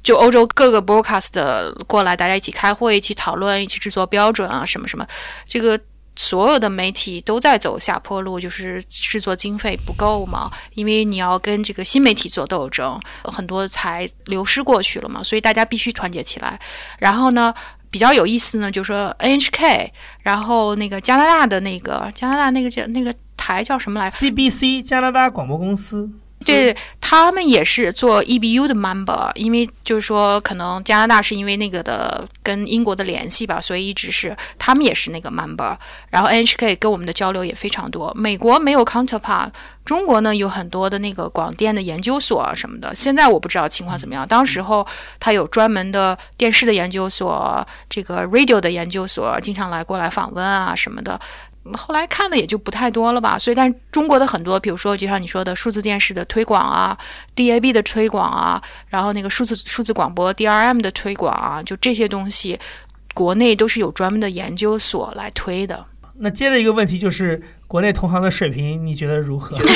[0.02, 5.06] 就欧洲各个 broadcast 过来，大家一起开会，一起讨论，一起制作标准啊，什么什么，
[5.46, 5.78] 这个。
[6.20, 16.58] 所有的媒体都在走下坡路，就是制作经费不够嘛，因为你要跟这个新媒体做斗争，很多才流失过去了嘛，所以大家必须团结起来。
[16.98, 17.54] 然后呢，
[17.88, 19.90] 比较有意思呢，就是说 NHK，
[20.22, 26.10] 然后那个加拿大的那个加拿大那个叫那个台叫什么来？CBC 加拿大广播公司。
[26.44, 35.76] 对他们也是做 EBU 的 member，因为就是说，可能加拿大是因为那个的跟英国的联系吧，所以一直是他们也是那个 member。
[36.10, 38.12] 然后 NHK 跟我们的交流也非常多。
[38.14, 39.50] 美国没有 counterpart，
[39.84, 42.94] 中国呢有很多的那个广电的研究所什么的。
[42.94, 44.26] 现在我不知道情况怎么样。
[44.26, 44.86] 当时候
[45.18, 51.18] 他有专门的电视的研究所，这个 radio 的研究所，经常来过来访问啊什么的。
[51.74, 56.96] 后来看的也就不太多了吧，所以但是中国的很多，比如说就像你说的数字电视的推广啊
[57.36, 62.58] ，DAB 的推广啊，然后那个数字数字广播 DRM 的推广啊，就这些东西，
[63.14, 65.84] 国内都是有专门的研究所来推的。
[66.20, 69.58] 那接着一个问题就是，国内同行的水平你觉得如何？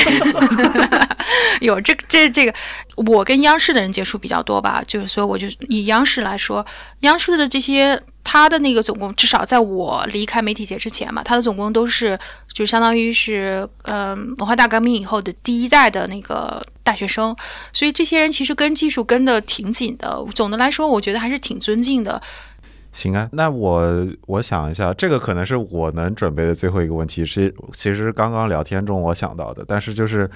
[1.60, 2.55] 有这这这个，
[2.97, 6.64] 我跟央视的人接触比较多吧，就是所以我就以央视来说，
[7.01, 8.02] 央视的这些。
[8.24, 12.16] 他的那个总共，至少在我离开媒体节之前嘛，他的总共都是
[12.52, 17.36] 就相当于是，嗯，文化大革命以后的第一代的那个大学生，
[17.73, 20.24] 所以这些人其实跟技术跟的挺紧的。
[20.36, 22.23] 总的来说，我觉得还是挺尊敬的。
[22.93, 30.31] 行啊，那我我想一下，这个可能是我能准备的最后一个问题，是其实刚刚聊天中我想到的，但是就是。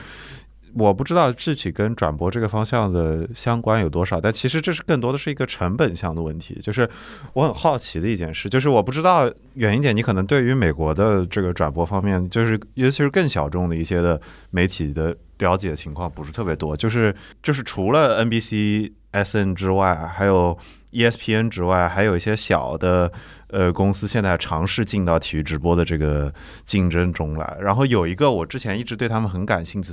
[0.78, 6.60] 我不知道智取跟转播这个方向的相关有多少，但其实这是更多的是一个成本项的问题。
[6.62, 6.86] 就是
[7.32, 14.20] 我很好奇的一件事，就是我不知道远一点，你可能对于美国的这个转播方面，就是尤其是更小众的一些的
[14.50, 16.76] 媒体的了解情况不是特别多。
[16.76, 20.58] 就是就是除了 NBC、SN 之外，还有
[20.92, 23.10] ESPN 之外，还有一些小的。
[23.48, 26.34] 呃，公司现在尝试进到体育直播的这个
[26.64, 27.56] 竞争中来。
[27.60, 29.92] 然后有一个我之前一直对他们很感兴趣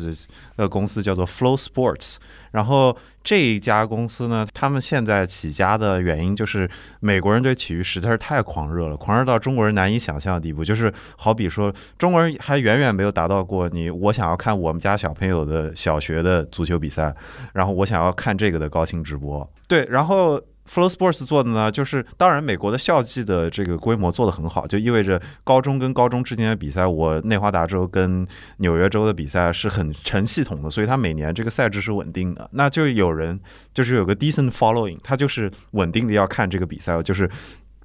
[0.57, 2.15] 的公司叫做 Flow Sports。
[2.49, 6.67] 然后这一家公司呢，他们现在起家的原因就是
[6.99, 10.65] 美国人对体育实在是太狂热了，狂热到中国人难以想象的地步。
[10.65, 17.15] 就是好比说，中国人还远远没有达到过你我想要看我们家小朋友的小学的足球比赛，
[17.53, 19.47] 然后我想要看这个的高清直播。
[19.67, 20.41] 对，然后。
[20.69, 28.25] Flow Sports 做的呢，就是当然美国的校际的这个规模做得很好，就意味着高中跟高中之间的比赛，我内华达州跟
[28.57, 32.49] 纽约州的比赛是很成系统的，所以它每年这个赛制是稳定的。
[32.53, 33.39] 那就有人
[33.73, 37.27] 就是有个 decent following，他就是稳定的要看这个比赛，就是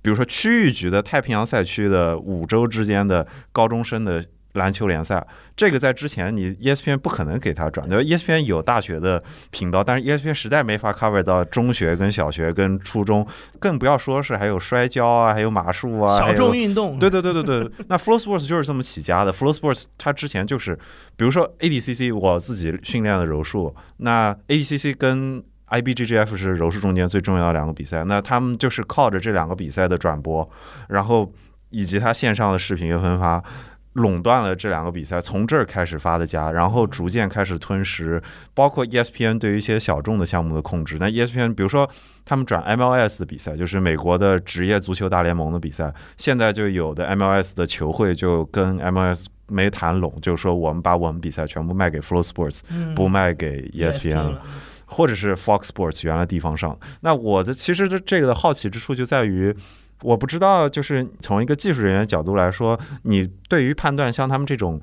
[0.01, 4.25] 比如说区域局的太平洋赛区的五州之间的高中生的。
[4.59, 5.27] 篮球联赛，
[5.57, 13.27] 这个在之前你 ESPN 不可能给他转的，ESPN 有大学的频道，但是 ESPN 实在没法 cover 到中学、跟小学、跟初中，
[13.59, 16.99] 更不要说是还有摔跤啊，还有马术啊，小众运动。
[16.99, 19.33] 对对对对对，那 Flow Sports 就是这么起家的。
[19.33, 20.79] Flow Sports 它之前就是，
[21.17, 30.49] 比如说 ADCC 我自己训练的柔术，那 ADCC 跟 IBGGF 是柔术中间最重要的两个比赛，那他们就是靠着这两个比赛的转播，
[30.89, 31.33] 然后。
[31.71, 33.45] 以及它线上的视频分发。
[33.95, 38.23] 垄断了这两个比赛，从这儿开始发的家，然后逐渐开始吞食，
[38.55, 40.99] 包括 ESPN 对于一些小众的项目的控制。
[41.01, 41.89] 那 ESPN 比如说
[42.25, 52.61] 他们转 MLS 的比赛，就是美国的职业足球大联盟的比赛，现在就有的 MLS 的球会就跟 MLS 没谈拢，就是说我们把我们比赛全部卖给 Flow Sports，
[52.95, 54.43] 不卖给 ESPN 了，
[54.85, 56.79] 或者是 Fox Sports 原来地方上。
[57.01, 59.57] 那我的其实这这个的好奇之处就在于。
[60.03, 64.81] 我不知道，就是从一个技术人员角度来说，你对于判断像他们这种，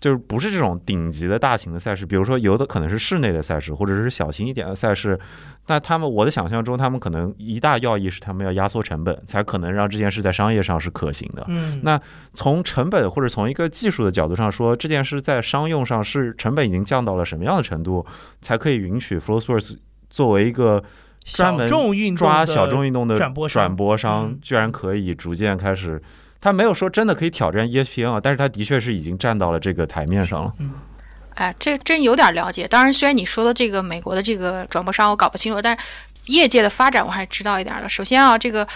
[0.00, 5.18] 就是不是这种顶级的大型的赛事，比如说有的可能是室内的赛事，或者是小型一点的赛事，
[5.68, 11.44] 那他们我的想象中，他们可能一大要义是他们要压缩成本，才可能让这件事在商业上是可行的。
[11.48, 12.00] 嗯，那
[12.34, 18.04] 从成本或者从一个技术的角度上说，这件事在商用上是成本已经降到了什么样的程度，
[18.42, 19.76] 才可以允许 FlowSource
[20.10, 20.82] 作为一个。
[21.26, 21.66] 专门
[22.16, 23.32] 抓小众运动的转
[23.74, 26.00] 播商，居然可以逐渐开始，
[26.40, 30.52] 他没有说真的可以挑战 ESPN 啊，但是他的确是已经站到了这个台面上了。
[30.58, 30.72] 嗯
[31.34, 32.66] 哎，这真有点了解。
[32.66, 35.84] 当然，虽然你说的这个美国的这个转播商我搞不清楚，但是
[36.32, 37.86] 业界的发展我还知道一点的。
[37.86, 38.66] 首先啊，这个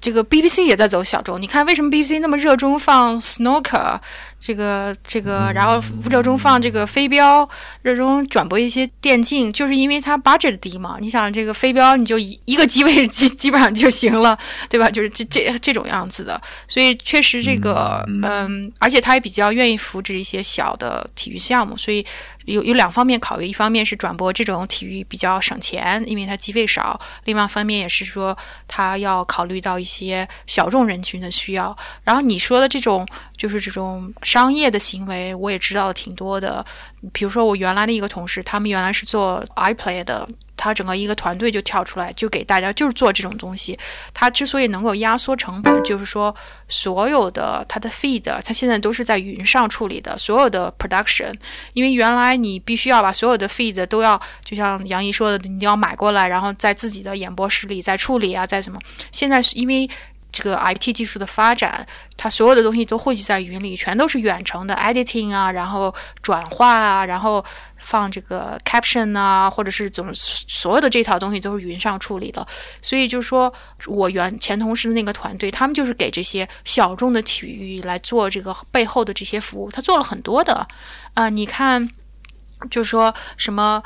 [0.00, 1.42] 这个 BBC 也在走小众。
[1.42, 3.98] 你看，为什么 BBC 那么热衷放 Snooker？
[4.38, 7.48] 这个这个，然后热衷放这个飞镖，
[7.82, 10.98] 热衷转播一些电竞，就是因为它 budget 低嘛。
[11.00, 14.38] 你想这个飞镖，你就一一个机位基基本上就行了，
[14.68, 14.90] 对吧？
[14.90, 16.40] 就是这这这种样子的。
[16.68, 22.04] 所以确实这个，嗯，而且他也比较愿意扶持一些小的体育项目，所以
[22.44, 28.36] 有有两方面考虑，一方面是转播这种体育比较省钱，因为它机位少；另外一方面也是说
[28.68, 31.74] 他要考虑到一些小众人群的需要。
[32.02, 33.06] 然后你说的这种，
[33.36, 34.12] 就是这种。
[34.22, 36.64] 商业的行为我也知道挺多的，
[37.12, 43.78] 比如说我原来的一个同事，他们原来是做 iPlay 的，他整个一个团队就跳出来，就给大家就是做这种东西。
[44.12, 46.34] 他之所以能够压缩成本，就是说
[46.68, 51.32] 所有的他的 feed，他现在都是在云上处理的，所有的 production，
[51.74, 58.78] 因为原来你必须要把所有的 feed 都要，就像杨怡说的，你要买过来，然后在自己的演播室里再处理啊，再什么。
[59.12, 59.88] 现在是因为。
[60.34, 61.86] 这个 IT 技术的发展，
[62.16, 67.42] 它所有的东西都汇聚在云里，全都是远程的 editing 啊，然后转化啊，然后
[67.76, 72.44] 放这个 caption 啊，或者是怎么，所有的这套东西都是云上处理了。
[72.82, 73.52] 所以就是说
[73.86, 80.66] 我原前同事的那个团队，他们就是给这些小众的体育来做这个背后的这些服务，他做了很多的
[81.14, 81.88] 啊，你看，
[82.68, 83.80] 就是说什么。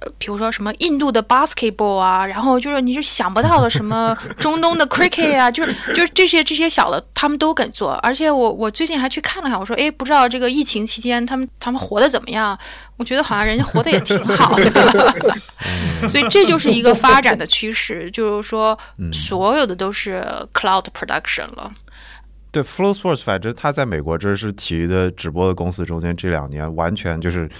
[0.00, 7.94] 呃，比如说什么印度的 basketball 啊，然后就是你是想不到的什么 中东的 cricket 啊，就是就是这些这些小的，他们都敢做。
[7.94, 12.56] 而且我我最近还去看了看，我说哎，不知道这个疫情期间他们他们活得怎么样？
[12.96, 15.14] 我觉得好像人家活得也挺好的。
[16.08, 18.78] 所以这就是一个发展的趋势，就是说
[19.12, 21.72] 所有的都是 cloud production 了。
[22.52, 27.50] 对，Flow Sports 反正他在美国这是体育的直播的公司中间，这两年完全就是。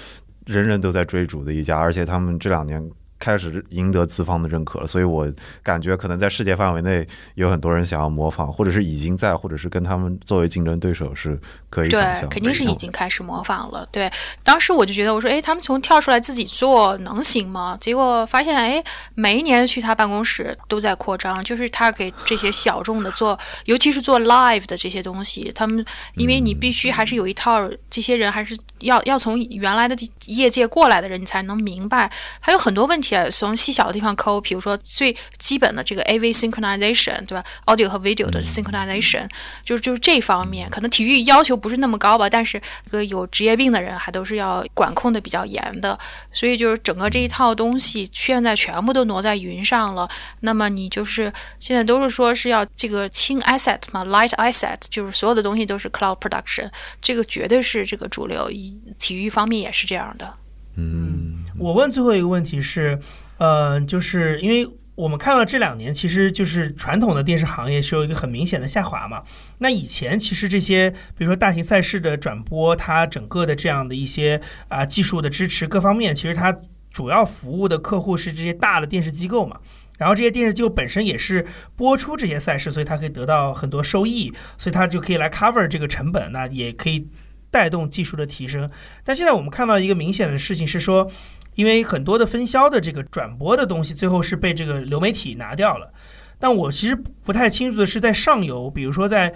[0.48, 2.82] 人人都在追逐的一家，而且他们这两年。
[3.18, 5.30] 开始赢得资方的认可了，所以我
[5.62, 11.38] 感觉可能在世界范围内有很多人想要模仿，或者是已经在，或者是跟他们作为竞争对手是
[11.68, 12.22] 可以想象。
[12.22, 13.84] 对，肯定是已经开始模仿了。
[13.90, 14.08] 对，
[14.44, 17.76] 当时我就觉得，我说，哎，他们从跳出来自己做能行吗？
[17.80, 18.82] 结果发现，哎，
[19.14, 25.84] 每一年去他办公室都在扩张，就是他给这些小众的做，尤其是做 live 的这些东西，他们
[26.14, 29.96] 因为你必须还是有一套，这些人还是要要从原来的
[30.26, 32.08] 业界过来的人，你才能明白，
[32.38, 33.07] 还有很多问题。
[33.30, 39.28] 从细小的地方抠，比如说最基本的这个 AV synchronization，对吧？Audio 和 video 的 synchronization，
[39.64, 45.98] 就是就是这方面，可能体育要求不是那么高吧，但是这个有职业病的人还都是要管控的比较严的，
[46.32, 50.08] 所以就是整个这一套东西现在全部都挪在云上了。
[50.40, 56.70] 那么你就是现在都是说是要这个轻 asset 嘛，light asset，就是所有的东西都是 cloud production，
[57.00, 58.50] 这个绝对是这个主流，
[58.98, 60.34] 体育方面也是这样的。
[60.76, 62.98] 嗯，我问最后一个问题是，
[63.38, 69.22] 呃，就是因为我们看到这两年，其实就是传统的电视行业是有一个很明显的下滑嘛。
[69.58, 76.56] 那以前其实这些，比如说大型赛事的转播，它整个的这样的一些啊技术的支持各方面，其实它
[76.92, 79.58] 主要服务的客户是这些大的电视机构嘛。
[79.98, 81.44] 然后这些电视机构本身也是
[81.74, 87.08] 播出这些赛事，所以它可以得到很多收益，所以它就可以来 cover 这个成本，那也可以。
[87.50, 88.70] 带动技术的提升，
[89.02, 91.10] 但现在我们看到一个明显的事情是说，
[91.58, 95.92] 因为很多的分销的这个转播的东西，最后是被这个流媒体拿掉了。
[96.38, 99.34] 但我其实不太清楚的是，在上游，比如说在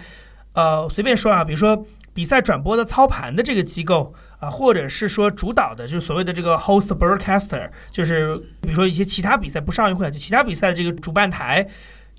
[0.52, 1.84] 呃随便说啊，比如说
[2.14, 11.66] 比赛转播的操盘的这个机构啊，或者是说主导的，就是所谓的这个 host broadcaster，就是比如说一些其他比赛不上映会，就其他比赛的这个主办台。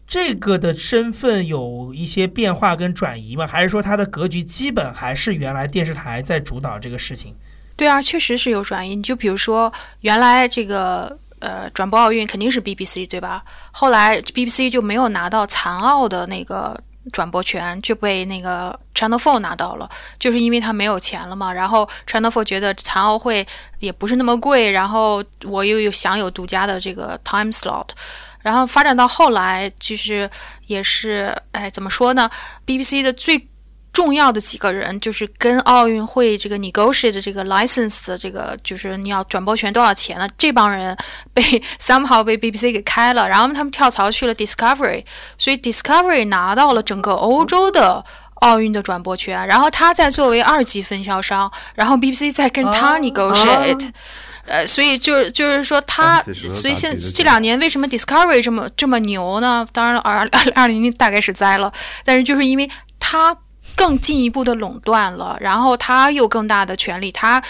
[0.06, 3.48] 这个的身份有一些变化跟转移吗？
[3.48, 7.34] 还是说它的格局基本还是原来电视台在主导这个事情？
[7.76, 8.95] 对啊，确实是有转移。
[8.95, 9.72] 你就比如说，
[10.02, 13.44] 原来这个呃转播奥运肯定是 BBC 对吧？
[13.72, 16.80] 后来 BBC 就没有拿到残奥的那个
[17.12, 19.90] 转播权，就被那个 Channel Four 拿到了，
[20.20, 21.52] 就是因为他没有钱了嘛。
[21.52, 23.45] 然后 Channel Four 觉得残奥会
[23.80, 27.90] 也不是那么贵，然后我又有享有独家的这个 time slot。
[28.41, 30.30] 然后发展到后来，就是
[30.68, 32.30] 也是，哎，怎么说呢
[32.66, 33.48] ？BBC 的最
[33.94, 40.28] 重要的几个人，就是跟奥运会这个 negotiate 这个 license 的这个，就是你要转播权多少钱呢？
[40.36, 40.98] 这帮人
[41.34, 41.41] 被
[41.80, 45.06] somehow 被 BBC 给开了，然后他们跳槽去了 Discovery，
[45.38, 48.03] 所以 Discovery 拿到了整个欧洲的
[48.41, 53.91] 奥运的转播权，然后他再作为二级分销商，然后 BBC 再跟他 negotiate。
[54.45, 56.22] 呃，所以就是就是说，他
[56.52, 59.65] 所以现这两年为什么 Discovery 这么这么牛呢？
[59.72, 61.72] 当然，二二二零大概是栽了，
[62.03, 63.34] 但是就是因为他
[63.76, 67.44] 更进一步的垄断了，然后他有更大的权利，他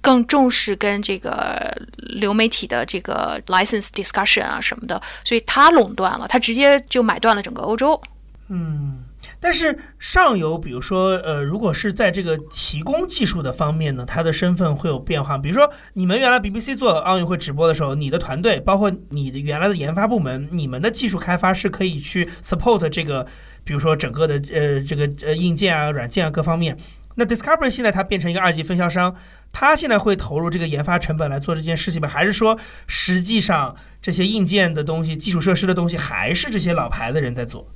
[0.00, 8.00] 更重视跟这个流媒体的这个 license discussion 啊什么的，所以他垄断了，他直接就买断了整个欧洲。
[8.48, 9.04] 嗯。
[9.40, 15.38] 但是上游，比如说，呃，如果是在这个提供技术的方面呢，它的身份会有变化。
[15.38, 23.24] 比如说，你们原来 BBC 做奥运会直播的时候，你的团队，包括你的原来的研发部门，你们的技术开发是可以去 support 这个，
[23.68, 26.74] 比如说整个的呃这个呃硬件啊、软件啊各方面。
[27.16, 29.14] 那 Discovery 现在它变成一个二级分销商，
[29.52, 32.08] 它现在会投入这个研发成本来做这件事情吗？
[32.08, 37.68] 还是说实际上这些硬件的东西、基础设施的东西还是这些老牌的人在做？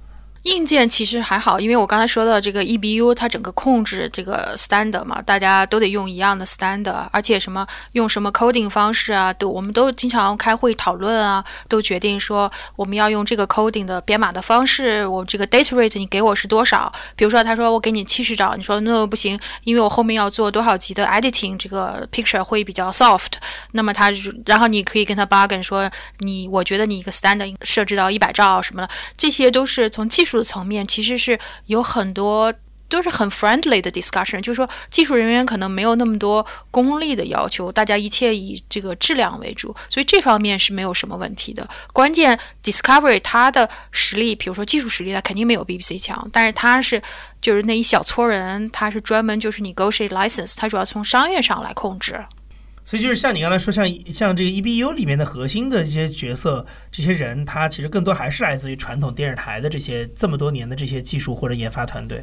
[0.43, 16.93] 硬件其实还好，因为我刚才说到这个 EBU，它整个控制这个 standard 嘛，大家都得用一样的 standard，而且什么用什么 coding 方式啊，都我们都经常开会讨论啊，都决定说我们要用这个 coding 的编码的方式，我这个 data rate 你给我是多少？
[17.14, 23.35] 比如说他说我给你七十兆，你说那不行，因为我后面要做多少级的 editing，这个 picture 会比较 soft，
[23.70, 24.12] 那么他
[24.47, 25.89] 然后你可以跟他 bargain 说
[26.19, 30.32] 你我觉得你一个 standard 设置到一百兆什么的，这些都是从技术。
[30.33, 32.53] 术层面其实是有很多
[32.89, 41.67] 都是很 friendly 的 discussion，就是说技术人员可能没有那么多功利的要求，大家一切以这个质量为主，所以这方面是没有什么问题的。
[41.95, 47.01] 关键 Discovery 它的实力，比如说技术实力，它肯定没有 BBC 强，但是它是
[47.41, 52.23] 就是那一小撮人，他是专门就是 negotiate license，它主要从商业上来控制。
[52.85, 62.23] 所以就是像你刚才说，像像这个 EBU 里面的核心的这些角色、这些人，他其实更多还是来自于传统电视台的这些这么多年的这些技术或者研发团队。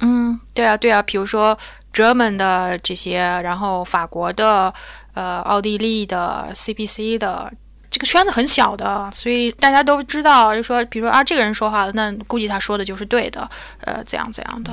[0.00, 1.56] 嗯，对啊，对啊，比如说
[1.92, 4.72] German 的这些，然后法国的、
[5.12, 7.52] 呃，奥地利的、CPC 的，
[7.88, 13.48] 这个圈子很小的，所以大家都知道，就说，比如说啊，这个人说话了，那估计他说的就是对的，
[13.82, 14.72] 呃，怎样怎样的。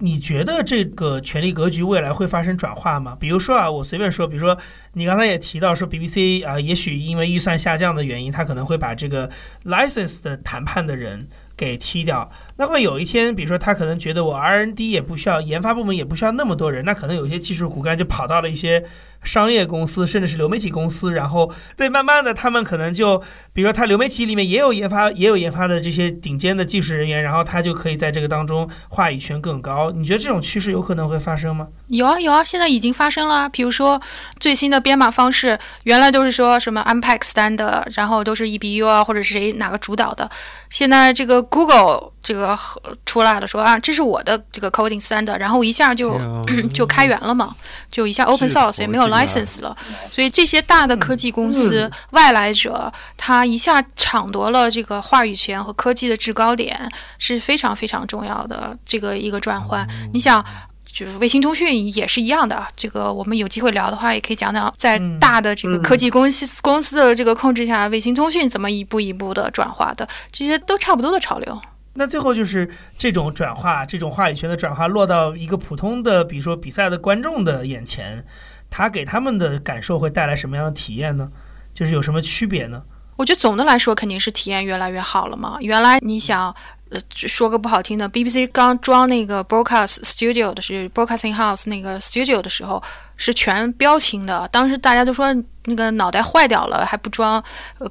[0.00, 3.16] 你觉得这个权力格局未来会发生转化吗？
[3.20, 4.56] 比如说啊，我随便说，比如说
[4.94, 9.30] 你刚才也提到说，BBC 啊，也许因为预算下降的原因，他可能会把这个
[9.64, 12.30] license 的谈判的人给踢掉。
[12.56, 18.84] 那么有一天，比如说他可能觉得我 R&D 也不需要，研发部门也不需要那么多人，那可能有些技术骨干就跑到了一些。
[19.22, 23.18] 商业公司甚至是流媒体公司，然后对，慢慢的他们可能就，
[23.52, 29.90] 比如说他流媒体里面也有研发，也有研发的这些顶尖的技术人员，然后他就可以在这个当中话语权更高。
[29.90, 31.68] 你觉得这种趋势有可能会发生吗？
[31.88, 33.48] 有啊有啊，现在已经发生了。
[33.48, 34.00] 比如说
[34.38, 40.28] 最新的编码方式，原来都是说什么 MPEG standard，然后都是 EBU 啊，或者是谁哪个主导的。
[40.70, 42.56] 现在这个 Google 这个
[43.04, 46.16] 出来了，说啊，这是我的这个 coding standard，然后一下就
[46.72, 47.54] 就开源了嘛，
[47.90, 49.76] 就一下 open source 也没有 license 了。
[50.10, 59.86] 所以这些大的科技公司外来者，他一下抢夺了这个话语权和科技的制高点，是非常非常重要的这个一个转换。
[60.12, 60.44] 你想。
[60.92, 71.62] 就是卫星通讯也是一样的，这个我们有机会聊的话，也可以讲讲在大的这个科技公司公司的这个控制下，卫星通讯怎么一步一步的转化的，这些都差不多的潮流。
[71.94, 72.68] 那最后就是
[72.98, 78.24] 这种转化，这种话语权的转化落到一个普通的，比如说比赛的观众的眼前，
[78.70, 81.30] 他给他们的感受会带来什么样的体验呢？
[81.74, 82.82] 就是有什么区别呢？
[83.16, 85.58] 我觉得总的来说肯定是体验越来越好了嘛。
[85.60, 86.54] 原来你想。
[86.90, 92.82] 呃，说个不好听的，BBC 刚装那个 Broadcast Studio 的是 Broadcasting House 那个 Studio 的时候，
[93.16, 94.48] 是全标清的。
[94.50, 95.32] 当时大家都说
[95.66, 97.42] 那个脑袋坏掉了，还不装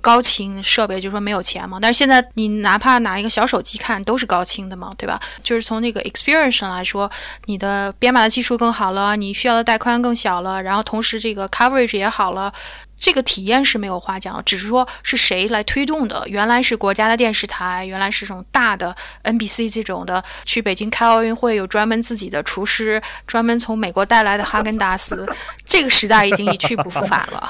[0.01, 1.79] 高清设备，就说没有钱嘛。
[1.81, 5.17] 但是现在你哪怕拿一个小手机看，都是高清的嘛，对吧？
[5.41, 7.09] 就是从那个 experience 上来说，
[7.45, 12.51] 你的编码的技术更好了，你需要的带宽更小了，然后同时这个 coverage 也好了。
[12.99, 16.21] 这个体验是没有话讲，只是说是谁来推动的。
[16.27, 25.25] 原来是国家的电视台，原来是这种大的 NBC 这种的，去北京开奥运会有专门自己的厨师，专门从美国带来的哈根达斯。
[25.65, 27.49] 这个时代已经一去不复返了。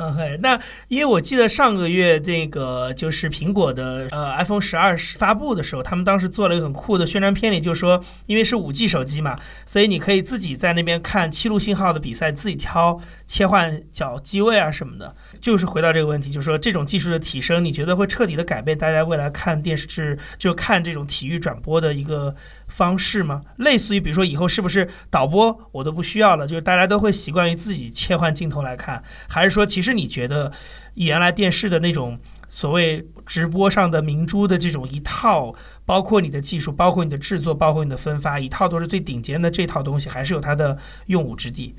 [0.00, 0.58] OK，那
[0.88, 15.14] 因为我记得上个月这个就是苹果的呃 iPhone 十二发布的时候，他们当时做了一个很酷的宣传片里，就说因为是五 G 手机嘛，所以你可以自己在那边看七路信号的比赛，自己挑切换角机位啊什么的。
[15.40, 22.34] 就是回到这个问题，就是说这种技术的提升，你觉得会彻底的改变大家未来看电视就看这种体育转播的一个
[22.68, 23.40] 方式吗？
[23.56, 30.52] 类似于比如说以后是不是导播我都不需要了，就是大家都会习惯于自己切换镜头来看，还是说其实你觉得
[30.94, 32.18] 原来电视的那种
[32.48, 35.54] 所谓直播上的明珠的这种一套，
[35.86, 40.76] 包括你的技术，包括你的制作，包括你的分发，一套都是最顶尖的这套东西，还是有它的
[41.06, 41.74] 用武之地？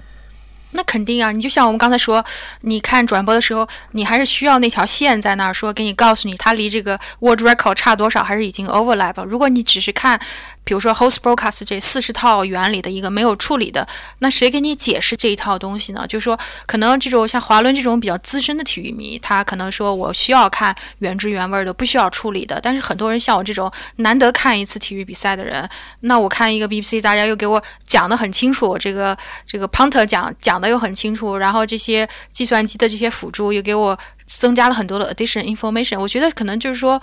[0.72, 2.24] 那肯定啊，你就像我们刚才说，
[2.62, 9.24] 你看转播的时候，你还是需要那条线在那儿说，给你告诉你它离这个 word record 差多少，还是已经 overlap。
[9.26, 10.20] 如果你只是看。
[10.64, 13.86] 比如说，host broadcast 这四十套原理的一个没有处理的，
[14.20, 16.06] 那谁给你解释这一套东西呢？
[16.08, 22.60] 就是说，可能这种像华伦这种比较资深的体育迷，他可能说我需要看原汁原味的，不需要处理的。
[22.62, 25.68] 但是很多人像我这种难得看一次体育比赛的人，
[26.02, 33.98] 那我看一个 BBC，大家又给我讲得很清楚，这个这个 punter 讲讲的又很清楚，然后这些计算机的这些辅助又给我
[34.28, 36.00] 增加了很多的 addition information。
[36.00, 37.02] 我觉得可能就是说，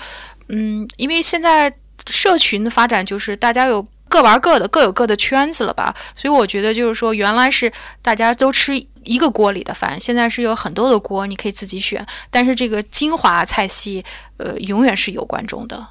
[0.49, 1.73] 嗯，因为现在。
[2.09, 5.95] 社群的发展就是大家有各玩各的，各有各的圈子了吧？
[6.17, 7.71] 所以我觉得就是说，原来是
[8.01, 8.73] 大家都吃
[9.05, 12.05] 一个锅里的饭，现在是有很多的锅，你可以自己选。
[12.31, 14.05] 但是这个精华菜系，
[14.39, 15.87] 呃，永远是有观众的。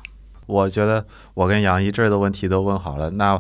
[0.48, 3.12] 我觉得我跟杨一这儿的问题都问好了。
[3.12, 3.40] 那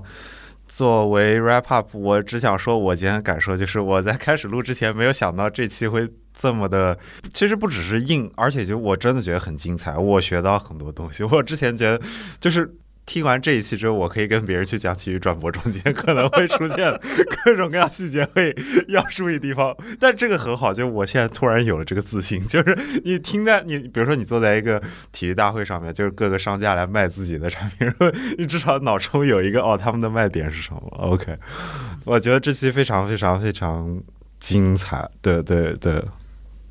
[0.68, 6.08] 作为 wrap up，我只想说，我今天感受就是我在开始录之前没有想到这期会
[6.40, 6.98] 这么的，
[7.34, 11.24] 其实不只是硬，而且就我真的觉得很精彩，我学到很多东西。
[11.24, 12.00] 我之前觉得
[12.40, 12.74] 就是。
[13.10, 16.92] 听完这一期之后，我可以跟别人去讲体育转播，中间可能会出现
[17.46, 18.54] 各种各样细节会
[18.90, 19.74] 要注意地方。
[19.98, 24.84] 但这个很好，就我现在突然有了这个自信，就是你听在你，比如说你坐在一个
[25.14, 27.90] 体育大会上面，就是各个商家来卖自己的产品，
[28.38, 31.34] 你至少脑中有一个哦，他们的卖点是什么？OK，
[32.04, 34.04] 我觉得这期非常非常非常
[34.42, 35.10] 精彩。
[35.22, 36.04] 对对对。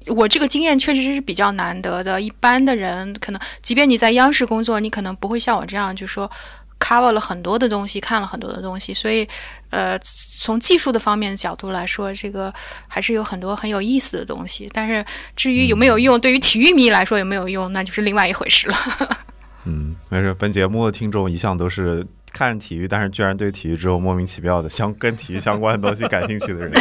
[0.09, 2.21] 我这个经验确实是比较难得的。
[2.21, 6.31] 一般的人可能，即便你在央视工作，你可能不会像我这样，就说
[6.79, 8.95] cover 了很多的东西，看了很多的东西。
[8.95, 9.27] 所以，
[9.71, 12.53] 呃，从技术的方面角度来说，这个
[12.87, 14.71] 还是有很多很有意思的东西。
[14.73, 15.05] 但是，
[15.35, 18.77] 至于有没有用，对于体育迷来说有没有用，那就是另外一回事了。
[19.65, 20.33] 嗯，没事。
[20.35, 22.07] 本节目的听众一向都是。
[22.37, 26.73] 看体育，但是居然对体育之后莫名其妙的相跟体育相关的东西感兴趣的人，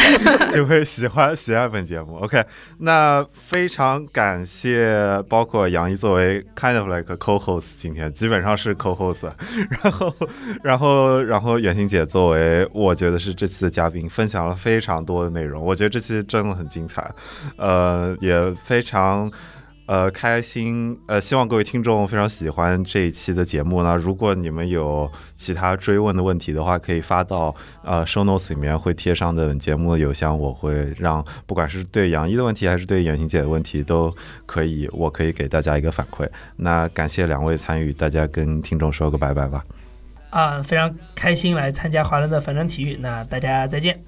[0.51, 2.17] 就会喜欢喜爱本节目。
[2.17, 2.43] OK，
[2.79, 9.31] 那非常感谢，包括杨一作为 kind of like co-host，今天基本上是 co-host，
[9.81, 10.13] 然后
[10.61, 17.09] 然后然后远行姐作为我觉得是这期的嘉宾，分享了非常多的内容，我觉得这期真的很精彩，
[17.55, 19.31] 呃，也非常。
[19.87, 23.95] 呃，开心，呃，希望各位听众非常喜欢这一期的节目呢。
[23.95, 27.53] 如果你们有其他追问的问题的话，可以发到
[27.83, 34.11] 呃 show notes 里面会贴上的节目的邮箱，我会让不管是对杨一的问题还是对远行姐的问题都
[34.47, 36.27] 可以，我可以给大家一个反馈。
[36.55, 39.63] 那感谢两位参与，大家跟听众说个拜拜吧。
[40.31, 44.03] 啊，非常开心来参加华伦的反转体育，那大家再见。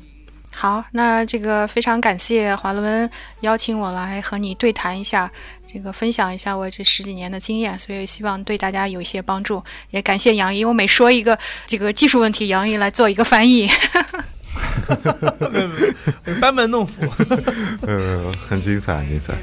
[0.56, 3.08] 好，那这个非常感谢华伦
[3.42, 5.30] 邀请我来和你对谈一下。
[5.78, 9.64] 这个分享一下我这十几年的经验，所以希望对大家有一些帮助。
[9.92, 11.38] 也感谢杨毅，我每说一个
[11.68, 13.70] 这个技术问题，杨毅来做一个翻译。
[16.42, 17.08] 班门弄斧，
[17.86, 19.36] 呃，很精彩，很精彩。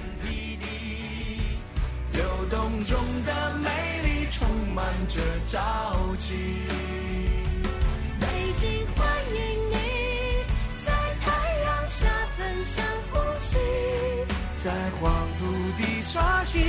[16.15, 16.63] 刷新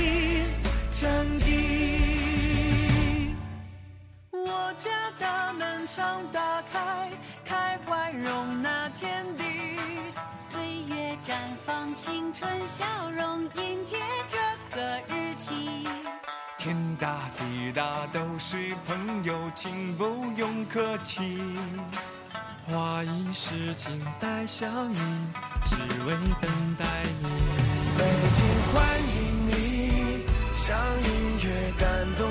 [0.90, 3.32] 成绩。
[4.32, 4.90] 我家
[5.20, 7.12] 大门常打开，
[7.44, 9.44] 开怀容纳天地。
[10.50, 11.32] 岁月绽
[11.64, 14.36] 放青春笑容，迎接这
[14.76, 15.86] 个日期。
[16.58, 21.38] 天大地大都是朋友，请不用客气。
[22.66, 24.96] 花一世，情待相遇，
[25.64, 26.84] 只为等待
[27.22, 27.85] 你。
[27.98, 28.04] 北
[28.34, 29.16] 京欢迎
[29.46, 30.20] 你，
[30.54, 31.08] 像音
[31.42, 31.48] 乐
[31.78, 31.84] 感
[32.18, 32.22] 动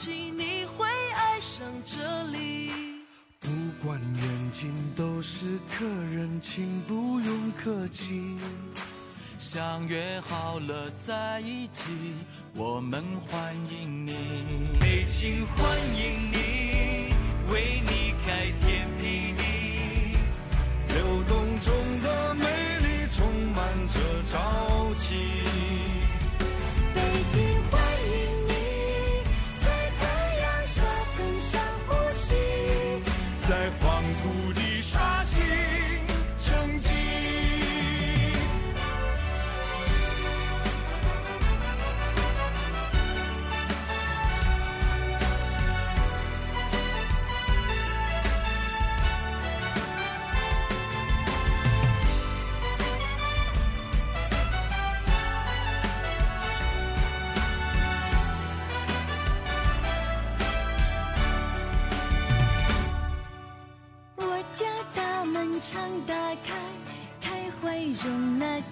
[0.00, 2.70] 了默契，你会爱上这里。
[3.40, 3.48] 不
[3.84, 8.36] 管远近都是客人，请不用客气。
[9.38, 11.84] 相约好了在一起，
[12.54, 14.14] 我们欢迎你。
[14.80, 17.12] 北京欢迎你，
[17.52, 20.16] 为你开天辟地，
[20.88, 22.44] 流动中的美
[22.80, 23.58] 丽充满
[23.88, 24.00] 着
[24.30, 25.59] 朝气。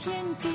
[0.09, 0.49] 天地，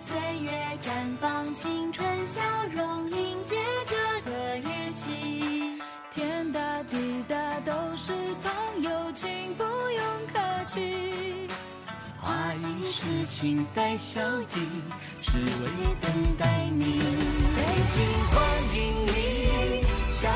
[0.00, 2.40] 岁月绽放青春笑
[2.70, 4.30] 容，迎接这个
[4.60, 5.82] 日期。
[6.12, 11.48] 天大地大都是朋友，请不用客气。
[12.20, 14.20] 花一世，情带笑
[14.54, 14.68] 意，
[15.20, 17.00] 只为等待你。
[17.56, 17.62] 北
[17.92, 18.38] 京欢
[18.76, 18.78] 迎
[19.08, 19.84] 你，
[20.22, 20.32] 让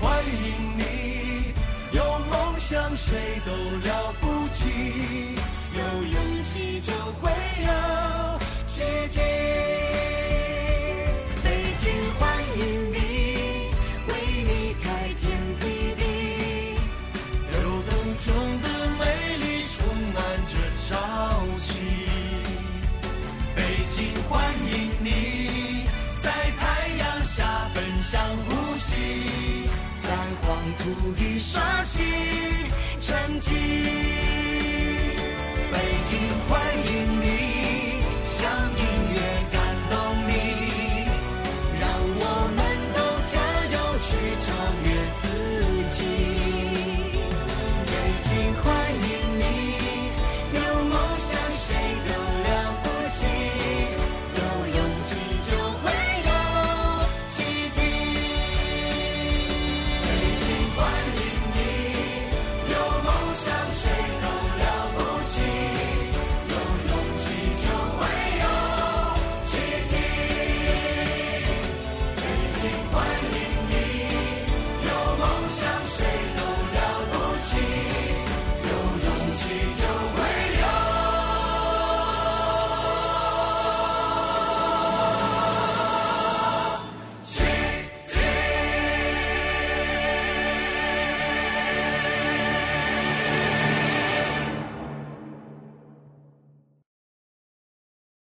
[0.00, 1.52] 欢迎你，
[1.92, 3.52] 有梦想谁都
[3.86, 5.36] 了不起，
[5.74, 6.90] 有勇气就
[7.20, 7.30] 会
[7.66, 7.70] 有
[8.66, 9.69] 奇迹。